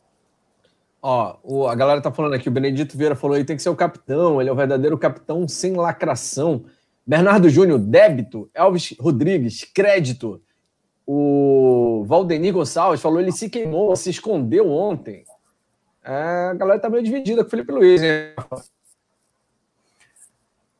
[1.08, 3.68] Ó, o, a galera tá falando aqui, o Benedito Vieira falou aí, tem que ser
[3.68, 6.64] o capitão, ele é o verdadeiro capitão sem lacração.
[7.06, 8.50] Bernardo Júnior, débito.
[8.52, 10.42] Elvis Rodrigues, crédito.
[11.06, 15.22] O Valdemir Gonçalves falou, ele se queimou, se escondeu ontem.
[16.02, 18.34] É, a galera tá meio dividida com o Felipe Luiz, hein?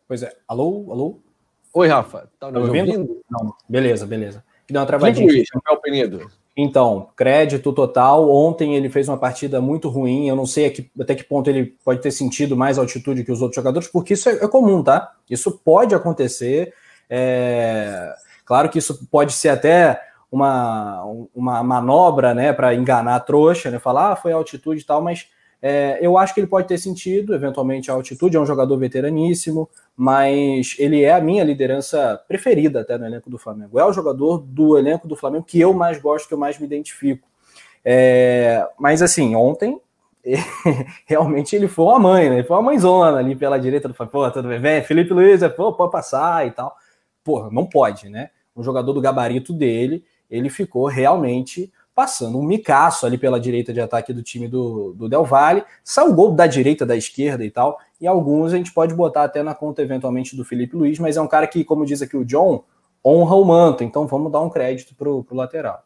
[0.09, 0.37] Pois é.
[0.49, 0.89] Alô?
[0.91, 1.21] Alô?
[1.73, 2.29] Oi, Rafa.
[2.41, 2.91] Tá me ouvindo?
[2.91, 3.23] ouvindo?
[3.31, 3.55] Não.
[3.69, 4.45] Beleza, beleza.
[4.69, 5.25] Dá uma travadinha.
[5.25, 6.29] Luiz, Rafael Penido.
[6.57, 8.31] Então, crédito total.
[8.31, 10.27] Ontem ele fez uma partida muito ruim.
[10.27, 13.57] Eu não sei até que ponto ele pode ter sentido mais altitude que os outros
[13.57, 15.13] jogadores, porque isso é, é comum, tá?
[15.29, 16.73] Isso pode acontecer.
[17.11, 18.11] É...
[18.47, 20.01] Claro que isso pode ser até
[20.33, 21.05] uma,
[21.35, 23.79] uma manobra, né, para enganar a trouxa, né?
[23.79, 25.29] Falar, ah, foi altitude e tal, mas
[25.61, 28.37] é, eu acho que ele pode ter sentido, eventualmente, a altitude.
[28.37, 33.39] É um jogador veteraníssimo, mas ele é a minha liderança preferida até no elenco do
[33.39, 33.79] Flamengo.
[33.79, 36.67] É o jogador do elenco do Flamengo que eu mais gosto, que eu mais me
[36.67, 37.27] identifico.
[37.85, 39.81] É, mas assim, ontem
[41.07, 42.39] realmente ele foi uma mãe, né?
[42.39, 44.13] Ele foi uma mãezona ali pela direita do Flamengo.
[44.13, 46.77] Pô, tudo bem, vem, Felipe Luiz, é, pô, pode passar e tal.
[47.25, 48.31] Porra, não pode, né?
[48.55, 53.81] Um jogador do gabarito dele, ele ficou realmente passando um micaço ali pela direita de
[53.81, 55.65] ataque do time do, do Del Valle.
[55.83, 57.79] Saiu gol da direita, da esquerda e tal.
[57.99, 61.23] E alguns a gente pode botar até na conta, eventualmente, do Felipe Luiz, mas é
[61.23, 62.63] um cara que, como diz aqui o John,
[63.03, 63.83] honra o manto.
[63.83, 65.83] Então vamos dar um crédito pro, pro lateral.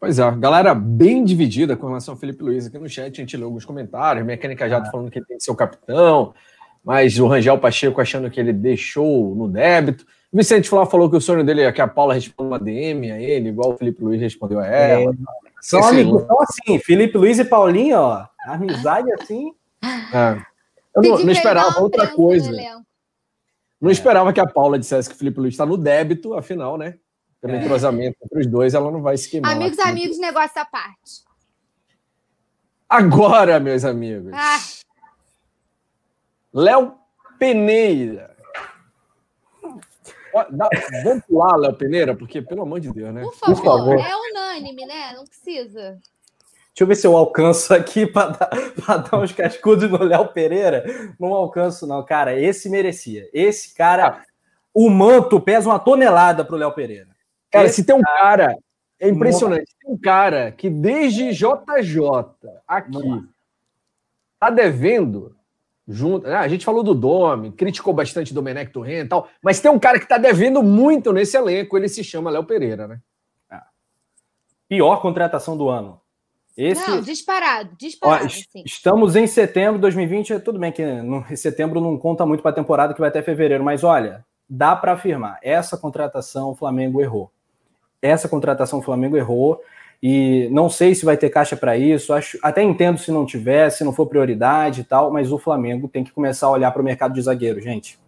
[0.00, 3.12] Pois é, galera bem dividida com relação ao Felipe Luiz aqui no chat.
[3.12, 4.24] A gente leu alguns comentários.
[4.24, 6.32] Mecânica já tá falando que ele tem que ser o capitão,
[6.82, 10.06] mas o Rangel Pacheco achando que ele deixou no débito.
[10.32, 13.20] Vicente Flá falou que o sonho dele é que a Paula responda uma DM a
[13.20, 15.10] ele, igual o Felipe Luiz respondeu a ela.
[15.10, 15.16] É,
[15.60, 19.54] são amigos, são assim, Felipe Luiz e Paulinho, ó, amizade assim.
[19.82, 20.42] É.
[20.94, 22.50] Eu não, não esperava outra coisa.
[23.80, 26.98] Não esperava que a Paula dissesse que o Felipe Luiz está no débito, afinal, né?
[27.40, 27.58] Pelo é.
[27.58, 29.52] entrosamento entre os dois, ela não vai se queimar.
[29.52, 31.22] Amigos, amigos, negócio à parte.
[32.88, 34.32] Agora, meus amigos.
[34.34, 34.58] Ah.
[36.52, 36.94] Léo
[37.38, 38.36] Peneira
[40.50, 40.68] Dá,
[41.02, 43.22] vamos pular, Léo Peneira, porque, pelo amor de Deus, né?
[43.22, 43.98] Por favor, Por favor.
[43.98, 45.12] é unânime, né?
[45.14, 45.98] Não precisa.
[46.78, 48.30] Deixa eu ver se eu alcanço aqui para
[48.86, 50.84] dar, dar uns cascudos no Léo Pereira.
[51.18, 52.04] Não alcanço, não.
[52.04, 53.28] Cara, esse merecia.
[53.32, 54.22] Esse cara,
[54.72, 57.08] o manto pesa uma tonelada pro Léo Pereira.
[57.50, 58.56] Cara, esse se tem um cara.
[59.00, 59.74] É impressionante.
[59.80, 61.50] Tem um cara que desde JJ
[62.66, 63.24] aqui
[64.38, 65.34] tá devendo
[65.88, 66.26] junto.
[66.26, 69.70] Ah, a gente falou do Domi, criticou bastante o Domenech Torrent e tal, mas tem
[69.70, 73.00] um cara que está devendo muito nesse elenco, ele se chama Léo Pereira, né?
[73.50, 73.60] É.
[74.68, 75.98] Pior contratação do ano.
[76.56, 76.90] Esse...
[76.90, 78.26] Não, disparado, disparado.
[78.26, 78.62] Ó, sim.
[78.66, 82.54] Estamos em setembro de 2020, tudo bem que no, setembro não conta muito para a
[82.54, 87.30] temporada que vai até fevereiro, mas olha, dá para afirmar, essa contratação o Flamengo errou.
[88.02, 89.60] Essa contratação o Flamengo errou
[90.02, 92.12] e não sei se vai ter caixa para isso.
[92.12, 95.88] Acho, até entendo se não tiver, se não for prioridade e tal, mas o Flamengo
[95.88, 97.98] tem que começar a olhar para o mercado de zagueiro, gente.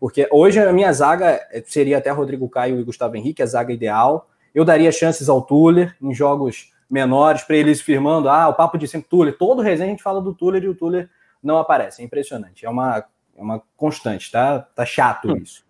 [0.00, 4.28] Porque hoje a minha zaga seria até Rodrigo Caio e Gustavo Henrique, a zaga ideal.
[4.54, 8.86] Eu daria chances ao Tuller em jogos menores, para eles firmando, ah, o papo de
[8.86, 9.36] sempre Tuller.
[9.36, 11.10] Todo resenha a gente fala do Tuller e o Tuller
[11.42, 12.00] não aparece.
[12.00, 12.64] É impressionante.
[12.64, 13.04] É uma,
[13.36, 14.60] é uma constante, tá?
[14.60, 15.36] Tá chato hum.
[15.36, 15.64] isso.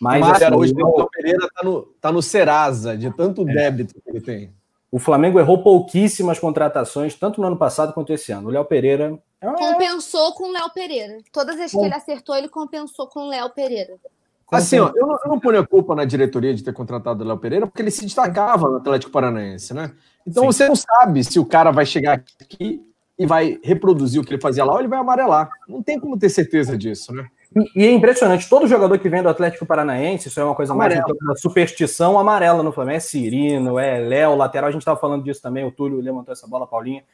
[0.00, 3.52] Mas, Mas assim, hoje o Pereira tá no, tá no Serasa, de tanto é.
[3.52, 4.52] débito que ele tem.
[4.94, 8.46] O Flamengo errou pouquíssimas contratações, tanto no ano passado quanto esse ano.
[8.46, 9.18] O Léo Pereira.
[9.40, 11.18] É compensou com o Léo Pereira.
[11.32, 13.96] Todas as que ele acertou, ele compensou com o Léo Pereira.
[14.52, 17.26] Assim, ó, eu, não, eu não ponho a culpa na diretoria de ter contratado o
[17.26, 19.90] Léo Pereira, porque ele se destacava no Atlético Paranaense, né?
[20.24, 20.46] Então Sim.
[20.46, 22.80] você não sabe se o cara vai chegar aqui
[23.18, 25.50] e vai reproduzir o que ele fazia lá ou ele vai amarelar.
[25.68, 27.26] Não tem como ter certeza disso, né?
[27.76, 31.04] E, é impressionante, todo jogador que vem do Atlético Paranaense, isso é uma coisa amarela.
[31.06, 32.96] mais da superstição amarela no Flamengo.
[32.96, 36.46] É Cirino, é Léo, lateral, a gente estava falando disso também, o Túlio levantou essa
[36.48, 37.04] bola, Paulinha.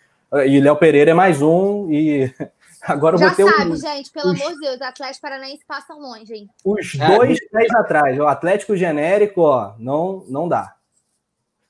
[0.46, 2.32] E Léo Pereira é mais um, e
[2.82, 5.60] Agora Já eu vou ter sabe, um, gente, pelo os- amor de Deus, Atlético Paranaense
[5.68, 6.48] passam longe, hein?
[6.64, 8.18] os É, dois pés atrás.
[8.18, 10.74] O Atlético genérico, ó, não, não dá.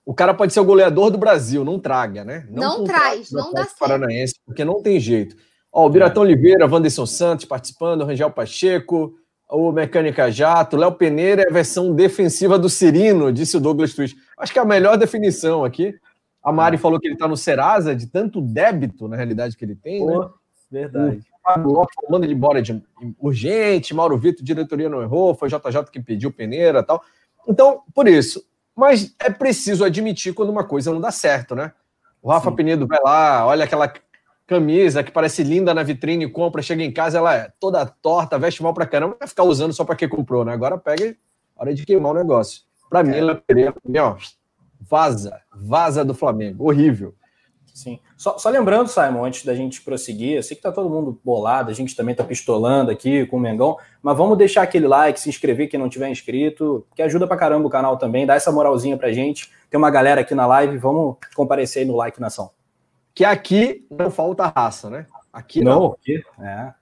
[0.06, 2.46] O cara pode ser o goleador do Brasil, não traga, né?
[2.48, 3.90] Não contrata traz, o não dá Atlético certo.
[3.90, 5.36] Paranaense, porque não tem jeito.
[5.72, 9.14] Ó, o Biratão Oliveira, Wanderson Santos participando, Rangel Pacheco,
[9.48, 14.16] o Mecânica Jato, Léo Peneira é a versão defensiva do Cirino, disse o Douglas Twist.
[14.38, 15.94] Acho que é a melhor definição aqui.
[16.42, 19.74] A Mari falou que ele tá no Serasa, de tanto débito, na realidade, que ele
[19.74, 20.12] tem, né?
[20.12, 20.30] Pô,
[20.70, 21.22] verdade.
[21.42, 22.82] Fábio Lopes manda ele embora de
[23.18, 27.02] urgente, Mauro Vitor, diretoria não errou, foi JJ que pediu peneira e tal.
[27.48, 28.44] Então, por isso.
[28.76, 31.72] Mas é preciso admitir quando uma coisa não dá certo, né?
[32.22, 32.56] O Rafa Sim.
[32.56, 33.92] Penido vai lá, olha aquela
[34.50, 38.64] camisa que parece linda na vitrine, compra, chega em casa, ela é toda torta, veste
[38.64, 40.52] mal pra caramba, vai ficar usando só pra que comprou, né?
[40.52, 41.16] Agora pega e
[41.56, 42.62] hora de queimar o negócio.
[42.88, 44.16] Pra mim, ela Pereira, ó,
[44.80, 47.14] vaza, vaza do Flamengo, horrível.
[47.72, 48.00] Sim.
[48.16, 51.70] Só, só lembrando, Simon, antes da gente prosseguir, eu sei que tá todo mundo bolado,
[51.70, 55.28] a gente também tá pistolando aqui com o Mengão, mas vamos deixar aquele like, se
[55.28, 58.96] inscrever quem não tiver inscrito, que ajuda pra caramba o canal também, dá essa moralzinha
[58.96, 59.48] pra gente.
[59.70, 62.50] Tem uma galera aqui na live, vamos comparecer aí no like nação.
[63.14, 65.06] Que aqui não falta raça, né?
[65.32, 65.80] Aqui não.
[65.80, 66.22] Não, aqui?
[66.40, 66.72] É.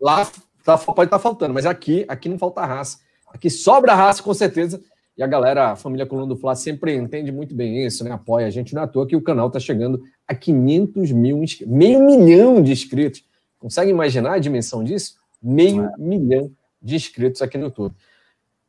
[0.00, 0.26] Lá
[0.64, 2.98] tá- pode estar faltando, mas aqui, aqui não falta raça.
[3.28, 4.80] Aqui sobra raça, com certeza.
[5.16, 8.12] E a galera, a família Coluna do Fla, sempre entende muito bem isso, né?
[8.12, 8.72] Apoia a gente.
[8.74, 11.74] Não é à toa que o canal está chegando a 500 mil inscritos.
[11.74, 13.24] Meio milhão de inscritos.
[13.58, 15.16] Consegue imaginar a dimensão disso?
[15.42, 17.94] Meio milhão de inscritos aqui no YouTube.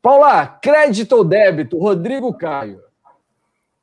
[0.01, 1.77] Paula, crédito ou débito?
[1.77, 2.81] Rodrigo Caio.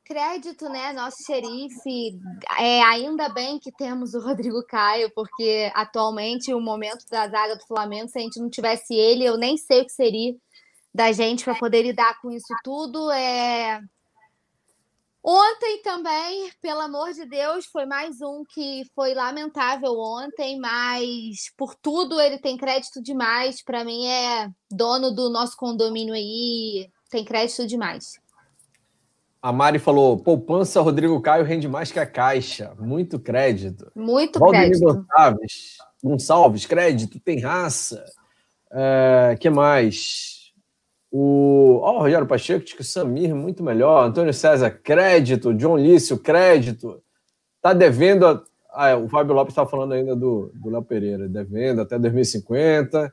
[0.07, 0.93] Crédito, né?
[0.93, 2.17] Nosso xerife.
[2.57, 7.67] É, ainda bem que temos o Rodrigo Caio, porque atualmente o momento da zaga do
[7.67, 10.33] Flamengo, se a gente não tivesse ele, eu nem sei o que seria
[10.93, 13.11] da gente para poder lidar com isso tudo.
[13.11, 13.81] É...
[15.21, 21.75] Ontem também, pelo amor de Deus, foi mais um que foi lamentável ontem, mas por
[21.75, 23.61] tudo ele tem crédito demais.
[23.61, 28.05] Para mim é dono do nosso condomínio aí, tem crédito demais.
[29.41, 32.73] A Mari falou: poupança, Rodrigo Caio rende mais que a Caixa.
[32.79, 33.91] Muito crédito.
[33.95, 34.93] Muito Valdemir crédito.
[34.93, 38.03] Gonçalves, Gonçalves, crédito, tem raça.
[38.71, 40.51] É, que mais?
[41.11, 44.05] O, ó, o Rogério Pacheco diz que o Samir muito melhor.
[44.05, 45.53] Antônio César, crédito.
[45.53, 47.01] John Lício, crédito.
[47.61, 48.25] Tá devendo.
[48.25, 53.11] A, ah, o Fábio Lopes estava falando ainda do do Léo Pereira, devendo até 2050.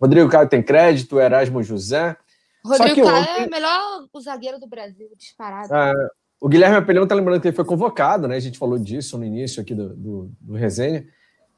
[0.00, 2.16] Rodrigo Caio tem crédito, Erasmo José.
[2.64, 5.72] Rodrigo Caio ontem- é o melhor o zagueiro do Brasil, disparado.
[5.72, 5.92] Ah,
[6.40, 8.36] o Guilherme Apelhão tá lembrando que ele foi convocado, né?
[8.36, 11.06] A gente falou disso no início aqui do, do, do resenha.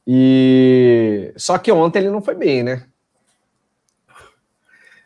[0.06, 2.86] E só que ontem ele não foi bem, né?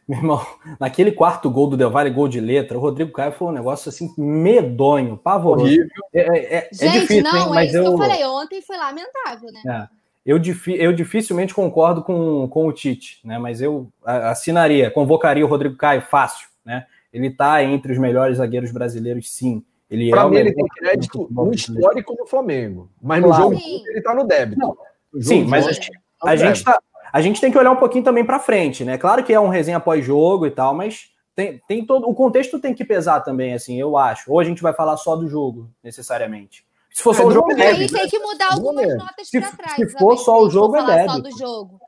[0.07, 0.44] Meu irmão,
[0.80, 3.88] naquele quarto gol do Del Valle, gol de letra, o Rodrigo Caio foi um negócio
[3.88, 5.72] assim medonho, pavoroso.
[6.12, 7.44] É, é- é Gente, difícil, não, hein?
[7.46, 8.24] é mas isso eu, que eu falei.
[8.26, 9.88] Ontem foi lamentável, né?
[10.24, 13.38] Eu, difi- eu dificilmente concordo com, com o Tite, né?
[13.38, 16.86] Mas eu assinaria, convocaria o Rodrigo Caio fácil, né?
[17.12, 19.64] Ele tá entre os melhores zagueiros brasileiros, sim.
[19.90, 22.88] Ele Para é o mim, ele tem crédito no histórico do Flamengo.
[23.02, 23.42] Mas no Claro.
[23.42, 23.82] jogo Sim.
[23.88, 24.60] ele tá no débito.
[24.60, 24.76] Não.
[25.12, 25.90] No Sim, jogo, mas ele a tá gente,
[26.22, 26.80] no a gente tá,
[27.12, 28.96] a gente tem que olhar um pouquinho também para frente, né?
[28.96, 32.72] Claro que é um resenha pós-jogo e tal, mas tem, tem todo o contexto tem
[32.72, 34.30] que pesar também, assim, eu acho.
[34.30, 36.64] Ou a gente vai falar só do jogo, necessariamente.
[36.93, 37.95] Se for É, só o do jogo, é E aí débito.
[37.95, 38.95] tem que mudar algumas é.
[38.97, 39.74] notas Se- para trás.
[39.76, 41.22] se for só a o jogo, é débito.
[41.22, 41.80] do jogo.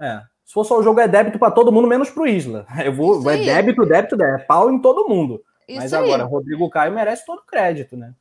[0.00, 0.20] É.
[0.44, 2.66] Se for só o jogo, é débito para todo mundo, menos pro Isla.
[2.84, 3.44] Eu vou, Isso é aí.
[3.44, 4.42] débito, débito, débito.
[4.42, 5.42] É pau em todo mundo.
[5.68, 6.04] Isso Mas aí.
[6.04, 8.12] agora, Rodrigo Caio merece todo o crédito, né?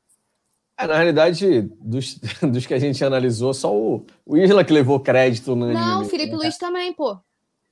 [0.78, 5.00] É, na realidade, dos, dos que a gente analisou, só o, o Isla que levou
[5.00, 6.38] crédito no Não, anime, Felipe né?
[6.38, 7.16] Luiz também, pô.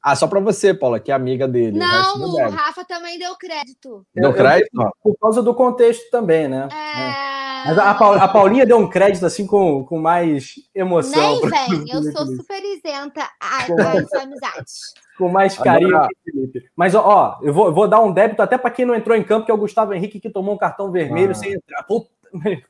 [0.03, 1.77] Ah, só para você, Paula, que é amiga dele.
[1.77, 2.49] o Não, o deve.
[2.55, 4.05] Rafa também deu crédito.
[4.13, 4.69] Deu Eu- crédito?
[4.79, 4.91] ó.
[5.01, 6.67] Por causa do contexto também, né?
[6.71, 7.40] É...
[7.65, 11.39] Mas a, a Paulinha deu um crédito assim com, com mais emoção.
[11.41, 14.93] Nem vem, eu sou super isenta a- às amizades.
[15.17, 16.69] com mais Agora- carinho o Felipe.
[16.75, 19.45] Mas, ó, eu vou, vou dar um débito até para quem não entrou em campo,
[19.45, 21.35] que é o Gustavo Henrique, que tomou um cartão vermelho Ah.
[21.35, 21.83] sem entrar.
[21.83, 22.09] Puta...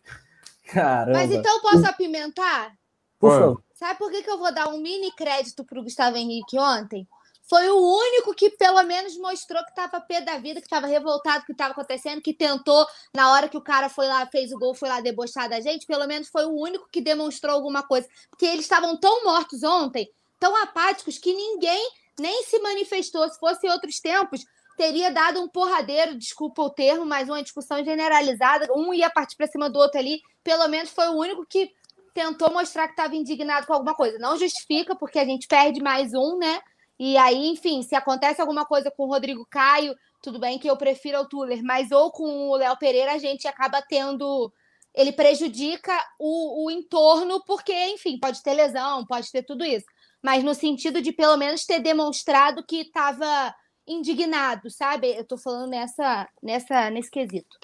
[0.72, 1.12] Caramba.
[1.20, 2.72] Mas então eu posso apimentar?
[3.20, 3.62] Por favor.
[3.74, 7.08] Sabe por que, que eu vou dar um mini crédito pro Gustavo Henrique ontem?
[7.52, 11.44] Foi o único que pelo menos mostrou que estava pé da vida, que estava revoltado
[11.44, 14.74] que estava acontecendo, que tentou, na hora que o cara foi lá, fez o gol,
[14.74, 18.08] foi lá debochar da gente, pelo menos foi o único que demonstrou alguma coisa.
[18.30, 23.28] Porque eles estavam tão mortos ontem, tão apáticos, que ninguém nem se manifestou.
[23.28, 24.46] Se fosse outros tempos,
[24.78, 28.72] teria dado um porradeiro, desculpa o termo, mas uma discussão generalizada.
[28.74, 30.22] Um ia partir para cima do outro ali.
[30.42, 31.70] Pelo menos foi o único que
[32.14, 34.18] tentou mostrar que estava indignado com alguma coisa.
[34.20, 36.62] Não justifica, porque a gente perde mais um, né?
[37.00, 40.78] E aí, enfim, se acontece alguma coisa com o Rodrigo Caio, tudo bem que eu
[40.78, 44.52] prefiro o Tuller, mas ou com o Léo Pereira, a gente acaba tendo
[44.94, 49.86] ele prejudica o, o entorno, porque, enfim, pode ter lesão, pode ter tudo isso.
[50.22, 53.56] Mas no sentido de pelo menos ter demonstrado que estava
[53.88, 55.08] indignado, sabe?
[55.16, 57.58] Eu tô falando nessa, nessa, nesse quesito.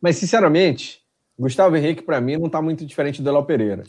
[0.00, 1.02] Mas, sinceramente,
[1.38, 3.84] Gustavo Henrique, para mim, não está muito diferente do Léo Pereira.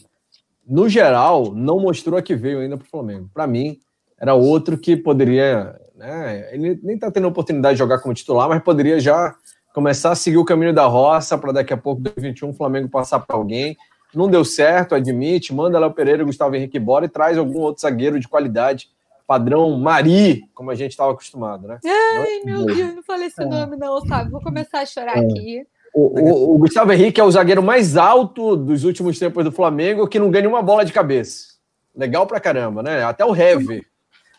[0.65, 3.29] No geral, não mostrou a que veio ainda para o Flamengo.
[3.33, 3.79] Para mim,
[4.19, 5.79] era outro que poderia.
[5.95, 9.35] Né, ele nem está tendo a oportunidade de jogar como titular, mas poderia já
[9.73, 13.19] começar a seguir o caminho da roça para daqui a pouco, 2021, o Flamengo passar
[13.19, 13.77] para alguém.
[14.13, 18.19] Não deu certo, admite, manda Léo Pereira Gustavo Henrique embora e traz algum outro zagueiro
[18.19, 18.89] de qualidade,
[19.27, 21.79] padrão Mari, como a gente estava acostumado, né?
[21.85, 23.45] Ai, meu Deus, não falei esse é.
[23.45, 24.31] nome, não, sabe?
[24.31, 25.19] Vou começar a chorar é.
[25.19, 25.67] aqui.
[25.93, 30.07] O, o, o, Gustavo Henrique é o zagueiro mais alto dos últimos tempos do Flamengo
[30.07, 31.57] que não ganha uma bola de cabeça.
[31.95, 33.03] Legal pra caramba, né?
[33.03, 33.83] Até o Heavy.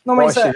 [0.08, 0.50] Não, mas é,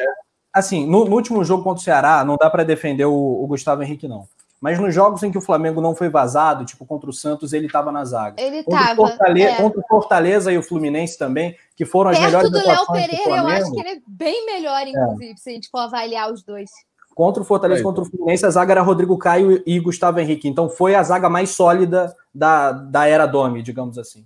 [0.50, 3.82] assim, no, no, último jogo contra o Ceará, não dá para defender o, o, Gustavo
[3.82, 4.26] Henrique, não.
[4.58, 7.66] Mas nos jogos em que o Flamengo não foi vazado, tipo contra o Santos, ele
[7.66, 8.40] estava na zaga.
[8.40, 8.94] Ele estava.
[8.94, 9.56] Fortaleza, é.
[9.56, 13.36] Contra o Fortaleza e o Fluminense também, que foram as Perto melhores do Léo Pereira,
[13.36, 15.36] eu acho que ele é bem melhor, inclusive, é.
[15.36, 16.70] se a gente for avaliar os dois.
[17.14, 17.84] Contra o Fortaleza, é.
[17.84, 20.48] contra o Fluminense, a zaga era Rodrigo Caio e Gustavo Henrique.
[20.48, 24.24] Então foi a zaga mais sólida da, da era Domi, digamos assim.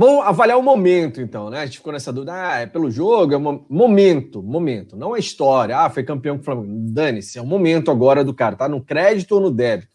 [0.00, 1.60] Vamos avaliar o momento, então, né?
[1.60, 2.32] A gente ficou nessa dúvida.
[2.32, 5.76] Ah, é pelo jogo, é um momento, momento, não é história.
[5.76, 6.68] Ah, foi campeão com o Flamengo.
[6.90, 8.66] Dane-se, é o momento agora do cara, tá?
[8.66, 9.92] No crédito ou no débito.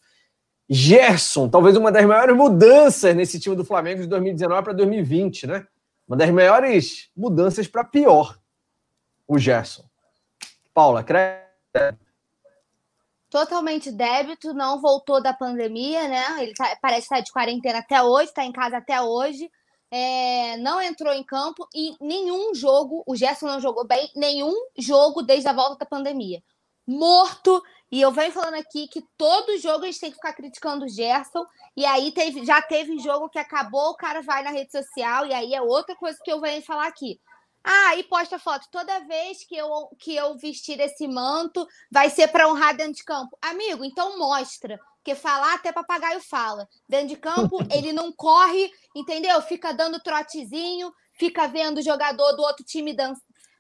[0.69, 5.65] Gerson, talvez uma das maiores mudanças nesse time do Flamengo de 2019 para 2020, né?
[6.07, 8.37] Uma das maiores mudanças para pior.
[9.27, 9.85] O Gerson.
[10.71, 11.97] Paula, crédito
[13.27, 16.43] Totalmente débito, não voltou da pandemia, né?
[16.43, 19.49] Ele tá, parece estar de quarentena até hoje, está em casa até hoje.
[19.97, 25.21] É, não entrou em campo e nenhum jogo, o Gerson não jogou bem, nenhum jogo
[25.21, 26.43] desde a volta da pandemia.
[26.85, 30.83] Morto, e eu venho falando aqui que todo jogo a gente tem que ficar criticando
[30.83, 31.45] o Gerson.
[31.77, 35.33] E aí teve, já teve jogo que acabou, o cara vai na rede social, e
[35.33, 37.17] aí é outra coisa que eu venho falar aqui.
[37.67, 38.67] Ah, e posta foto.
[38.69, 43.03] Toda vez que eu, que eu vestir esse manto, vai ser para honrar dentro de
[43.03, 43.35] campo.
[43.41, 44.79] Amigo, então mostra.
[44.97, 46.69] Porque falar até papagaio fala.
[46.87, 49.41] Dentro de campo, ele não corre, entendeu?
[49.41, 53.15] Fica dando trotezinho, fica vendo o jogador do outro time dan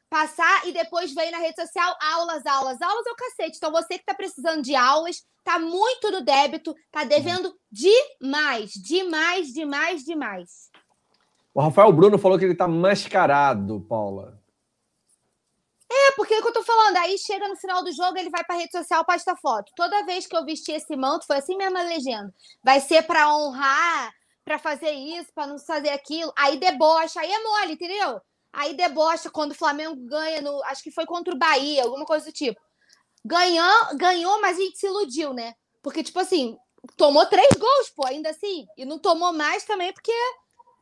[0.07, 3.57] passar e depois vem na rede social aulas, aulas, aulas é o cacete.
[3.57, 9.47] Então você que está precisando de aulas, tá muito no débito, tá devendo demais, demais,
[9.47, 10.69] demais, demais.
[11.55, 14.37] O Rafael Bruno falou que ele tá mascarado, Paula.
[15.89, 16.97] É, porque é o que eu tô falando.
[16.97, 19.71] Aí chega no final do jogo, ele vai pra rede social posta foto.
[19.73, 22.33] Toda vez que eu vesti esse manto, foi assim mesmo a legenda.
[22.61, 26.33] Vai ser para honrar, para fazer isso, para não fazer aquilo.
[26.37, 28.19] Aí debocha, aí é mole, entendeu?
[28.51, 30.61] Aí debocha quando o Flamengo ganha no.
[30.65, 32.59] Acho que foi contra o Bahia, alguma coisa do tipo.
[33.23, 35.53] Ganhou, ganhou, mas a gente se iludiu, né?
[35.81, 36.57] Porque, tipo assim,
[36.97, 38.67] tomou três gols, pô, ainda assim.
[38.77, 40.11] E não tomou mais também, porque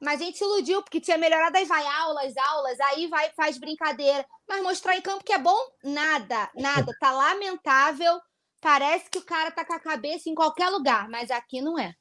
[0.04, 3.58] mas a gente se iludiu, porque tinha melhorado, aí vai aulas, aulas, aí vai, faz
[3.58, 4.26] brincadeira.
[4.47, 6.91] Mas mostrar em campo que é bom, nada, nada.
[6.99, 8.20] Tá lamentável.
[8.60, 11.93] Parece que o cara tá com a cabeça em qualquer lugar, mas aqui não é.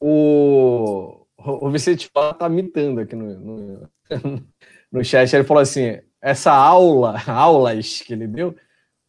[0.00, 3.90] O, o Vicente Fala tá mitando aqui no, no,
[4.90, 5.32] no chat.
[5.34, 8.56] Ele falou assim: essa aula, aulas que ele deu,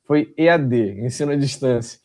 [0.05, 1.99] foi EAD, ensino à distância.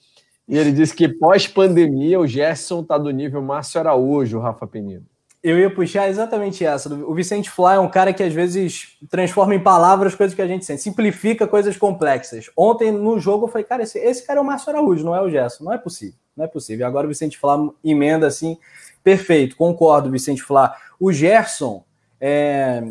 [0.47, 5.07] E ele disse que pós-pandemia o Gerson tá do nível Márcio Araújo, Rafa Penido.
[5.49, 6.93] Eu ia puxar exatamente essa.
[6.95, 10.47] O Vicente Fly é um cara que às vezes transforma em palavras coisas que a
[10.47, 12.51] gente sente, simplifica coisas complexas.
[12.55, 15.23] Ontem no jogo eu falei, cara, esse, esse cara é o Márcio Araújo, não é
[15.23, 15.65] o Gerson.
[15.65, 16.85] Não é possível, não é possível.
[16.85, 18.59] E agora o Vicente Flá emenda assim,
[19.03, 20.77] perfeito, concordo, Vicente Flá.
[21.01, 21.83] O Gerson,
[22.21, 22.83] é,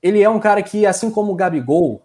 [0.00, 2.02] ele é um cara que, assim como o Gabigol,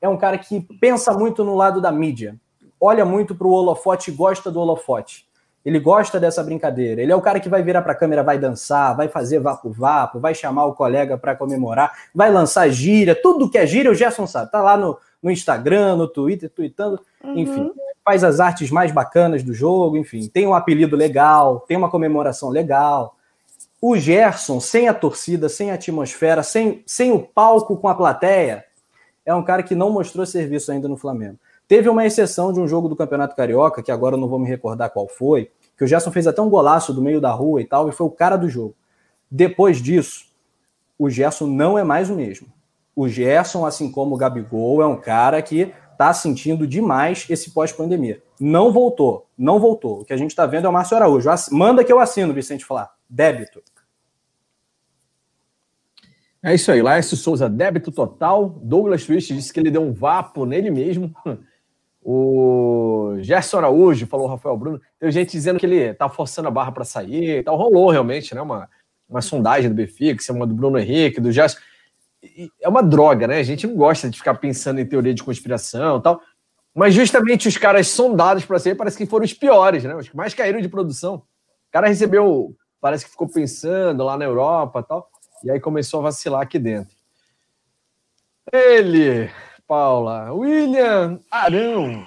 [0.00, 2.34] é um cara que pensa muito no lado da mídia,
[2.80, 5.24] olha muito para o holofote e gosta do holofote.
[5.66, 7.02] Ele gosta dessa brincadeira.
[7.02, 10.20] Ele é o cara que vai virar para a câmera, vai dançar, vai fazer vapo-vapo,
[10.20, 13.20] vai chamar o colega para comemorar, vai lançar gíria.
[13.20, 14.52] Tudo que é gíria, o Gerson sabe.
[14.52, 17.00] Tá lá no, no Instagram, no Twitter, tweetando.
[17.24, 17.36] Uhum.
[17.36, 17.72] Enfim,
[18.04, 19.96] faz as artes mais bacanas do jogo.
[19.96, 23.16] Enfim, tem um apelido legal, tem uma comemoração legal.
[23.82, 28.64] O Gerson, sem a torcida, sem a atmosfera, sem, sem o palco com a plateia,
[29.24, 31.36] é um cara que não mostrou serviço ainda no Flamengo.
[31.68, 34.46] Teve uma exceção de um jogo do Campeonato Carioca, que agora eu não vou me
[34.46, 37.64] recordar qual foi, que o Gerson fez até um golaço do meio da rua e
[37.64, 38.74] tal, e foi o cara do jogo.
[39.30, 40.26] Depois disso,
[40.98, 42.48] o Gerson não é mais o mesmo.
[42.94, 48.22] O Gerson, assim como o Gabigol, é um cara que está sentindo demais esse pós-pandemia.
[48.40, 50.00] Não voltou, não voltou.
[50.00, 51.28] O que a gente está vendo é o Márcio Araújo.
[51.52, 52.94] Manda que eu assino, Vicente falar.
[53.08, 53.62] Débito.
[56.42, 58.48] É isso aí, Laércio Souza, débito total.
[58.62, 61.12] Douglas Twist disse que ele deu um vapo nele mesmo.
[62.08, 64.80] O Gerson Araújo falou, Rafael Bruno.
[64.96, 67.40] Tem gente dizendo que ele tá forçando a barra para sair.
[67.40, 68.40] Então rolou realmente, né?
[68.40, 68.70] Uma,
[69.08, 71.58] uma sondagem do Befix, uma do Bruno Henrique, do Gerson.
[72.62, 73.40] É uma droga, né?
[73.40, 76.20] A gente não gosta de ficar pensando em teoria de conspiração e tal.
[76.72, 79.96] Mas justamente os caras sondados para sair parece que foram os piores, né?
[79.96, 81.16] Os que mais caíram de produção.
[81.16, 85.10] O cara recebeu, parece que ficou pensando lá na Europa e tal.
[85.42, 86.94] E aí começou a vacilar aqui dentro.
[88.52, 89.28] Ele,
[89.66, 90.32] Paula.
[90.32, 92.04] William Arão.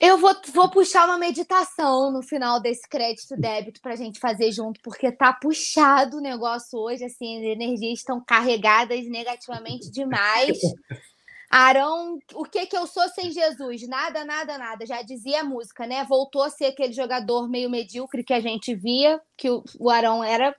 [0.00, 4.50] Eu vou, vou puxar uma meditação no final desse crédito débito para a gente fazer
[4.50, 10.58] junto, porque tá puxado o negócio hoje, assim, as energias estão carregadas negativamente demais.
[11.48, 13.86] Arão, o que que eu sou sem Jesus?
[13.88, 14.86] Nada, nada, nada.
[14.86, 16.04] Já dizia a música, né?
[16.04, 20.54] Voltou a ser aquele jogador meio medíocre que a gente via, que o, Arão era.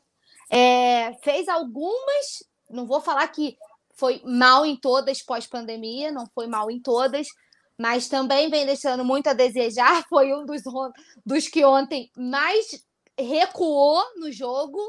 [0.49, 3.57] É, fez algumas, não vou falar que
[4.01, 7.27] foi mal em todas pós-pandemia, não foi mal em todas,
[7.77, 10.03] mas também vem deixando muito a desejar.
[10.09, 10.63] Foi um dos,
[11.23, 12.83] dos que ontem mais
[13.17, 14.79] recuou no jogo,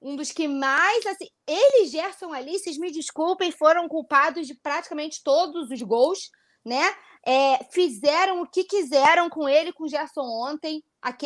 [0.00, 1.04] um dos que mais.
[1.06, 6.30] Assim, ele e Gerson ali, vocês me desculpem, foram culpados de praticamente todos os gols,
[6.64, 6.94] né?
[7.26, 10.82] É, fizeram o que quiseram com ele, com o Gerson ontem.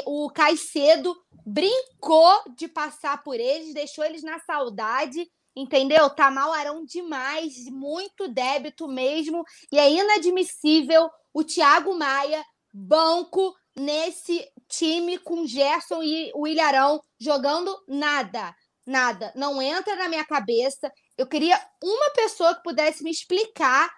[0.06, 1.14] O Caicedo
[1.44, 5.28] brincou de passar por eles, deixou eles na saudade
[5.58, 6.08] entendeu?
[6.08, 14.44] Tá mal Arão demais, muito débito mesmo, e é inadmissível o Thiago Maia, banco, nesse
[14.68, 18.54] time com Gerson e o Ilharão jogando nada,
[18.86, 19.32] nada.
[19.36, 20.90] Não entra na minha cabeça.
[21.16, 23.88] Eu queria uma pessoa que pudesse me explicar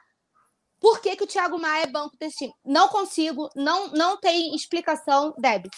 [0.79, 2.53] por que, que o Thiago Maia é banco desse time.
[2.65, 5.77] Não consigo, não, não tem explicação, débito.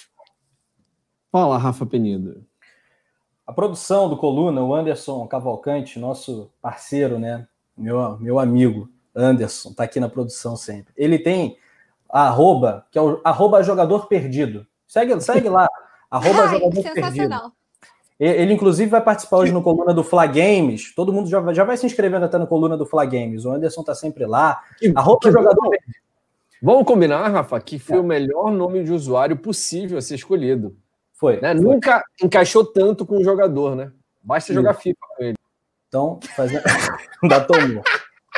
[1.31, 2.47] Fala, Rafa Penido.
[3.53, 7.47] A produção do Coluna, o Anderson Cavalcante, nosso parceiro, né?
[7.77, 10.91] Meu, meu amigo Anderson, está aqui na produção sempre.
[10.97, 11.59] Ele tem
[12.09, 14.67] a arroba, que é o arroba jogador perdido.
[14.87, 15.69] Segue, segue lá,
[16.11, 17.53] arroba Ai, jogador perdido.
[18.19, 20.95] Ele, inclusive, vai participar hoje no Coluna do Fla Games.
[20.95, 23.45] Todo mundo já, já vai se inscrevendo até no Coluna do Fla Games.
[23.45, 24.63] O Anderson está sempre lá.
[24.79, 25.95] Que, arroba que jogador perdido.
[26.63, 28.01] Vamos combinar, Rafa, que foi é.
[28.01, 30.75] o melhor nome de usuário possível a ser escolhido.
[31.23, 31.55] Foi, né?
[31.55, 31.63] foi.
[31.63, 33.93] Nunca encaixou tanto com o jogador, né?
[34.21, 34.55] Basta Sim.
[34.55, 35.37] jogar FIFA com ele.
[35.87, 36.65] Então, fazendo.
[37.23, 37.85] Ainda tomou.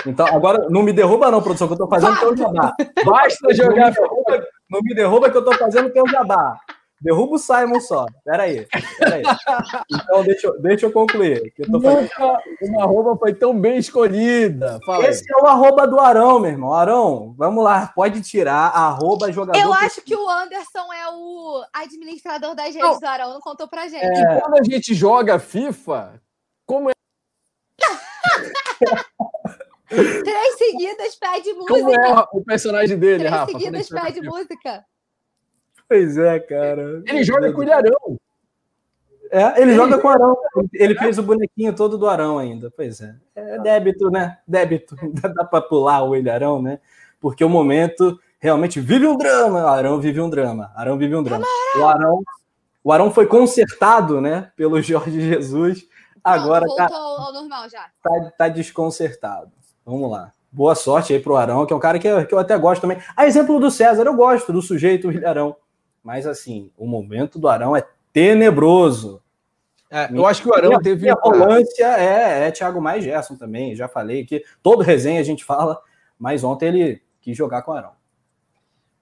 [0.07, 2.75] Então, agora não me derruba, não, produção, que eu tô fazendo teu jabá.
[3.03, 3.71] Basta jogar.
[3.71, 6.59] Não me derruba, não me derruba que eu tô fazendo teu jabá.
[7.01, 8.07] Derruba o Simon só.
[8.25, 8.67] Pera aí.
[8.99, 9.23] Pera aí.
[9.91, 11.53] Então, deixa, eu, deixa eu concluir.
[11.59, 12.09] Eu Nunca
[12.63, 14.79] uma arroba foi tão bem escolhida.
[14.87, 15.39] Fala Esse aí.
[15.39, 16.73] é o arroba do Arão, meu irmão.
[16.73, 17.89] Arão, vamos lá.
[17.95, 19.61] Pode tirar arroba jogador.
[19.61, 22.99] Eu acho que o Anderson é o administrador das redes não.
[22.99, 23.35] do Arão.
[23.35, 24.05] Não contou pra gente.
[24.05, 24.37] É...
[24.37, 26.21] E quando a gente joga FIFA,
[26.67, 26.93] como é...
[29.89, 31.75] Três seguidas pede música.
[31.75, 33.53] Como é o personagem dele, Três Rafa?
[33.53, 34.85] seguidas pede música.
[35.89, 37.03] Pois é, cara.
[37.07, 38.19] Ele joga com o Ilharão.
[39.31, 40.37] É, ele joga com o Arão.
[40.73, 42.71] Ele fez o bonequinho todo do Arão ainda.
[42.71, 43.17] Pois é.
[43.35, 44.39] É débito, né?
[44.47, 44.97] Débito.
[45.35, 46.79] Dá para pular o Ilharão, né?
[47.21, 49.65] Porque o momento realmente vive um drama.
[49.65, 50.71] O Arão vive um drama.
[50.77, 51.45] Arão vive um drama.
[51.77, 52.23] O Arão,
[52.85, 54.53] o Arão foi consertado, né?
[54.57, 55.85] Pelo Jorge Jesus.
[56.23, 57.87] Agora Voltou tá, ao normal já.
[58.03, 59.51] Tá, tá desconcertado.
[59.85, 60.33] Vamos lá.
[60.53, 62.81] Boa sorte aí pro Arão, que é um cara que eu, que eu até gosto
[62.81, 62.99] também.
[63.17, 65.57] A exemplo do César, eu gosto do sujeito, o Arão.
[66.05, 69.23] Mas assim, o momento do Arão é tenebroso.
[69.91, 71.09] É, eu acho que o Arão minha, teve.
[71.09, 73.75] A volância é, é Thiago mais Gerson também.
[73.75, 75.81] Já falei que todo resenha a gente fala,
[76.19, 77.93] mas ontem ele quis jogar com o Arão.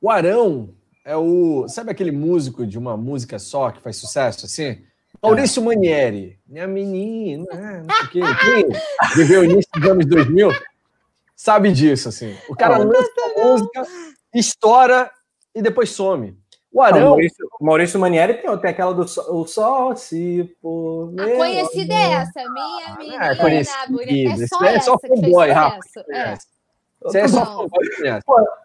[0.01, 0.75] O Arão
[1.05, 1.67] é o.
[1.67, 4.85] Sabe aquele músico de uma música só que faz sucesso assim?
[5.21, 5.65] Maurício é.
[5.65, 6.39] Manieri.
[6.47, 7.47] Minha menina,
[7.87, 8.21] não sei o quê.
[8.41, 8.69] Quem
[9.17, 10.51] viveu o início dos anos 2000
[11.35, 12.37] sabe disso, assim.
[12.49, 13.83] O cara lança a música,
[14.35, 15.11] estoura
[15.55, 16.42] e depois some.
[16.73, 16.99] O Arão.
[16.99, 21.13] Ah, Maurício, Maurício Manieri tem, tem aquela do o só se por.
[21.19, 23.27] A conhecida é essa, minha ah, menina.
[23.27, 24.45] É, conhecida.
[24.45, 25.79] É só, é só fanboy, Rafa.
[26.11, 26.35] É.
[27.03, 27.87] Você é só fanboy,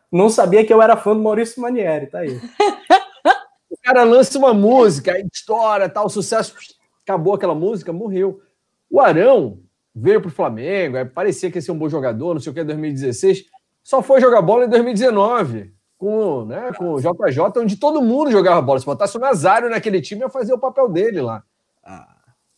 [0.09, 2.39] Não sabia que eu era fã do Maurício Manieri, tá aí.
[3.69, 6.55] o cara lança uma música, aí estoura, tal, sucesso,
[7.03, 8.39] acabou aquela música, morreu.
[8.89, 9.59] O Arão
[9.93, 12.65] veio pro Flamengo, parecia que ia ser um bom jogador, não sei o que, em
[12.65, 13.43] 2016,
[13.83, 18.61] só foi jogar bola em 2019 com, né, com o JJ, onde todo mundo jogava
[18.61, 18.79] bola.
[18.79, 21.43] Se botasse o Nazário naquele time, ia fazer o papel dele lá.
[21.83, 22.07] Ah.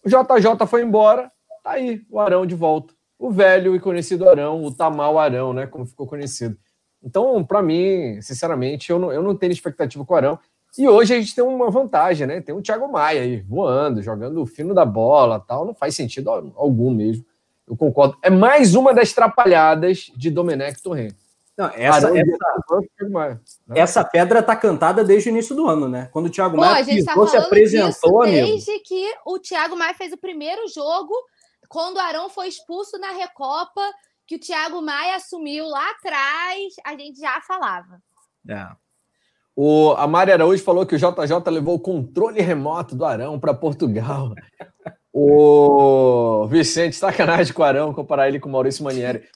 [0.06, 1.32] O JJ foi embora,
[1.64, 2.94] tá aí o Arão de volta.
[3.18, 6.58] O velho e conhecido Arão, o Tamal Arão, né, como ficou conhecido.
[7.02, 10.40] Então, para mim, sinceramente, eu não, eu não tenho expectativa com o Arão.
[10.78, 12.42] E hoje a gente tem uma vantagem, né?
[12.42, 15.66] Tem o Thiago Maia aí voando, jogando o fino da bola tal.
[15.66, 17.26] Não faz sentido algum mesmo.
[17.68, 18.18] Eu concordo.
[18.22, 21.16] É mais uma das trapalhadas de Domenech Torrent.
[21.60, 23.42] Não, essa, essa,
[23.76, 26.08] essa, pedra tá cantada desde o início do ano, né?
[26.14, 28.84] Quando o Thiago Pô, Maia pisou, tá se apresentou, desde amigo.
[28.86, 31.14] que o Thiago Maia fez o primeiro jogo,
[31.68, 33.82] quando o Arão foi expulso na Recopa,
[34.26, 38.02] que o Thiago Maia assumiu lá atrás, a gente já falava.
[38.48, 38.66] É.
[39.54, 43.54] O, a Mari Araújo falou que o JJ levou o controle remoto do Arão para
[43.54, 44.34] Portugal.
[45.12, 49.28] o Vicente, sacanagem com o Arão, comparar ele com o Maurício Manieri.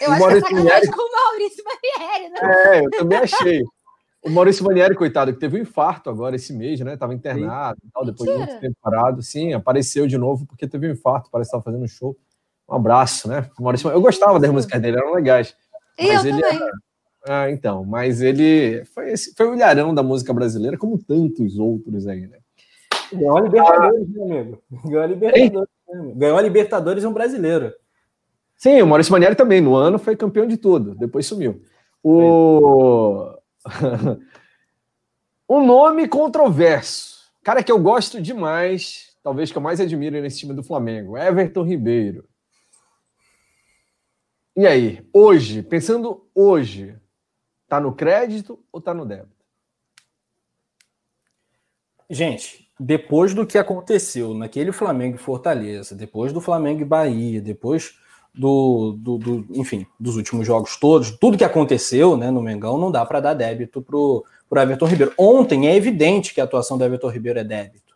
[0.00, 0.92] Eu o acho Maurício que é sacanagem Manieri...
[0.92, 2.38] com o Maurício Manieri, né?
[2.42, 3.62] É, eu também achei.
[4.22, 6.96] O Maurício Manieri, coitado, que teve um infarto agora esse mês, né?
[6.96, 8.46] Tava internado e tal, depois Mentira.
[8.46, 9.22] de muito tempo parado.
[9.22, 12.16] Sim, apareceu de novo porque teve um infarto, parece que estava fazendo um show.
[12.68, 13.48] Um abraço, né?
[13.58, 15.56] O Maurício, eu gostava das músicas dele, eram legais.
[15.98, 16.62] Mas eu ele também.
[16.62, 16.70] Era
[17.28, 22.06] ah, então, mas ele foi, esse, foi o ilharão da música brasileira, como tantos outros
[22.06, 22.38] aí, né?
[23.12, 24.62] Ganhou a Libertadores, ah, meu amigo.
[24.84, 25.68] Ganhou a Libertadores.
[25.88, 27.74] Né, Ganhou a Libertadores um brasileiro.
[28.60, 31.62] Sim, o Maurício Manieri também, no ano foi campeão de tudo, depois sumiu.
[32.02, 33.34] O.
[35.48, 37.18] um nome controverso.
[37.42, 41.64] Cara que eu gosto demais, talvez que eu mais admiro nesse time do Flamengo, Everton
[41.64, 42.28] Ribeiro.
[44.56, 47.00] E aí, hoje, pensando hoje,
[47.70, 49.46] Está no crédito ou está no débito?
[52.10, 57.96] Gente, depois do que aconteceu naquele Flamengo e Fortaleza, depois do Flamengo e Bahia, depois
[58.34, 62.90] do, do, do, enfim, dos últimos jogos todos, tudo que aconteceu né, no Mengão, não
[62.90, 64.24] dá para dar débito para o
[64.62, 65.12] Everton Ribeiro.
[65.18, 67.90] Ontem é evidente que a atuação do Everton Ribeiro é débito.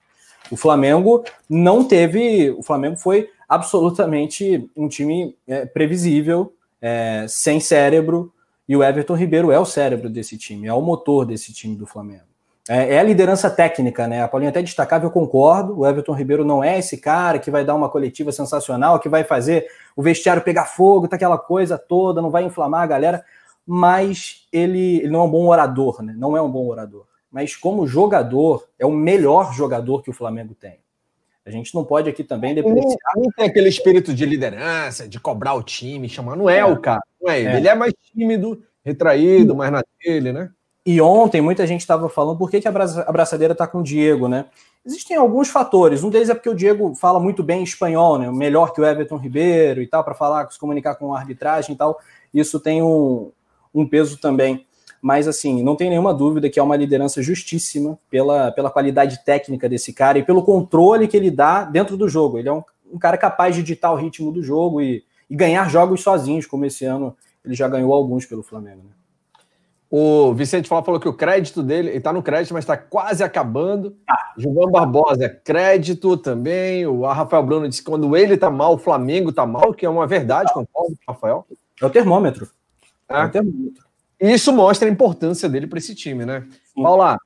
[0.51, 2.51] O Flamengo não teve.
[2.51, 8.32] O Flamengo foi absolutamente um time é, previsível, é, sem cérebro,
[8.69, 11.86] e o Everton Ribeiro é o cérebro desse time, é o motor desse time do
[11.86, 12.34] Flamengo.
[12.69, 14.23] É, é, a liderança técnica, né?
[14.23, 15.78] A Paulinha até destacava, eu concordo.
[15.78, 19.23] O Everton Ribeiro não é esse cara que vai dar uma coletiva sensacional, que vai
[19.23, 23.24] fazer o vestiário pegar fogo, tá aquela coisa toda, não vai inflamar a galera.
[23.66, 26.15] Mas ele, ele não é um bom orador, né?
[26.16, 27.07] Não é um bom orador.
[27.31, 30.78] Mas como jogador, é o melhor jogador que o Flamengo tem.
[31.45, 32.97] A gente não pode aqui também depreciar.
[33.16, 36.36] Não, tem aquele espírito de liderança, de cobrar o time, chamar.
[36.36, 36.65] Não é, é.
[36.65, 37.49] o cara, não é ele.
[37.49, 37.57] É.
[37.59, 40.51] Ele é mais tímido, retraído, mais na dele, né?
[40.86, 42.73] E ontem muita gente estava falando por que, que a
[43.06, 44.47] abraçadeira está com o Diego, né?
[44.85, 46.05] Existem alguns fatores.
[46.05, 48.31] Um deles é porque o Diego fala muito bem espanhol, né?
[48.31, 51.78] Melhor que o Everton Ribeiro e tal, para falar, se comunicar com a arbitragem e
[51.78, 51.98] tal.
[52.35, 53.31] Isso tem um,
[53.74, 54.66] um peso também
[55.05, 59.69] mas assim, não tem nenhuma dúvida que é uma liderança justíssima pela, pela qualidade técnica
[59.69, 62.39] desse cara e pelo controle que ele dá dentro do jogo.
[62.39, 65.69] Ele é um, um cara capaz de ditar o ritmo do jogo e, e, ganhar
[65.69, 68.78] jogos sozinhos, como esse ano ele já ganhou alguns pelo Flamengo.
[68.78, 68.93] Né?
[69.96, 73.22] O Vicente falou, falou que o crédito dele, ele está no crédito, mas está quase
[73.22, 73.96] acabando.
[74.10, 74.34] Ah.
[74.36, 76.84] João Barbosa, crédito também.
[76.84, 79.88] O Rafael Bruno disse que quando ele está mal, o Flamengo está mal, que é
[79.88, 81.46] uma verdade, concordo, Rafael.
[81.80, 82.50] É o termômetro.
[83.08, 83.84] É, é o termômetro.
[84.18, 86.44] Isso mostra a importância dele para esse time, né?
[86.74, 86.82] Sim.
[86.82, 87.16] Paula.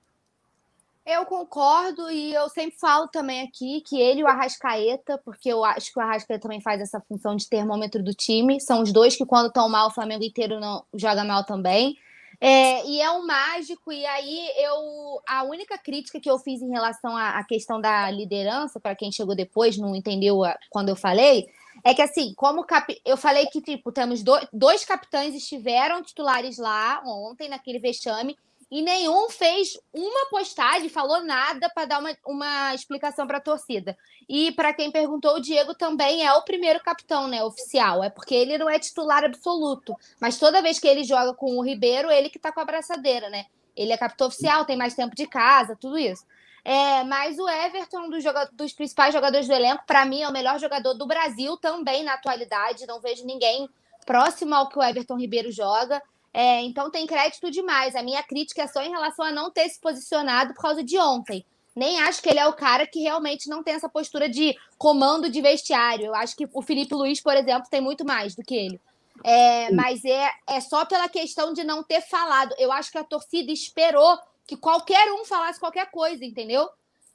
[1.06, 5.64] Eu concordo e eu sempre falo também aqui que ele e o Arrascaeta, porque eu
[5.64, 9.16] acho que o Arrascaeta também faz essa função de termômetro do time, são os dois
[9.16, 11.96] que quando estão mal o Flamengo inteiro não joga mal também.
[12.40, 15.20] É, e é um mágico, e aí eu.
[15.26, 19.10] A única crítica que eu fiz em relação à, à questão da liderança, para quem
[19.10, 21.48] chegou depois, não entendeu a, quando eu falei,
[21.84, 22.96] é que assim, como cap...
[23.04, 28.36] eu falei que, tipo, temos dois, dois capitães estiveram titulares lá ontem, naquele vexame,
[28.70, 33.96] e nenhum fez uma postagem, falou nada para dar uma, uma explicação para a torcida.
[34.28, 38.04] E para quem perguntou, o Diego também é o primeiro capitão, né, oficial.
[38.04, 41.64] É porque ele não é titular absoluto, mas toda vez que ele joga com o
[41.64, 43.46] Ribeiro, ele que tá com a abraçadeira, né?
[43.74, 46.26] Ele é capitão oficial, tem mais tempo de casa, tudo isso.
[46.64, 50.58] É, mas o Everton, dos, dos principais jogadores do elenco, para mim é o melhor
[50.58, 52.86] jogador do Brasil também na atualidade.
[52.86, 53.66] Não vejo ninguém
[54.04, 56.02] próximo ao que o Everton Ribeiro joga.
[56.32, 57.96] É, então tem crédito demais.
[57.96, 60.98] A minha crítica é só em relação a não ter se posicionado por causa de
[60.98, 61.44] ontem.
[61.74, 65.30] Nem acho que ele é o cara que realmente não tem essa postura de comando
[65.30, 66.06] de vestiário.
[66.06, 68.80] Eu acho que o Felipe Luiz, por exemplo, tem muito mais do que ele.
[69.24, 72.54] É, mas é, é só pela questão de não ter falado.
[72.58, 76.68] Eu acho que a torcida esperou que qualquer um falasse qualquer coisa, entendeu?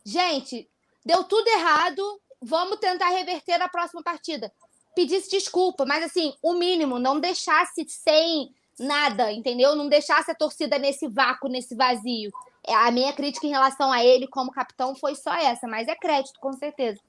[0.05, 0.69] Gente,
[1.05, 4.51] deu tudo errado, vamos tentar reverter na próxima partida.
[4.95, 9.75] Pedisse desculpa, mas assim, o mínimo, não deixasse sem nada, entendeu?
[9.75, 12.31] Não deixasse a torcida nesse vácuo, nesse vazio.
[12.65, 15.95] É, a minha crítica em relação a ele como capitão foi só essa, mas é
[15.95, 16.99] crédito, com certeza.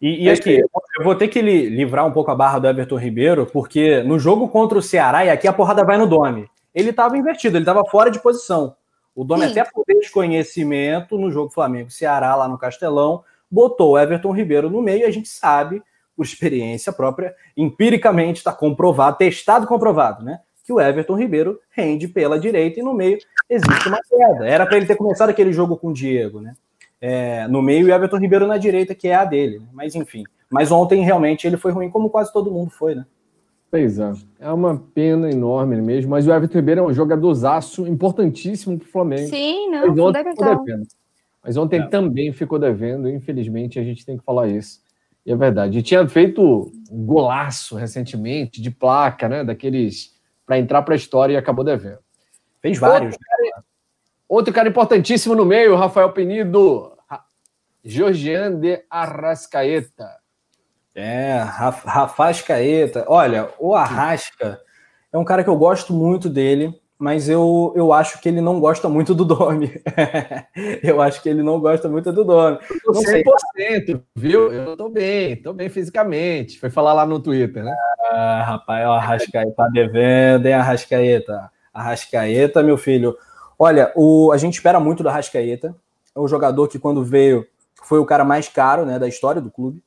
[0.00, 3.46] E, e aqui, eu vou ter que livrar um pouco a barra do Everton Ribeiro,
[3.46, 7.18] porque no jogo contra o Ceará, e aqui a porrada vai no Dome, ele estava
[7.18, 8.74] invertido, ele estava fora de posição.
[9.14, 14.70] O Domi, até por desconhecimento, no jogo Flamengo-Ceará, lá no Castelão, botou o Everton Ribeiro
[14.70, 15.82] no meio e a gente sabe,
[16.16, 20.40] por experiência própria, empiricamente está comprovado, testado comprovado, né?
[20.70, 23.18] Que o Everton Ribeiro rende pela direita e no meio
[23.48, 24.46] existe uma queda.
[24.46, 26.54] Era para ele ter começado aquele jogo com o Diego, né?
[27.00, 29.58] É, no meio e o Everton Ribeiro na direita, que é a dele.
[29.58, 29.66] Né?
[29.72, 30.22] Mas enfim.
[30.48, 33.04] Mas ontem realmente ele foi ruim, como quase todo mundo foi, né?
[33.68, 34.12] Pois é.
[34.38, 38.92] É uma pena enorme mesmo, mas o Everton Ribeiro é um jogadorzaço importantíssimo para o
[38.92, 39.28] Flamengo.
[39.28, 40.64] Sim, não, fundamental.
[41.42, 41.86] Mas ontem é.
[41.88, 44.78] também ficou devendo, infelizmente a gente tem que falar isso.
[45.26, 45.80] E é verdade.
[45.80, 49.42] E tinha feito um golaço recentemente, de placa, né?
[49.42, 50.19] Daqueles
[50.50, 52.00] para entrar para a história e acabou devendo.
[52.60, 53.14] Fez vários.
[53.14, 53.64] Outro cara,
[54.28, 56.92] outro cara importantíssimo no meio, Rafael Penido.
[57.84, 60.10] Georgian de Arrascaeta.
[60.92, 63.04] É, Rafascaeta.
[63.06, 64.60] Olha, o Arrasca
[65.12, 68.60] é um cara que eu gosto muito dele mas eu, eu acho que ele não
[68.60, 69.72] gosta muito do Domi.
[70.84, 72.58] eu acho que ele não gosta muito do Domi.
[72.86, 74.52] Eu 100%, viu?
[74.52, 76.60] Eu tô bem, tô bem fisicamente.
[76.60, 77.74] Foi falar lá no Twitter, né?
[78.10, 81.50] Ah, rapaz, o Arrascaeta tá devendo, hein, Arrascaeta?
[81.72, 83.16] Arrascaeta, meu filho.
[83.58, 85.74] Olha, o, a gente espera muito do Arrascaeta.
[86.14, 87.46] É um jogador que, quando veio,
[87.82, 89.82] foi o cara mais caro né, da história do clube.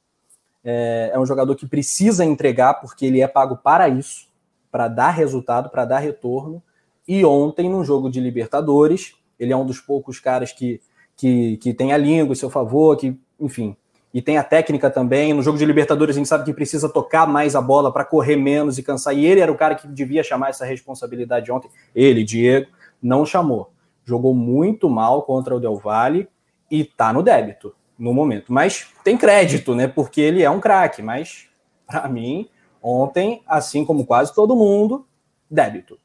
[0.64, 4.27] É, é um jogador que precisa entregar, porque ele é pago para isso,
[4.72, 6.60] para dar resultado, para dar retorno.
[7.08, 10.80] E ontem, no jogo de Libertadores, ele é um dos poucos caras que,
[11.16, 13.76] que, que tem a língua em seu favor, que, enfim,
[14.14, 15.34] e tem a técnica também.
[15.34, 18.36] No jogo de Libertadores, a gente sabe que precisa tocar mais a bola para correr
[18.36, 19.18] menos e cansar.
[19.18, 21.70] E ele era o cara que devia chamar essa responsabilidade ontem.
[21.96, 22.68] Ele, Diego,
[23.02, 23.72] não chamou.
[24.06, 26.28] Jogou muito mal contra o Del Valle
[26.70, 28.54] e tá no débito no momento.
[28.54, 29.88] Mas tem crédito, né?
[29.88, 31.02] Porque ele é um craque.
[31.02, 31.48] Mas,
[31.88, 32.48] para mim,
[32.84, 35.08] ontem, assim como quase todo mundo,
[35.50, 35.98] débito.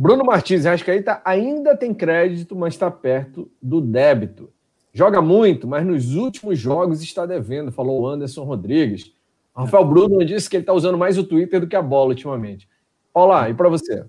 [0.00, 4.48] Bruno Martins Rascaeta ainda tem crédito, mas está perto do débito.
[4.92, 9.12] Joga muito, mas nos últimos jogos está devendo, falou Anderson Rodrigues.
[9.52, 12.68] Rafael Bruno disse que ele está usando mais o Twitter do que a bola ultimamente.
[13.12, 14.06] Olá, e para você?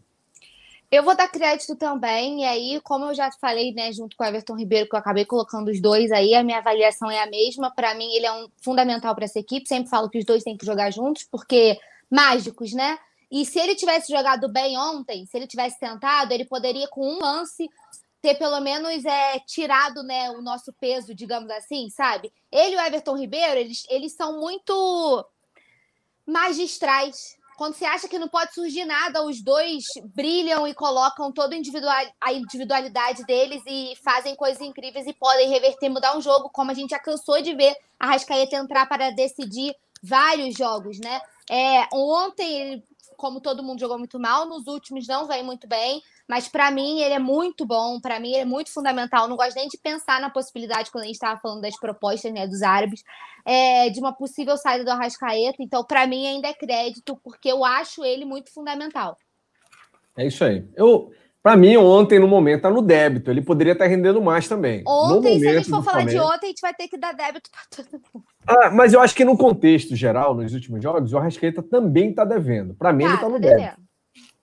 [0.92, 4.28] Eu vou dar crédito também, e aí, como eu já falei, né, junto com o
[4.28, 7.74] Everton Ribeiro, que eu acabei colocando os dois aí, a minha avaliação é a mesma.
[7.76, 9.68] Para mim, ele é um fundamental para essa equipe.
[9.68, 11.80] Sempre falo que os dois têm que jogar juntos, porque
[12.12, 13.00] mágicos, né?
[13.32, 17.20] E se ele tivesse jogado bem ontem, se ele tivesse tentado, ele poderia, com um
[17.20, 17.70] lance,
[18.22, 22.34] ter pelo menos é, tirado né, o nosso peso, digamos assim, sabe?
[22.52, 25.26] Ele e o Everton Ribeiro, eles, eles são muito
[26.26, 27.38] magistrais.
[27.58, 29.84] Quando você acha que não pode surgir nada, os dois
[30.16, 35.90] brilham e colocam toda individual, a individualidade deles e fazem coisas incríveis e podem reverter,
[35.90, 39.76] mudar um jogo, como a gente já cansou de ver a Rascaeta entrar para decidir
[40.02, 41.20] vários jogos, né?
[41.50, 42.89] É, ontem ele
[43.20, 47.02] como todo mundo jogou muito mal, nos últimos não vem muito bem, mas para mim
[47.02, 49.28] ele é muito bom, para mim ele é muito fundamental.
[49.28, 52.48] Não gosto nem de pensar na possibilidade, quando a gente estava falando das propostas né,
[52.48, 53.04] dos árabes,
[53.46, 55.58] é, de uma possível saída do Arrascaeta.
[55.60, 59.18] Então, para mim, ainda é crédito, porque eu acho ele muito fundamental.
[60.18, 60.66] É isso aí.
[60.74, 61.12] Eu,
[61.44, 63.30] para mim, ontem, no momento, tá no débito.
[63.30, 64.82] Ele poderia estar rendendo mais também.
[64.88, 66.12] Ontem, se a gente for falar Flamengo.
[66.12, 68.26] de ontem, a gente vai ter que dar débito para todo mundo.
[68.50, 72.26] Ah, mas eu acho que no contexto geral, nos últimos jogos, o Arrascaeta também está
[72.26, 72.74] devendo.
[72.74, 73.82] Para mim, tá, ele está no débito.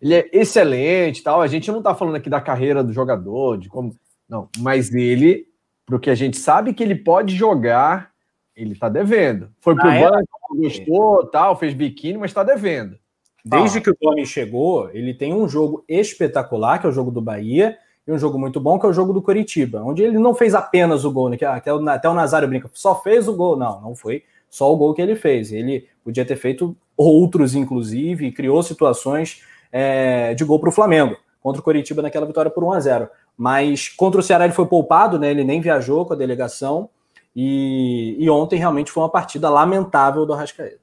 [0.01, 1.43] Ele é excelente tal.
[1.43, 3.97] A gente não está falando aqui da carreira do jogador, de como.
[4.29, 5.47] Não, mas ele,
[5.85, 8.13] porque a gente sabe que ele pode jogar,
[8.55, 9.51] ele está devendo.
[9.61, 10.63] Foi pro ah, banco, é?
[10.63, 12.97] gostou, tal, fez biquíni, mas está devendo.
[13.45, 13.81] Desde ah.
[13.81, 17.77] que o Tony chegou, ele tem um jogo espetacular, que é o jogo do Bahia,
[18.07, 20.55] e um jogo muito bom, que é o jogo do Coritiba, onde ele não fez
[20.55, 21.37] apenas o gol, né?
[21.43, 23.57] até, o, até o Nazário brinca, só fez o gol.
[23.57, 25.51] Não, não foi só o gol que ele fez.
[25.53, 29.43] Ele podia ter feito outros, inclusive, e criou situações
[29.73, 33.09] é, de gol para o Flamengo, contra o Coritiba naquela vitória por 1 a 0
[33.37, 35.31] Mas contra o Ceará ele foi poupado, né?
[35.31, 36.89] Ele nem viajou com a delegação.
[37.35, 40.79] E, e ontem realmente foi uma partida lamentável do Arrascaeta.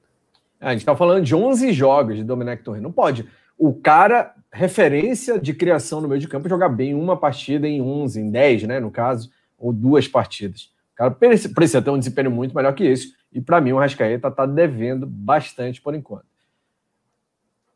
[0.60, 2.82] A gente está falando de 11 jogos de Domenech Torrent.
[2.82, 3.26] Não pode.
[3.58, 8.20] O cara, referência de criação no meio de campo, jogar bem uma partida em 11,
[8.20, 8.78] em 10, né?
[8.78, 10.72] No caso, ou duas partidas.
[10.92, 13.14] O cara precisa ter um desempenho muito melhor que esse.
[13.32, 16.26] E para mim, o Rascaeta está devendo bastante por enquanto.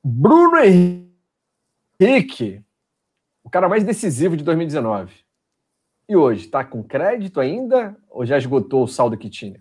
[0.04, 0.56] Bruno
[2.00, 2.62] Henrique,
[3.42, 5.12] o cara mais decisivo de 2019.
[6.08, 9.60] E hoje, está com crédito ainda ou já esgotou o saldo que tinha?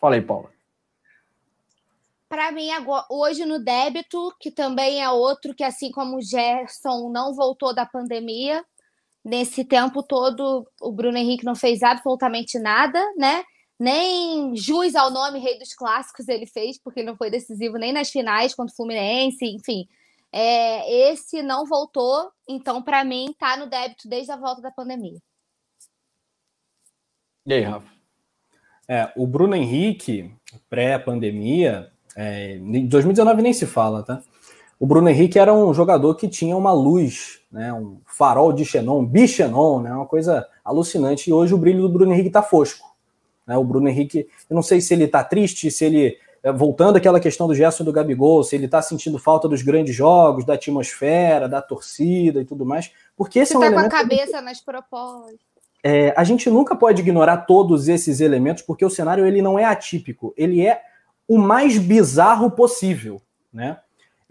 [0.00, 0.57] Fala aí, Paula
[2.28, 2.68] para mim,
[3.10, 7.86] hoje no débito, que também é outro que, assim como o Gerson não voltou da
[7.86, 8.64] pandemia,
[9.24, 13.42] nesse tempo todo o Bruno Henrique não fez absolutamente nada, né?
[13.78, 17.92] Nem jus ao nome Rei dos Clássicos ele fez, porque ele não foi decisivo nem
[17.92, 19.86] nas finais contra o Fluminense, enfim.
[20.32, 25.18] É, esse não voltou, então, para mim, tá no débito desde a volta da pandemia.
[27.46, 27.88] E aí, Rafa?
[28.86, 30.34] É, o Bruno Henrique,
[30.68, 34.20] pré-pandemia, é, em 2019 nem se fala, tá?
[34.80, 39.00] o Bruno Henrique era um jogador que tinha uma luz, né, um farol de xenon,
[39.00, 41.28] um bixenon, né, uma coisa alucinante.
[41.28, 42.94] E hoje o brilho do Bruno Henrique está fosco.
[43.44, 43.56] Né?
[43.56, 47.18] O Bruno Henrique, eu não sei se ele está triste, se ele é, voltando àquela
[47.18, 50.54] questão do Gerson e do Gabigol, se ele está sentindo falta dos grandes jogos, da
[50.54, 54.40] atmosfera, da torcida e tudo mais, porque esse Você é um tá com a cabeça
[54.40, 55.40] nas propostas.
[55.82, 59.64] é, a gente nunca pode ignorar todos esses elementos, porque o cenário ele não é
[59.64, 60.80] atípico, ele é
[61.28, 63.20] o mais bizarro possível,
[63.52, 63.78] né?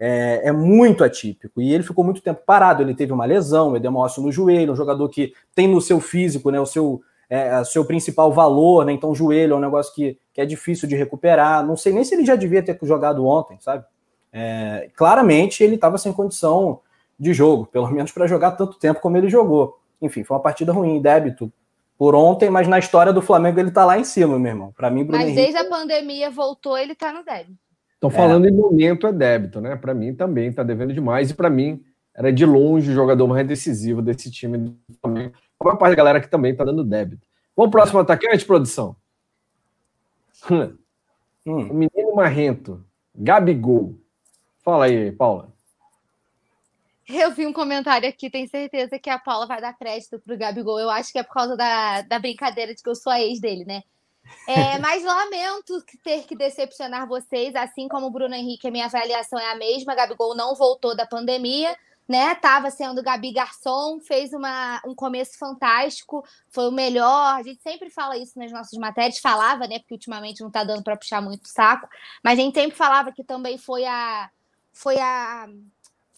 [0.00, 1.62] É, é muito atípico.
[1.62, 2.82] E ele ficou muito tempo parado.
[2.82, 6.50] Ele teve uma lesão, edema ósseo no joelho, um jogador que tem no seu físico,
[6.50, 8.92] né, o seu, é, o seu principal valor, né?
[8.92, 11.64] Então, joelho é um negócio que, que é difícil de recuperar.
[11.66, 13.84] Não sei nem se ele já devia ter jogado ontem, sabe?
[14.32, 16.80] É, claramente ele estava sem condição
[17.18, 19.78] de jogo, pelo menos para jogar tanto tempo como ele jogou.
[20.00, 21.52] Enfim, foi uma partida ruim, débito
[21.98, 24.72] por ontem, mas na história do Flamengo ele tá lá em cima, meu irmão.
[24.72, 27.58] Para mim, Bruno Mas Henrique, desde a pandemia voltou, ele tá no débito.
[27.94, 29.74] Estão falando em momento é débito, né?
[29.74, 31.30] Para mim também está devendo demais.
[31.30, 31.82] E para mim
[32.14, 35.34] era de longe o jogador mais decisivo desse time do Flamengo.
[35.58, 37.26] A maior parte da galera que também está dando débito.
[37.56, 38.96] Vamos pro próximo atacante, produção?
[41.46, 42.84] Hum, O menino marrento,
[43.14, 43.94] Gabigol.
[44.62, 45.50] Fala aí, Paula.
[47.08, 50.78] Eu vi um comentário aqui, tenho certeza que a Paula vai dar crédito pro Gabigol.
[50.78, 53.40] Eu acho que é por causa da, da brincadeira de que eu sou a ex
[53.40, 53.82] dele, né?
[54.46, 59.38] É, mas lamento ter que decepcionar vocês, assim como o Bruno Henrique, a minha avaliação
[59.38, 59.94] é a mesma.
[59.94, 61.74] Gabigol não voltou da pandemia,
[62.06, 62.34] né?
[62.34, 67.36] Tava sendo Gabi Garçom, fez uma, um começo fantástico, foi o melhor.
[67.38, 69.78] A gente sempre fala isso nas nossas matérias, falava, né?
[69.78, 71.88] Porque ultimamente não tá dando para puxar muito o saco,
[72.22, 74.28] mas a gente sempre falava que também foi a
[74.74, 75.48] foi a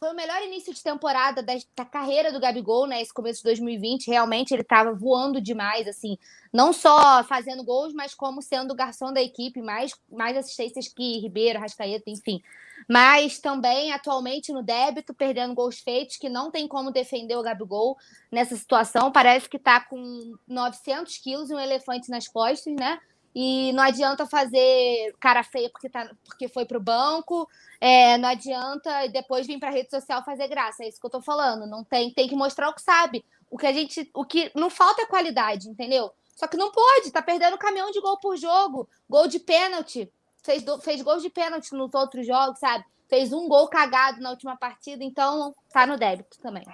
[0.01, 3.03] foi o melhor início de temporada da, da, carreira do Gabigol, né?
[3.03, 6.17] Esse começo de 2020, realmente ele estava voando demais, assim,
[6.51, 11.19] não só fazendo gols, mas como sendo o garçom da equipe, mais, mais assistências que
[11.19, 12.41] Ribeiro, Rascaeta, enfim.
[12.89, 17.99] Mas também, atualmente, no débito, perdendo gols feitos, que não tem como defender o Gabigol
[18.33, 19.13] nessa situação.
[19.13, 22.99] Parece que está com 900 quilos e um elefante nas costas, né?
[23.35, 27.49] E não adianta fazer cara feia porque, tá, porque foi para o banco,
[27.81, 30.83] é, não adianta depois vir para a rede social fazer graça.
[30.83, 31.67] É isso que eu tô falando.
[31.67, 33.25] Não tem, tem que mostrar o que sabe.
[33.49, 36.13] O que a gente, o que não falta é qualidade, entendeu?
[36.35, 40.11] Só que não pode, tá perdendo caminhão de gol por jogo, gol de pênalti.
[40.43, 42.85] Fez, fez gol de pênalti nos outros jogos, sabe?
[43.09, 46.65] Fez um gol cagado na última partida, então tá no débito também.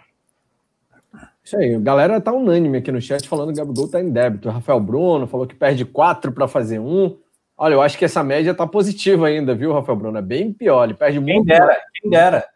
[1.43, 4.11] Isso aí, a galera tá unânime aqui no chat falando que o Gabigol tá em
[4.11, 4.49] débito.
[4.49, 7.17] O Rafael Bruno falou que perde quatro para fazer um.
[7.57, 10.19] Olha, eu acho que essa média tá positiva ainda, viu, Rafael Bruno?
[10.19, 11.47] É bem pior, ele perde quem muito.
[11.47, 12.47] dera, quem dera.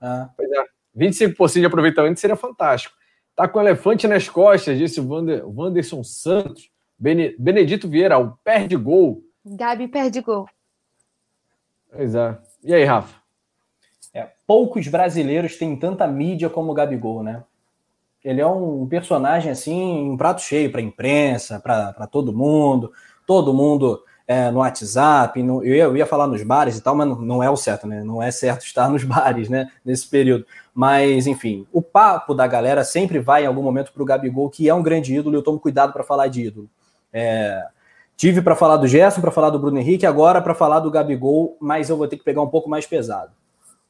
[0.00, 0.28] Ah.
[0.36, 0.64] Pois é,
[0.96, 2.94] 25% de aproveitamento seria fantástico.
[3.34, 6.70] Tá com elefante nas costas, disse o Wander, Wanderson Santos.
[6.98, 9.22] Bene, Benedito Vieira, o perde gol.
[9.44, 10.48] Gabi perde gol.
[11.90, 12.38] Pois é.
[12.64, 13.14] E aí, Rafa?
[14.12, 17.44] É, poucos brasileiros têm tanta mídia como o Gabigol, né?
[18.26, 22.90] Ele é um personagem assim, um prato cheio para a imprensa, para todo mundo,
[23.24, 25.40] todo mundo é, no WhatsApp.
[25.44, 27.56] No, eu, ia, eu, ia, falar nos bares e tal, mas não, não, é o
[27.56, 28.02] certo, né?
[28.02, 29.70] Não é certo estar nos bares, né?
[29.84, 30.44] Nesse período.
[30.74, 34.68] Mas, enfim, o papo da galera sempre vai em algum momento para o Gabigol, que
[34.68, 36.68] é um grande ídolo, e eu tomo cuidado para falar de ídolo.
[37.12, 37.64] É,
[38.16, 41.56] tive para falar do Gerson, para falar do Bruno Henrique, agora para falar do Gabigol,
[41.60, 43.30] mas eu vou ter que pegar um pouco mais pesado.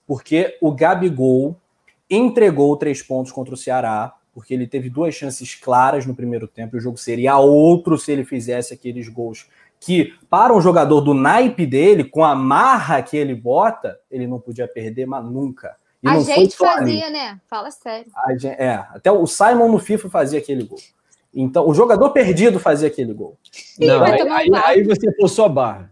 [0.06, 1.56] Porque o Gabigol
[2.10, 6.76] entregou três pontos contra o Ceará, porque ele teve duas chances claras no primeiro tempo.
[6.76, 9.48] O jogo seria outro se ele fizesse aqueles gols
[9.80, 14.38] que, para um jogador do naipe dele, com a marra que ele bota, ele não
[14.38, 15.74] podia perder, mas nunca.
[16.02, 17.40] E a gente fazia, né?
[17.48, 18.12] Fala sério.
[18.32, 20.80] Gente, é, até o Simon no FIFA fazia aquele gol.
[21.34, 23.38] Então, o jogador perdido fazia aquele gol.
[23.80, 25.90] Não, aí, aí, aí, você forçou a barra.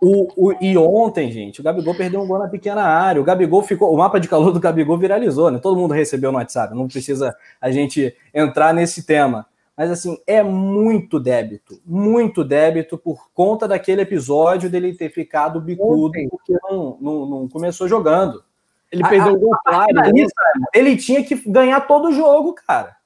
[0.00, 3.20] O, o, e ontem, gente, o Gabigol perdeu um gol na pequena área.
[3.20, 3.92] O Gabigol ficou.
[3.92, 5.58] O mapa de calor do Gabigol viralizou, né?
[5.58, 6.74] Todo mundo recebeu no WhatsApp.
[6.74, 9.46] Não precisa a gente entrar nesse tema.
[9.76, 11.80] Mas assim, é muito débito.
[11.84, 16.28] Muito débito por conta daquele episódio dele ter ficado bicudo ontem.
[16.28, 18.42] porque não, não, não, começou jogando.
[18.90, 19.92] Ele perdeu o gol claro.
[19.94, 20.26] Né?
[20.74, 22.96] Ele tinha que ganhar todo o jogo, cara.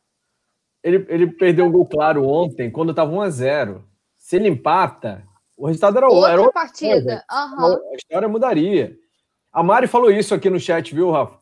[0.82, 3.80] Ele, ele perdeu o gol claro ontem, quando estava 1x0.
[4.18, 5.22] Se ele empata,
[5.56, 6.32] o resultado era outra.
[6.32, 7.24] Era outra partida.
[7.30, 7.92] Uhum.
[7.92, 8.96] A história mudaria.
[9.52, 11.38] A Mari falou isso aqui no chat, viu, Rafa?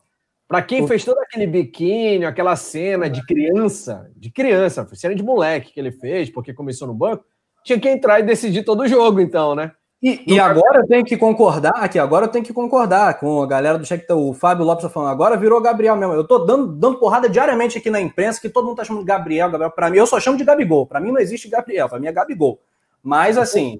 [0.47, 5.73] Para quem fez todo aquele biquíni, aquela cena de criança, de criança, cena de moleque
[5.73, 7.25] que ele fez, porque começou no banco,
[7.63, 9.71] tinha que entrar e decidir todo o jogo, então, né?
[9.99, 13.47] E, e agora eu tenho que concordar aqui, agora eu tenho que concordar com a
[13.47, 16.13] galera do chat, o Fábio Lopes tá falando, agora virou Gabriel mesmo.
[16.13, 19.07] Eu tô dando, dando porrada diariamente aqui na imprensa que todo mundo tá chamando de
[19.07, 19.71] Gabriel, Gabriel.
[19.71, 20.85] Para mim, eu só chamo de Gabigol.
[20.85, 22.59] Para mim não existe Gabriel, para mim é Gabigol.
[23.01, 23.79] Mas assim,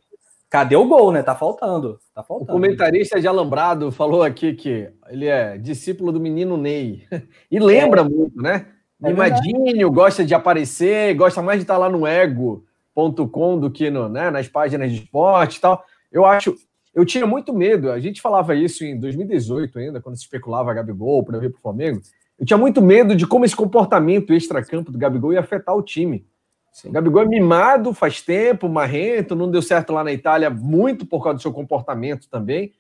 [0.54, 1.24] cadê o gol, né?
[1.24, 1.98] Tá faltando.
[2.14, 2.52] Tá faltando.
[2.52, 7.08] O comentarista de Alambrado falou aqui que ele é discípulo do menino Ney.
[7.50, 8.04] E lembra é.
[8.04, 8.68] muito, né?
[9.04, 14.30] É gosta de aparecer, gosta mais de estar lá no ego.com do que no, né,
[14.30, 15.84] nas páginas de esporte e tal.
[16.12, 16.56] Eu acho,
[16.94, 20.74] eu tinha muito medo, a gente falava isso em 2018 ainda, quando se especulava a
[20.76, 22.00] Gabigol para vir para o Flamengo.
[22.40, 26.26] Eu tinha muito medo de como esse comportamento extra-campo do Gabigol ia afetar o time.
[26.74, 26.92] Sim.
[26.92, 31.38] Gabigol é mimado faz tempo, marrento, não deu certo lá na Itália, muito por causa
[31.38, 32.74] do seu comportamento também.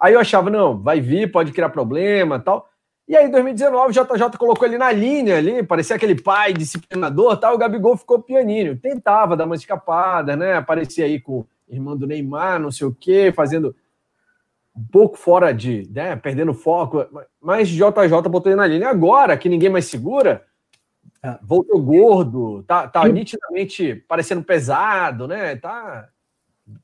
[0.00, 2.68] Aí eu achava, não, vai vir, pode criar problema tal.
[3.06, 7.36] E aí, em 2019, o JJ colocou ele na linha ali, parecia aquele pai disciplinador
[7.36, 7.54] tal.
[7.54, 10.54] O Gabigol ficou pianinho, tentava dar uma escapada, né?
[10.54, 13.76] Aparecia aí com o irmão do Neymar, não sei o quê, fazendo
[14.74, 16.16] um pouco fora de, né?
[16.16, 17.06] Perdendo foco.
[17.42, 18.88] Mas JJ botou ele na linha.
[18.88, 20.42] Agora que ninguém mais segura.
[21.42, 25.56] Voltou gordo, tá, tá nitidamente parecendo pesado, né?
[25.56, 26.08] Tá,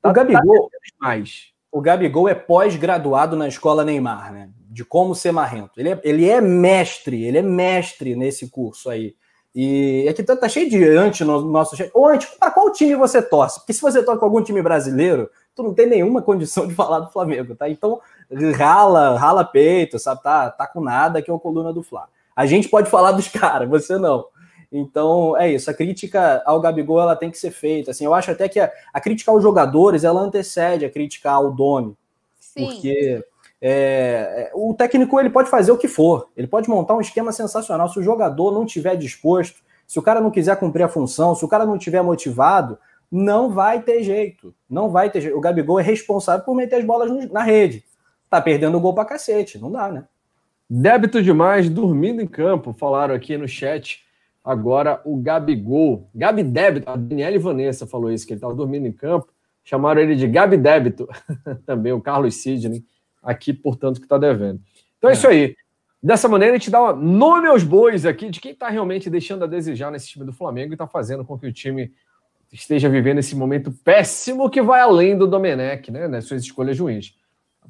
[0.01, 1.53] tá o Gabigol, tá mais.
[1.71, 4.51] O Gabigol é pós-graduado na escola Neymar, né?
[4.69, 5.79] De como ser marrento.
[5.79, 9.15] Ele é, ele é mestre, ele é mestre nesse curso aí.
[9.55, 11.91] E aqui tá, tá cheio de anti no nosso chat.
[11.93, 13.59] Ou anti, para qual time você torce?
[13.61, 17.01] Porque se você torce com algum time brasileiro, tu não tem nenhuma condição de falar
[17.01, 17.69] do Flamengo, tá?
[17.69, 18.01] Então,
[18.57, 20.23] rala, rala peito, sabe?
[20.23, 22.13] Tá, tá com nada que é o coluna do Flamengo.
[22.35, 24.25] A gente pode falar dos caras, você não.
[24.73, 25.71] Então, é isso.
[25.71, 27.91] A crítica ao Gabigol ela tem que ser feita.
[27.91, 31.53] Assim, eu acho até que a, a crítica aos jogadores ela antecede a crítica ao
[31.53, 31.97] dono.
[32.39, 32.67] Sim.
[32.67, 33.25] Porque
[33.61, 37.33] é, é, o técnico ele pode fazer o que for, ele pode montar um esquema
[37.33, 37.89] sensacional.
[37.89, 41.45] Se o jogador não tiver disposto, se o cara não quiser cumprir a função, se
[41.45, 42.79] o cara não tiver motivado,
[43.11, 44.55] não vai ter jeito.
[44.69, 45.37] Não vai ter jeito.
[45.37, 47.85] O Gabigol é responsável por meter as bolas na rede.
[48.31, 50.05] Tá perdendo o gol pra cacete, não dá, né?
[50.69, 54.05] Débito demais, dormindo em campo, falaram aqui no chat.
[54.45, 58.93] Agora o Gabigol, Gabi Débito, a Daniela Vanessa falou isso, que ele estava dormindo em
[58.93, 59.29] campo.
[59.63, 61.09] Chamaram ele de Gabi Débito,
[61.67, 62.83] também o Carlos Sidney,
[63.23, 64.61] aqui, portanto, que está devendo.
[64.99, 65.13] Então é.
[65.13, 65.55] é isso aí.
[66.03, 69.47] Dessa maneira, a gente dá nome aos bois aqui de quem está realmente deixando a
[69.47, 71.93] desejar nesse time do Flamengo e está fazendo com que o time
[72.51, 76.09] esteja vivendo esse momento péssimo que vai além do Domenech, né?
[76.09, 77.15] Nas suas escolhas ruins.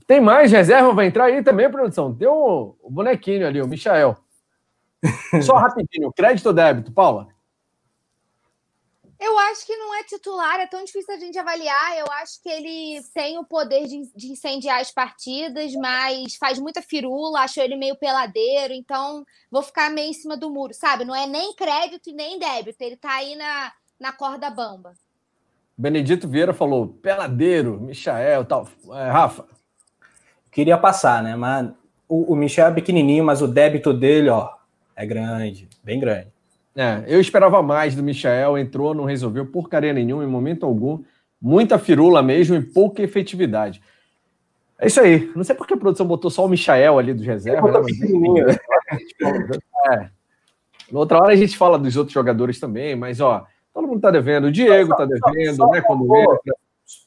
[0.06, 0.92] Tem mais reserva?
[0.92, 2.14] Vai entrar aí também, produção.
[2.14, 4.16] Tem o, o bonequinho ali, o Michael.
[5.42, 7.28] Só rapidinho, crédito ou débito, Paula?
[9.20, 11.98] Eu acho que não é titular, é tão difícil a gente avaliar.
[11.98, 16.80] Eu acho que ele tem o poder de, de incendiar as partidas, mas faz muita
[16.80, 21.04] firula, acho ele meio peladeiro, então vou ficar meio em cima do muro, sabe?
[21.04, 23.70] Não é nem crédito e nem débito, ele tá aí na,
[24.00, 24.94] na corda bamba.
[25.76, 28.68] Benedito Vieira falou, peladeiro, Michael, tal.
[28.92, 29.46] É, Rafa?
[30.50, 31.36] Queria passar, né?
[31.36, 31.70] Mas
[32.08, 34.50] o, o Michel é pequenininho, mas o débito dele, ó,
[35.00, 36.28] é grande, bem grande.
[36.76, 41.02] É, eu esperava mais do Michel, entrou, não resolveu porcaria nenhuma em momento algum.
[41.40, 43.82] Muita firula mesmo e pouca efetividade.
[44.78, 45.32] É isso aí.
[45.34, 47.70] Não sei por que a produção botou só o Michael ali do reserva.
[47.72, 47.80] Né?
[47.80, 49.58] Mas...
[49.90, 50.10] é.
[50.92, 54.48] Outra hora a gente fala dos outros jogadores também, mas ó, todo mundo tá devendo.
[54.48, 55.80] O Diego tá devendo, só, só né?
[55.80, 56.54] Quando entra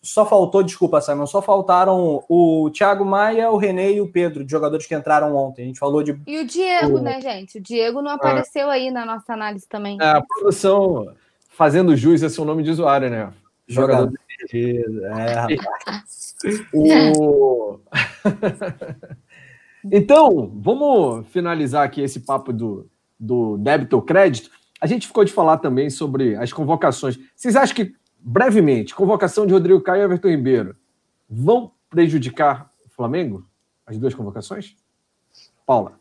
[0.02, 4.52] só faltou, desculpa, Simon, só faltaram o Thiago Maia, o René e o Pedro, de
[4.52, 5.64] jogadores que entraram ontem.
[5.64, 6.18] A gente falou de.
[6.26, 7.02] E o Diego, o...
[7.02, 7.58] né, gente?
[7.58, 8.74] O Diego não apareceu ah.
[8.74, 9.98] aí na nossa análise também.
[10.02, 11.14] É, a produção
[11.50, 13.34] fazendo jus a seu nome de usuário, né?
[13.68, 14.14] Jogador.
[14.52, 15.20] Jogador.
[15.20, 16.36] É, rapaz.
[16.74, 17.80] o...
[19.92, 22.90] então, vamos finalizar aqui esse papo do,
[23.20, 24.50] do débito ou crédito.
[24.80, 27.18] A gente ficou de falar também sobre as convocações.
[27.36, 27.94] Vocês acham que
[28.24, 30.78] brevemente, convocação de Rodrigo Caio e Everton Ribeiro
[31.30, 33.46] vão prejudicar o Flamengo?
[33.86, 34.76] As duas convocações?
[35.66, 36.00] Paula.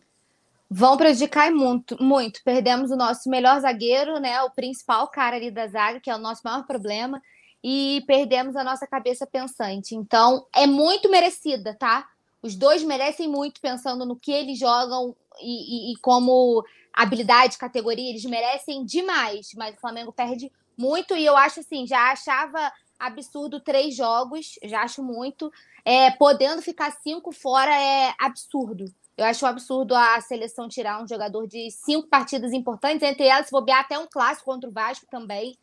[0.70, 2.40] Vão prejudicar muito, muito.
[2.44, 4.40] Perdemos o nosso melhor zagueiro, né?
[4.42, 7.20] O principal cara ali da zaga, que é o nosso maior problema,
[7.62, 9.94] e perdemos a nossa cabeça pensante.
[9.94, 12.08] Então, é muito merecida, tá?
[12.40, 18.10] Os dois merecem muito pensando no que eles jogam e, e, e como habilidade, categoria,
[18.10, 20.50] eles merecem demais, mas o Flamengo perde
[20.82, 25.52] muito, e eu acho assim, já achava absurdo três jogos, já acho muito.
[25.84, 28.92] É, podendo ficar cinco fora é absurdo.
[29.16, 33.46] Eu acho um absurdo a seleção tirar um jogador de cinco partidas importantes, entre elas,
[33.46, 35.56] se bobear até um clássico contra o Vasco também.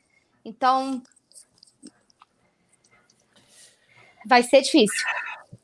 [0.45, 1.01] Então.
[4.25, 5.05] Vai ser difícil.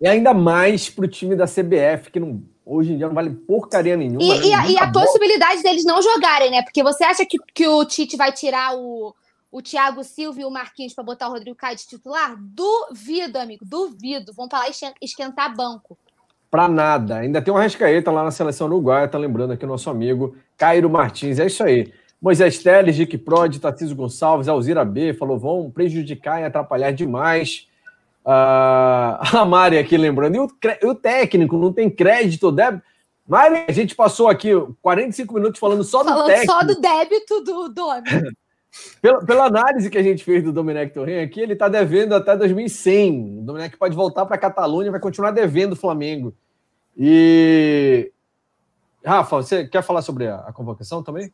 [0.01, 3.29] E ainda mais para o time da CBF, que não, hoje em dia não vale
[3.29, 4.21] porcaria nenhuma.
[4.21, 4.45] E, né?
[4.47, 6.63] e, a, e a possibilidade deles não jogarem, né?
[6.63, 9.15] Porque você acha que, que o Tite vai tirar o,
[9.55, 12.35] o Thiago Silva e o Marquinhos para botar o Rodrigo Caio de titular?
[12.37, 14.33] Duvido, amigo, duvido.
[14.33, 14.65] Vão para lá
[15.01, 15.97] esquentar banco.
[16.51, 17.19] Para nada.
[17.19, 20.89] Ainda tem uma Rascaeta lá na seleção uruguaia, tá lembrando aqui o nosso amigo Cairo
[20.89, 21.39] Martins.
[21.39, 21.93] É isso aí.
[22.21, 27.65] Moisés Teles, Dick Prod, Tarcísio Gonçalves, Alzira B falou: vão prejudicar e atrapalhar demais.
[28.25, 30.49] Uh, a Mari aqui lembrando, e o,
[30.89, 32.83] o técnico não tem crédito, débito?
[33.25, 34.49] Mari, a gente passou aqui
[34.81, 36.51] 45 minutos falando só falando do técnico.
[36.51, 38.03] só do débito do dono.
[39.01, 42.35] pela, pela, análise que a gente fez do Domenech Torren aqui, ele está devendo até
[42.35, 43.39] 2100.
[43.39, 46.33] O Domenech pode voltar para a Catalunha, vai continuar devendo o Flamengo.
[46.97, 48.11] E.
[49.05, 51.31] Rafa, você quer falar sobre a, a convocação também?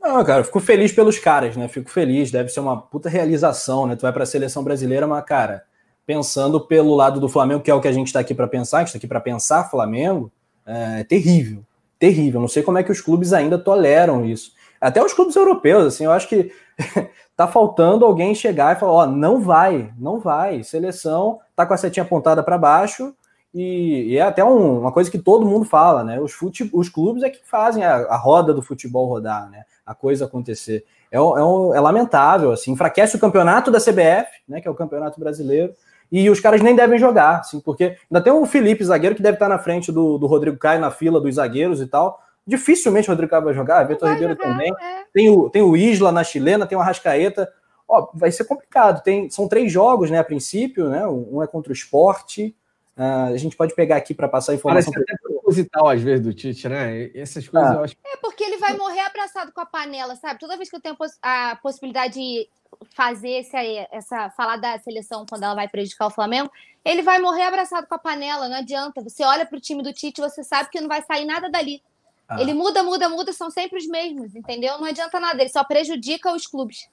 [0.00, 1.66] Não, cara, fico feliz pelos caras, né?
[1.66, 3.96] Fico feliz, deve ser uma puta realização, né?
[3.96, 5.64] Tu vai para a seleção brasileira, mas, cara,
[6.06, 8.78] pensando pelo lado do Flamengo, que é o que a gente está aqui para pensar,
[8.78, 10.30] a gente está aqui para pensar Flamengo,
[10.66, 11.64] é terrível,
[11.98, 12.40] terrível.
[12.40, 14.52] Não sei como é que os clubes ainda toleram isso.
[14.80, 16.52] Até os clubes europeus, assim, eu acho que
[17.36, 20.62] tá faltando alguém chegar e falar, ó, não vai, não vai.
[20.62, 23.14] Seleção tá com a setinha apontada para baixo
[23.54, 26.20] e, e, é até um, uma coisa que todo mundo fala, né?
[26.20, 29.62] Os, fute, os clubes é que fazem a, a, roda do futebol rodar, né?
[29.86, 30.84] A coisa acontecer.
[31.10, 34.60] É, é, um, é lamentável, assim, enfraquece o campeonato da CBF, né?
[34.60, 35.72] Que é o campeonato brasileiro
[36.10, 39.34] e os caras nem devem jogar, assim, porque ainda tem o Felipe, zagueiro, que deve
[39.34, 42.20] estar na frente do, do Rodrigo Caio na fila dos zagueiros e tal.
[42.46, 44.72] Dificilmente o Rodrigo Caio vai jogar, Vitor Ribeiro jogar, também.
[44.80, 45.04] É.
[45.12, 47.50] Tem, o, tem o Isla na chilena, tem o Arrascaeta.
[47.88, 49.02] Ó, vai ser complicado.
[49.02, 51.06] Tem, são três jogos, né, a princípio, né?
[51.06, 52.54] Um é contra o esporte.
[52.96, 54.92] Uh, a gente pode pegar aqui para passar a informação.
[54.92, 57.10] Parece até proposital, às vezes, do Tite, né?
[57.14, 57.74] Essas coisas ah.
[57.74, 57.96] eu acho.
[58.04, 60.38] É, porque ele vai morrer abraçado com a panela, sabe?
[60.38, 62.48] Toda vez que eu tenho a possibilidade de
[62.94, 63.56] fazer esse,
[63.90, 66.50] essa falar da seleção quando ela vai prejudicar o Flamengo,
[66.84, 69.02] ele vai morrer abraçado com a panela, não adianta.
[69.02, 71.82] Você olha para o time do Tite, você sabe que não vai sair nada dali.
[72.28, 72.40] Ah.
[72.40, 74.78] Ele muda, muda, muda, são sempre os mesmos, entendeu?
[74.78, 76.88] Não adianta nada, ele só prejudica os clubes.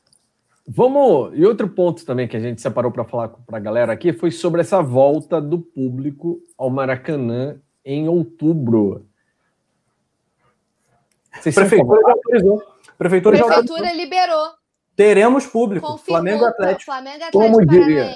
[0.68, 1.32] Vamos.
[1.34, 4.32] E outro ponto também que a gente separou para falar para a galera aqui foi
[4.32, 9.06] sobre essa volta do público ao Maracanã em outubro.
[11.32, 12.64] Prefeitura já autorizou.
[12.98, 14.48] Prefeitura, Prefeitura liberou.
[14.96, 15.88] Teremos público.
[15.88, 16.86] Confirmou, Flamengo Atlético.
[16.86, 18.14] Flamengo Atlético como diria,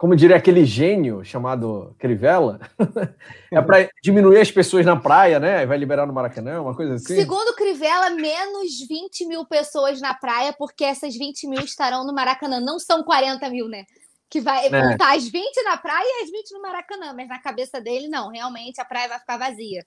[0.00, 2.58] como diria aquele gênio chamado Crivella,
[3.52, 5.66] é para diminuir as pessoas na praia, né?
[5.66, 7.16] Vai liberar no Maracanã, uma coisa assim.
[7.16, 12.60] Segundo Crivella, menos 20 mil pessoas na praia, porque essas 20 mil estarão no Maracanã.
[12.60, 13.84] Não são 40 mil, né?
[14.30, 14.92] Que vai é.
[14.92, 18.30] estar as 20 na praia e as 20 no Maracanã, mas na cabeça dele, não.
[18.30, 19.84] Realmente a praia vai ficar vazia.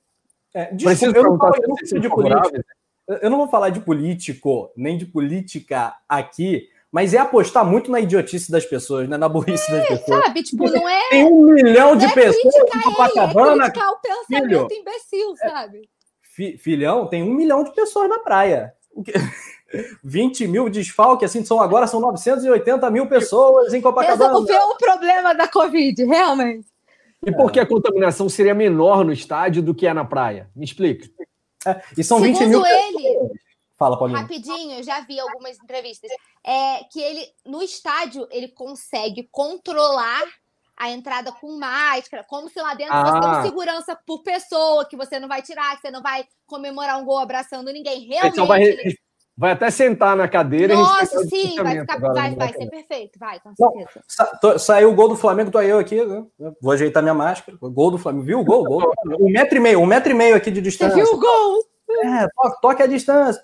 [0.53, 1.53] É, desculpa, eu não falo
[1.99, 2.65] de política.
[3.07, 7.99] Eu não vou falar de político, nem de política aqui, mas é apostar muito na
[7.99, 9.17] idiotice das pessoas, né?
[9.17, 10.25] na burrice é, das pessoas.
[10.25, 11.09] Sabe, tipo, não é.
[11.09, 13.65] Tem um milhão de é pessoas em Copacabana.
[13.65, 15.89] É criticar o pensamento filho, imbecil, sabe?
[16.21, 18.75] Fi, filhão, tem um milhão de pessoas na praia.
[20.03, 24.31] 20 mil desfalque, assim, são agora são 980 mil pessoas em Copacabana.
[24.31, 26.67] Resolveu o problema da Covid, realmente.
[27.25, 30.47] E por que a contaminação seria menor no estádio do que é na praia?
[30.55, 31.09] Me explica.
[31.65, 32.63] É, e são Segundo 20 mil.
[32.63, 33.31] ele,
[33.83, 34.19] Fala, Paulinho.
[34.19, 36.09] Rapidinho, eu já vi algumas entrevistas.
[36.45, 40.23] É que ele, no estádio, ele consegue controlar
[40.77, 43.05] a entrada com máscara, como se lá dentro ah.
[43.05, 46.97] fosse um segurança por pessoa, que você não vai tirar, que você não vai comemorar
[46.97, 48.07] um gol abraçando ninguém.
[48.07, 48.33] Realmente.
[48.33, 48.61] Então vai,
[49.37, 53.53] vai até sentar na cadeira Nossa, sim, vai, ficar, vai, vai ser perfeito, vai, com
[53.53, 54.01] certeza.
[54.07, 56.23] Sa saiu o gol do Flamengo, tô eu aqui, né?
[56.61, 57.57] vou ajeitar minha máscara.
[57.61, 58.63] Gol do Flamengo, viu o gol?
[58.63, 58.93] gol.
[59.19, 60.95] Um metro e meio, um metro e meio aqui de distância.
[60.95, 61.73] Você viu o gol?
[62.01, 63.41] É, toque, toque a distância.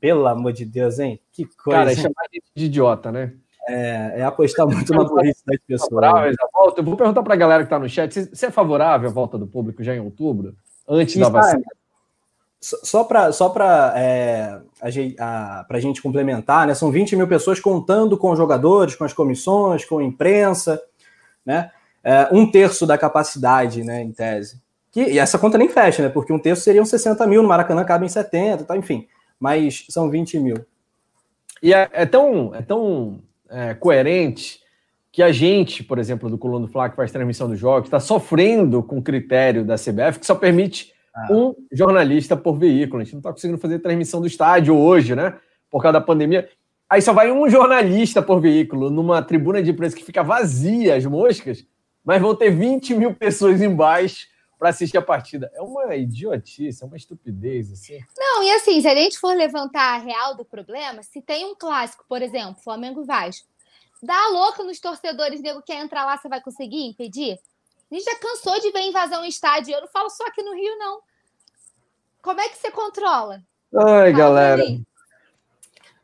[0.00, 1.20] Pelo amor de Deus, hein?
[1.32, 1.80] Que coisa.
[1.80, 3.32] Cara, é chamar de idiota, né?
[3.66, 5.90] É, é apostar muito na burrice das pessoas.
[6.52, 6.80] volta.
[6.80, 9.38] Eu vou perguntar para a galera que está no chat: você é favorável à volta
[9.38, 10.54] do público já em outubro?
[10.88, 11.64] Antes da vacina?
[12.60, 13.54] Só para só
[13.94, 14.58] é,
[15.20, 16.74] a, a gente complementar, né?
[16.74, 20.80] São 20 mil pessoas contando com os jogadores, com as comissões, com a imprensa,
[21.44, 21.70] né?
[22.02, 24.62] É, um terço da capacidade, né, em tese.
[24.90, 26.08] Que, e essa conta nem fecha, né?
[26.08, 29.06] Porque um terço seriam 60 mil, no Maracanã cabe em 70, tá, enfim.
[29.44, 30.56] Mas são 20 mil.
[31.62, 34.58] E é, é tão, é tão é, coerente
[35.12, 38.00] que a gente, por exemplo, do Coluna do Fla, que faz transmissão dos jogos, está
[38.00, 41.26] sofrendo com o critério da CBF, que só permite ah.
[41.30, 43.02] um jornalista por veículo.
[43.02, 45.34] A gente não está conseguindo fazer transmissão do estádio hoje, né?
[45.70, 46.48] Por causa da pandemia.
[46.88, 51.04] Aí só vai um jornalista por veículo numa tribuna de imprensa que fica vazia, as
[51.04, 51.66] moscas,
[52.02, 54.26] mas vão ter 20 mil pessoas embaixo
[54.58, 55.50] para assistir a partida.
[55.54, 57.72] É uma idiotice, é uma estupidez.
[57.72, 58.00] Assim.
[58.16, 61.54] Não, e assim, se a gente for levantar a real do problema, se tem um
[61.54, 63.46] clássico, por exemplo, Flamengo e Vasco,
[64.02, 67.38] dá louca nos torcedores, nego quer entrar lá, você vai conseguir impedir?
[67.90, 69.74] A gente já cansou de ver invasão em estádio.
[69.74, 71.00] Eu não falo só aqui no Rio, não.
[72.22, 73.42] Como é que você controla?
[73.74, 74.62] Ai, Fala galera.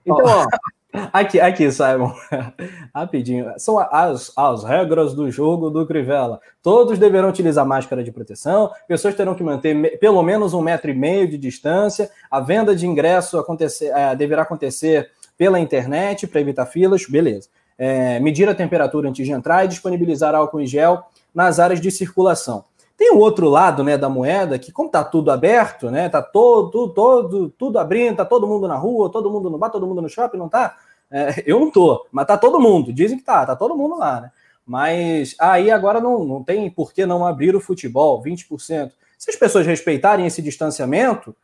[0.05, 0.47] Então, ó,
[1.12, 2.12] aqui, aqui, Simon.
[2.95, 3.53] Rapidinho.
[3.59, 6.41] São as, as regras do jogo do Crivella.
[6.62, 10.95] Todos deverão utilizar máscara de proteção, pessoas terão que manter pelo menos um metro e
[10.95, 16.67] meio de distância, a venda de ingresso acontecer, é, deverá acontecer pela internet para evitar
[16.67, 17.49] filas, beleza.
[17.79, 21.03] é, medir a temperatura antes de entrar e disponibilizar álcool em gel
[21.35, 22.65] nas áreas de circulação.
[23.01, 26.11] Tem o outro lado né, da moeda, que como está tudo aberto, né?
[26.11, 29.87] Tá todo, todo, tudo abrindo, tá todo mundo na rua, todo mundo no bar, todo
[29.87, 30.77] mundo no shopping, não tá?
[31.11, 32.93] É, eu não tô, mas tá todo mundo.
[32.93, 34.31] Dizem que tá, tá todo mundo lá, né?
[34.67, 38.93] Mas aí agora não, não tem por que não abrir o futebol, 20%.
[39.17, 41.35] Se as pessoas respeitarem esse distanciamento,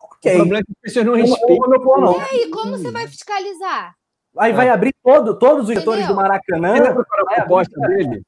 [0.00, 0.32] ok.
[0.32, 1.68] O problema é que as pessoas não respeitam.
[1.68, 2.16] Não, não.
[2.16, 3.94] E aí, como você vai fiscalizar?
[4.38, 6.76] Aí vai abrir todo, todos os setores do Maracanã.
[6.78, 8.24] a proposta dele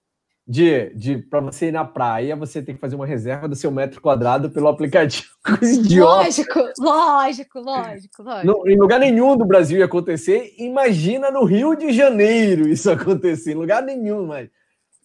[0.46, 3.70] de, de para você ir na praia, você tem que fazer uma reserva do seu
[3.70, 5.28] metro quadrado pelo aplicativo.
[5.98, 8.46] Lógico, lógico, lógico, lógico.
[8.46, 10.54] Não, em lugar nenhum do Brasil ia acontecer.
[10.58, 13.52] Imagina no Rio de Janeiro isso acontecer.
[13.52, 14.48] Em lugar nenhum, mas.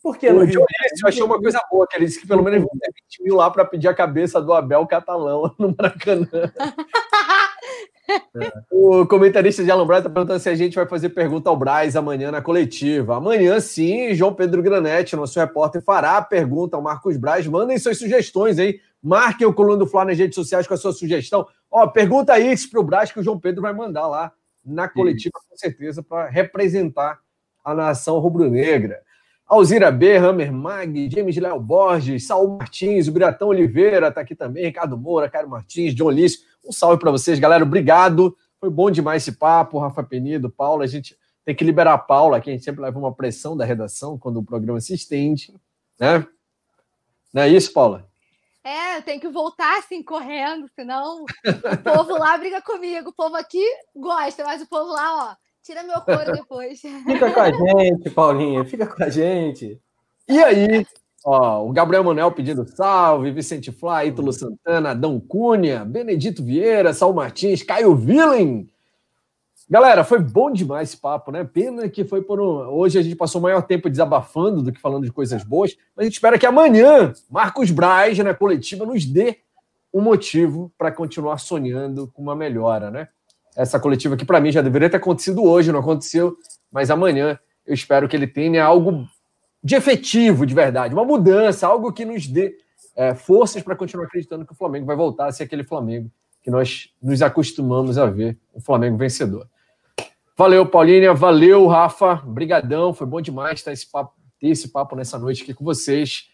[0.02, 0.62] Por que no Rio?
[1.02, 2.90] Eu achei uma coisa boa, que ele disse que pelo menos vão ter
[3.20, 6.30] 20 mil lá para pedir a cabeça do Abel Catalão no Maracanã.
[8.72, 12.32] O comentarista de Alambrado está perguntando se a gente vai fazer pergunta ao Braz amanhã
[12.32, 13.18] na coletiva.
[13.18, 17.46] Amanhã, sim, João Pedro Granete, nosso repórter, fará a pergunta ao Marcos Braz.
[17.48, 18.80] Mandem suas sugestões aí.
[19.02, 21.48] Marquem o Coluna do Fla nas redes sociais com a sua sugestão.
[21.72, 24.32] Ó, pergunta isso para o Braz que o João Pedro vai mandar lá
[24.66, 27.20] na coletiva, com certeza, para representar
[27.64, 29.02] a nação rubro-negra.
[29.50, 34.66] Alzira B, Hammer Mag, James Léo Borges, Saul Martins, o Biratão Oliveira está aqui também,
[34.66, 36.42] Ricardo Moura, Caio Martins, John Lício.
[36.64, 37.64] Um salve para vocês, galera.
[37.64, 38.38] Obrigado.
[38.60, 40.84] Foi bom demais esse papo, Rafa Penido, Paula.
[40.84, 43.66] A gente tem que liberar a Paula, que a gente sempre leva uma pressão da
[43.66, 45.52] redação quando o programa se estende,
[46.00, 46.24] né?
[47.34, 48.08] Não é isso, Paula?
[48.64, 53.10] É, tem que voltar assim correndo, senão o povo lá briga comigo.
[53.10, 53.66] O povo aqui
[53.96, 55.36] gosta, mas o povo lá, ó,
[55.70, 56.82] tira meu couro depois.
[57.06, 59.80] Fica com a gente, Paulinha, fica com a gente.
[60.28, 60.86] E aí,
[61.24, 67.14] Ó, o Gabriel Manuel pedindo salve, Vicente Flá, Ítalo Santana, Dão Cunha, Benedito Vieira, Saul
[67.14, 68.70] Martins, Caio Villen.
[69.70, 71.44] Galera, foi bom demais esse papo, né?
[71.44, 72.70] Pena que foi por um...
[72.74, 76.06] Hoje a gente passou maior tempo desabafando do que falando de coisas boas, mas a
[76.06, 79.40] gente espera que amanhã Marcos Braz, na coletiva, nos dê
[79.94, 83.10] um motivo para continuar sonhando com uma melhora, né?
[83.60, 86.38] Essa coletiva aqui, para mim, já deveria ter acontecido hoje, não aconteceu,
[86.72, 87.38] mas amanhã
[87.68, 89.06] eu espero que ele tenha algo
[89.62, 92.56] de efetivo, de verdade, uma mudança, algo que nos dê
[92.96, 96.10] é, forças para continuar acreditando que o Flamengo vai voltar a ser aquele Flamengo
[96.42, 99.46] que nós nos acostumamos a ver, o Flamengo vencedor.
[100.38, 105.20] Valeu, Paulinha, valeu, Rafa, brigadão, foi bom demais ter esse papo, ter esse papo nessa
[105.20, 106.30] noite aqui com vocês.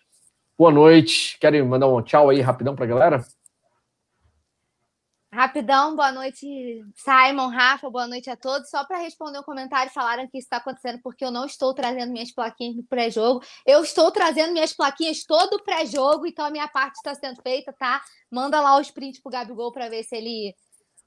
[0.55, 3.25] Boa noite, querem mandar um tchau aí rapidão para a galera?
[5.35, 8.69] Rapidão, boa noite, Simon, Rafa, boa noite a todos.
[8.69, 12.09] Só para responder um comentário, falaram que isso está acontecendo porque eu não estou trazendo
[12.13, 13.43] minhas plaquinhas no pré-jogo.
[13.65, 18.01] Eu estou trazendo minhas plaquinhas todo pré-jogo, então a minha parte está sendo feita, tá?
[18.31, 20.55] Manda lá os prints pro Gabigol para ver se ele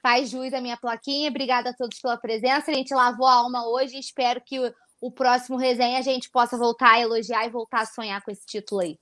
[0.03, 1.31] faz jus à minha plaquinha.
[1.31, 2.71] Obrigada a todos pela presença.
[2.71, 6.29] A gente lavou a alma hoje e espero que o, o próximo resenha a gente
[6.31, 8.99] possa voltar a elogiar e voltar a sonhar com esse título aí.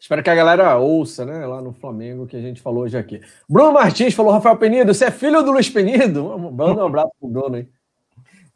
[0.00, 1.46] Espero que a galera ouça, né?
[1.46, 3.20] Lá no Flamengo, que a gente falou hoje aqui.
[3.46, 6.38] Bruno Martins falou: Rafael Penido, você é filho do Luiz Penido?
[6.38, 7.68] Manda um abraço pro Bruno aí.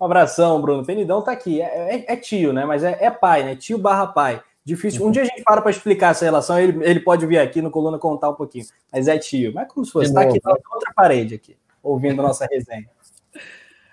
[0.01, 0.85] Um abração, Bruno.
[0.85, 1.61] Penidão tá aqui.
[1.61, 2.65] É, é, é tio, né?
[2.65, 3.57] Mas é, é, pai, né?
[3.57, 4.43] Tio barra pai.
[4.65, 5.07] Difícil.
[5.07, 7.71] Um dia a gente para para explicar essa relação, ele, ele pode vir aqui no
[7.71, 8.65] Coluna contar um pouquinho.
[8.91, 9.53] Mas é tio.
[9.55, 10.15] Mas é como se fosse.
[10.15, 12.89] Tá aqui na outra parede aqui, ouvindo nossa resenha.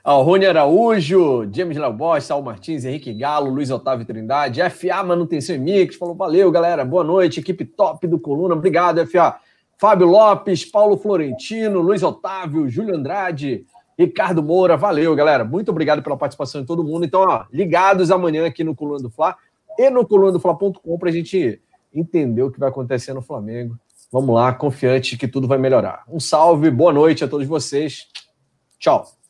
[0.03, 5.55] Ó, Rony Araújo, James Léo Bosch, Saul Martins, Henrique Galo, Luiz Otávio Trindade, FA Manutenção
[5.55, 9.37] e Mix, falou, valeu, galera, boa noite, equipe top do Coluna, obrigado, FA.
[9.77, 13.63] Fábio Lopes, Paulo Florentino, Luiz Otávio, Júlio Andrade,
[13.97, 17.05] Ricardo Moura, valeu, galera, muito obrigado pela participação de todo mundo.
[17.05, 19.35] Então, ó, ligados amanhã aqui no Coluna do Fla
[19.77, 21.61] e no colunadofla.com para a gente
[21.93, 23.77] entender o que vai acontecer no Flamengo.
[24.11, 26.03] Vamos lá, confiante que tudo vai melhorar.
[26.09, 28.07] Um salve, boa noite a todos vocês.
[28.79, 29.20] Tchau.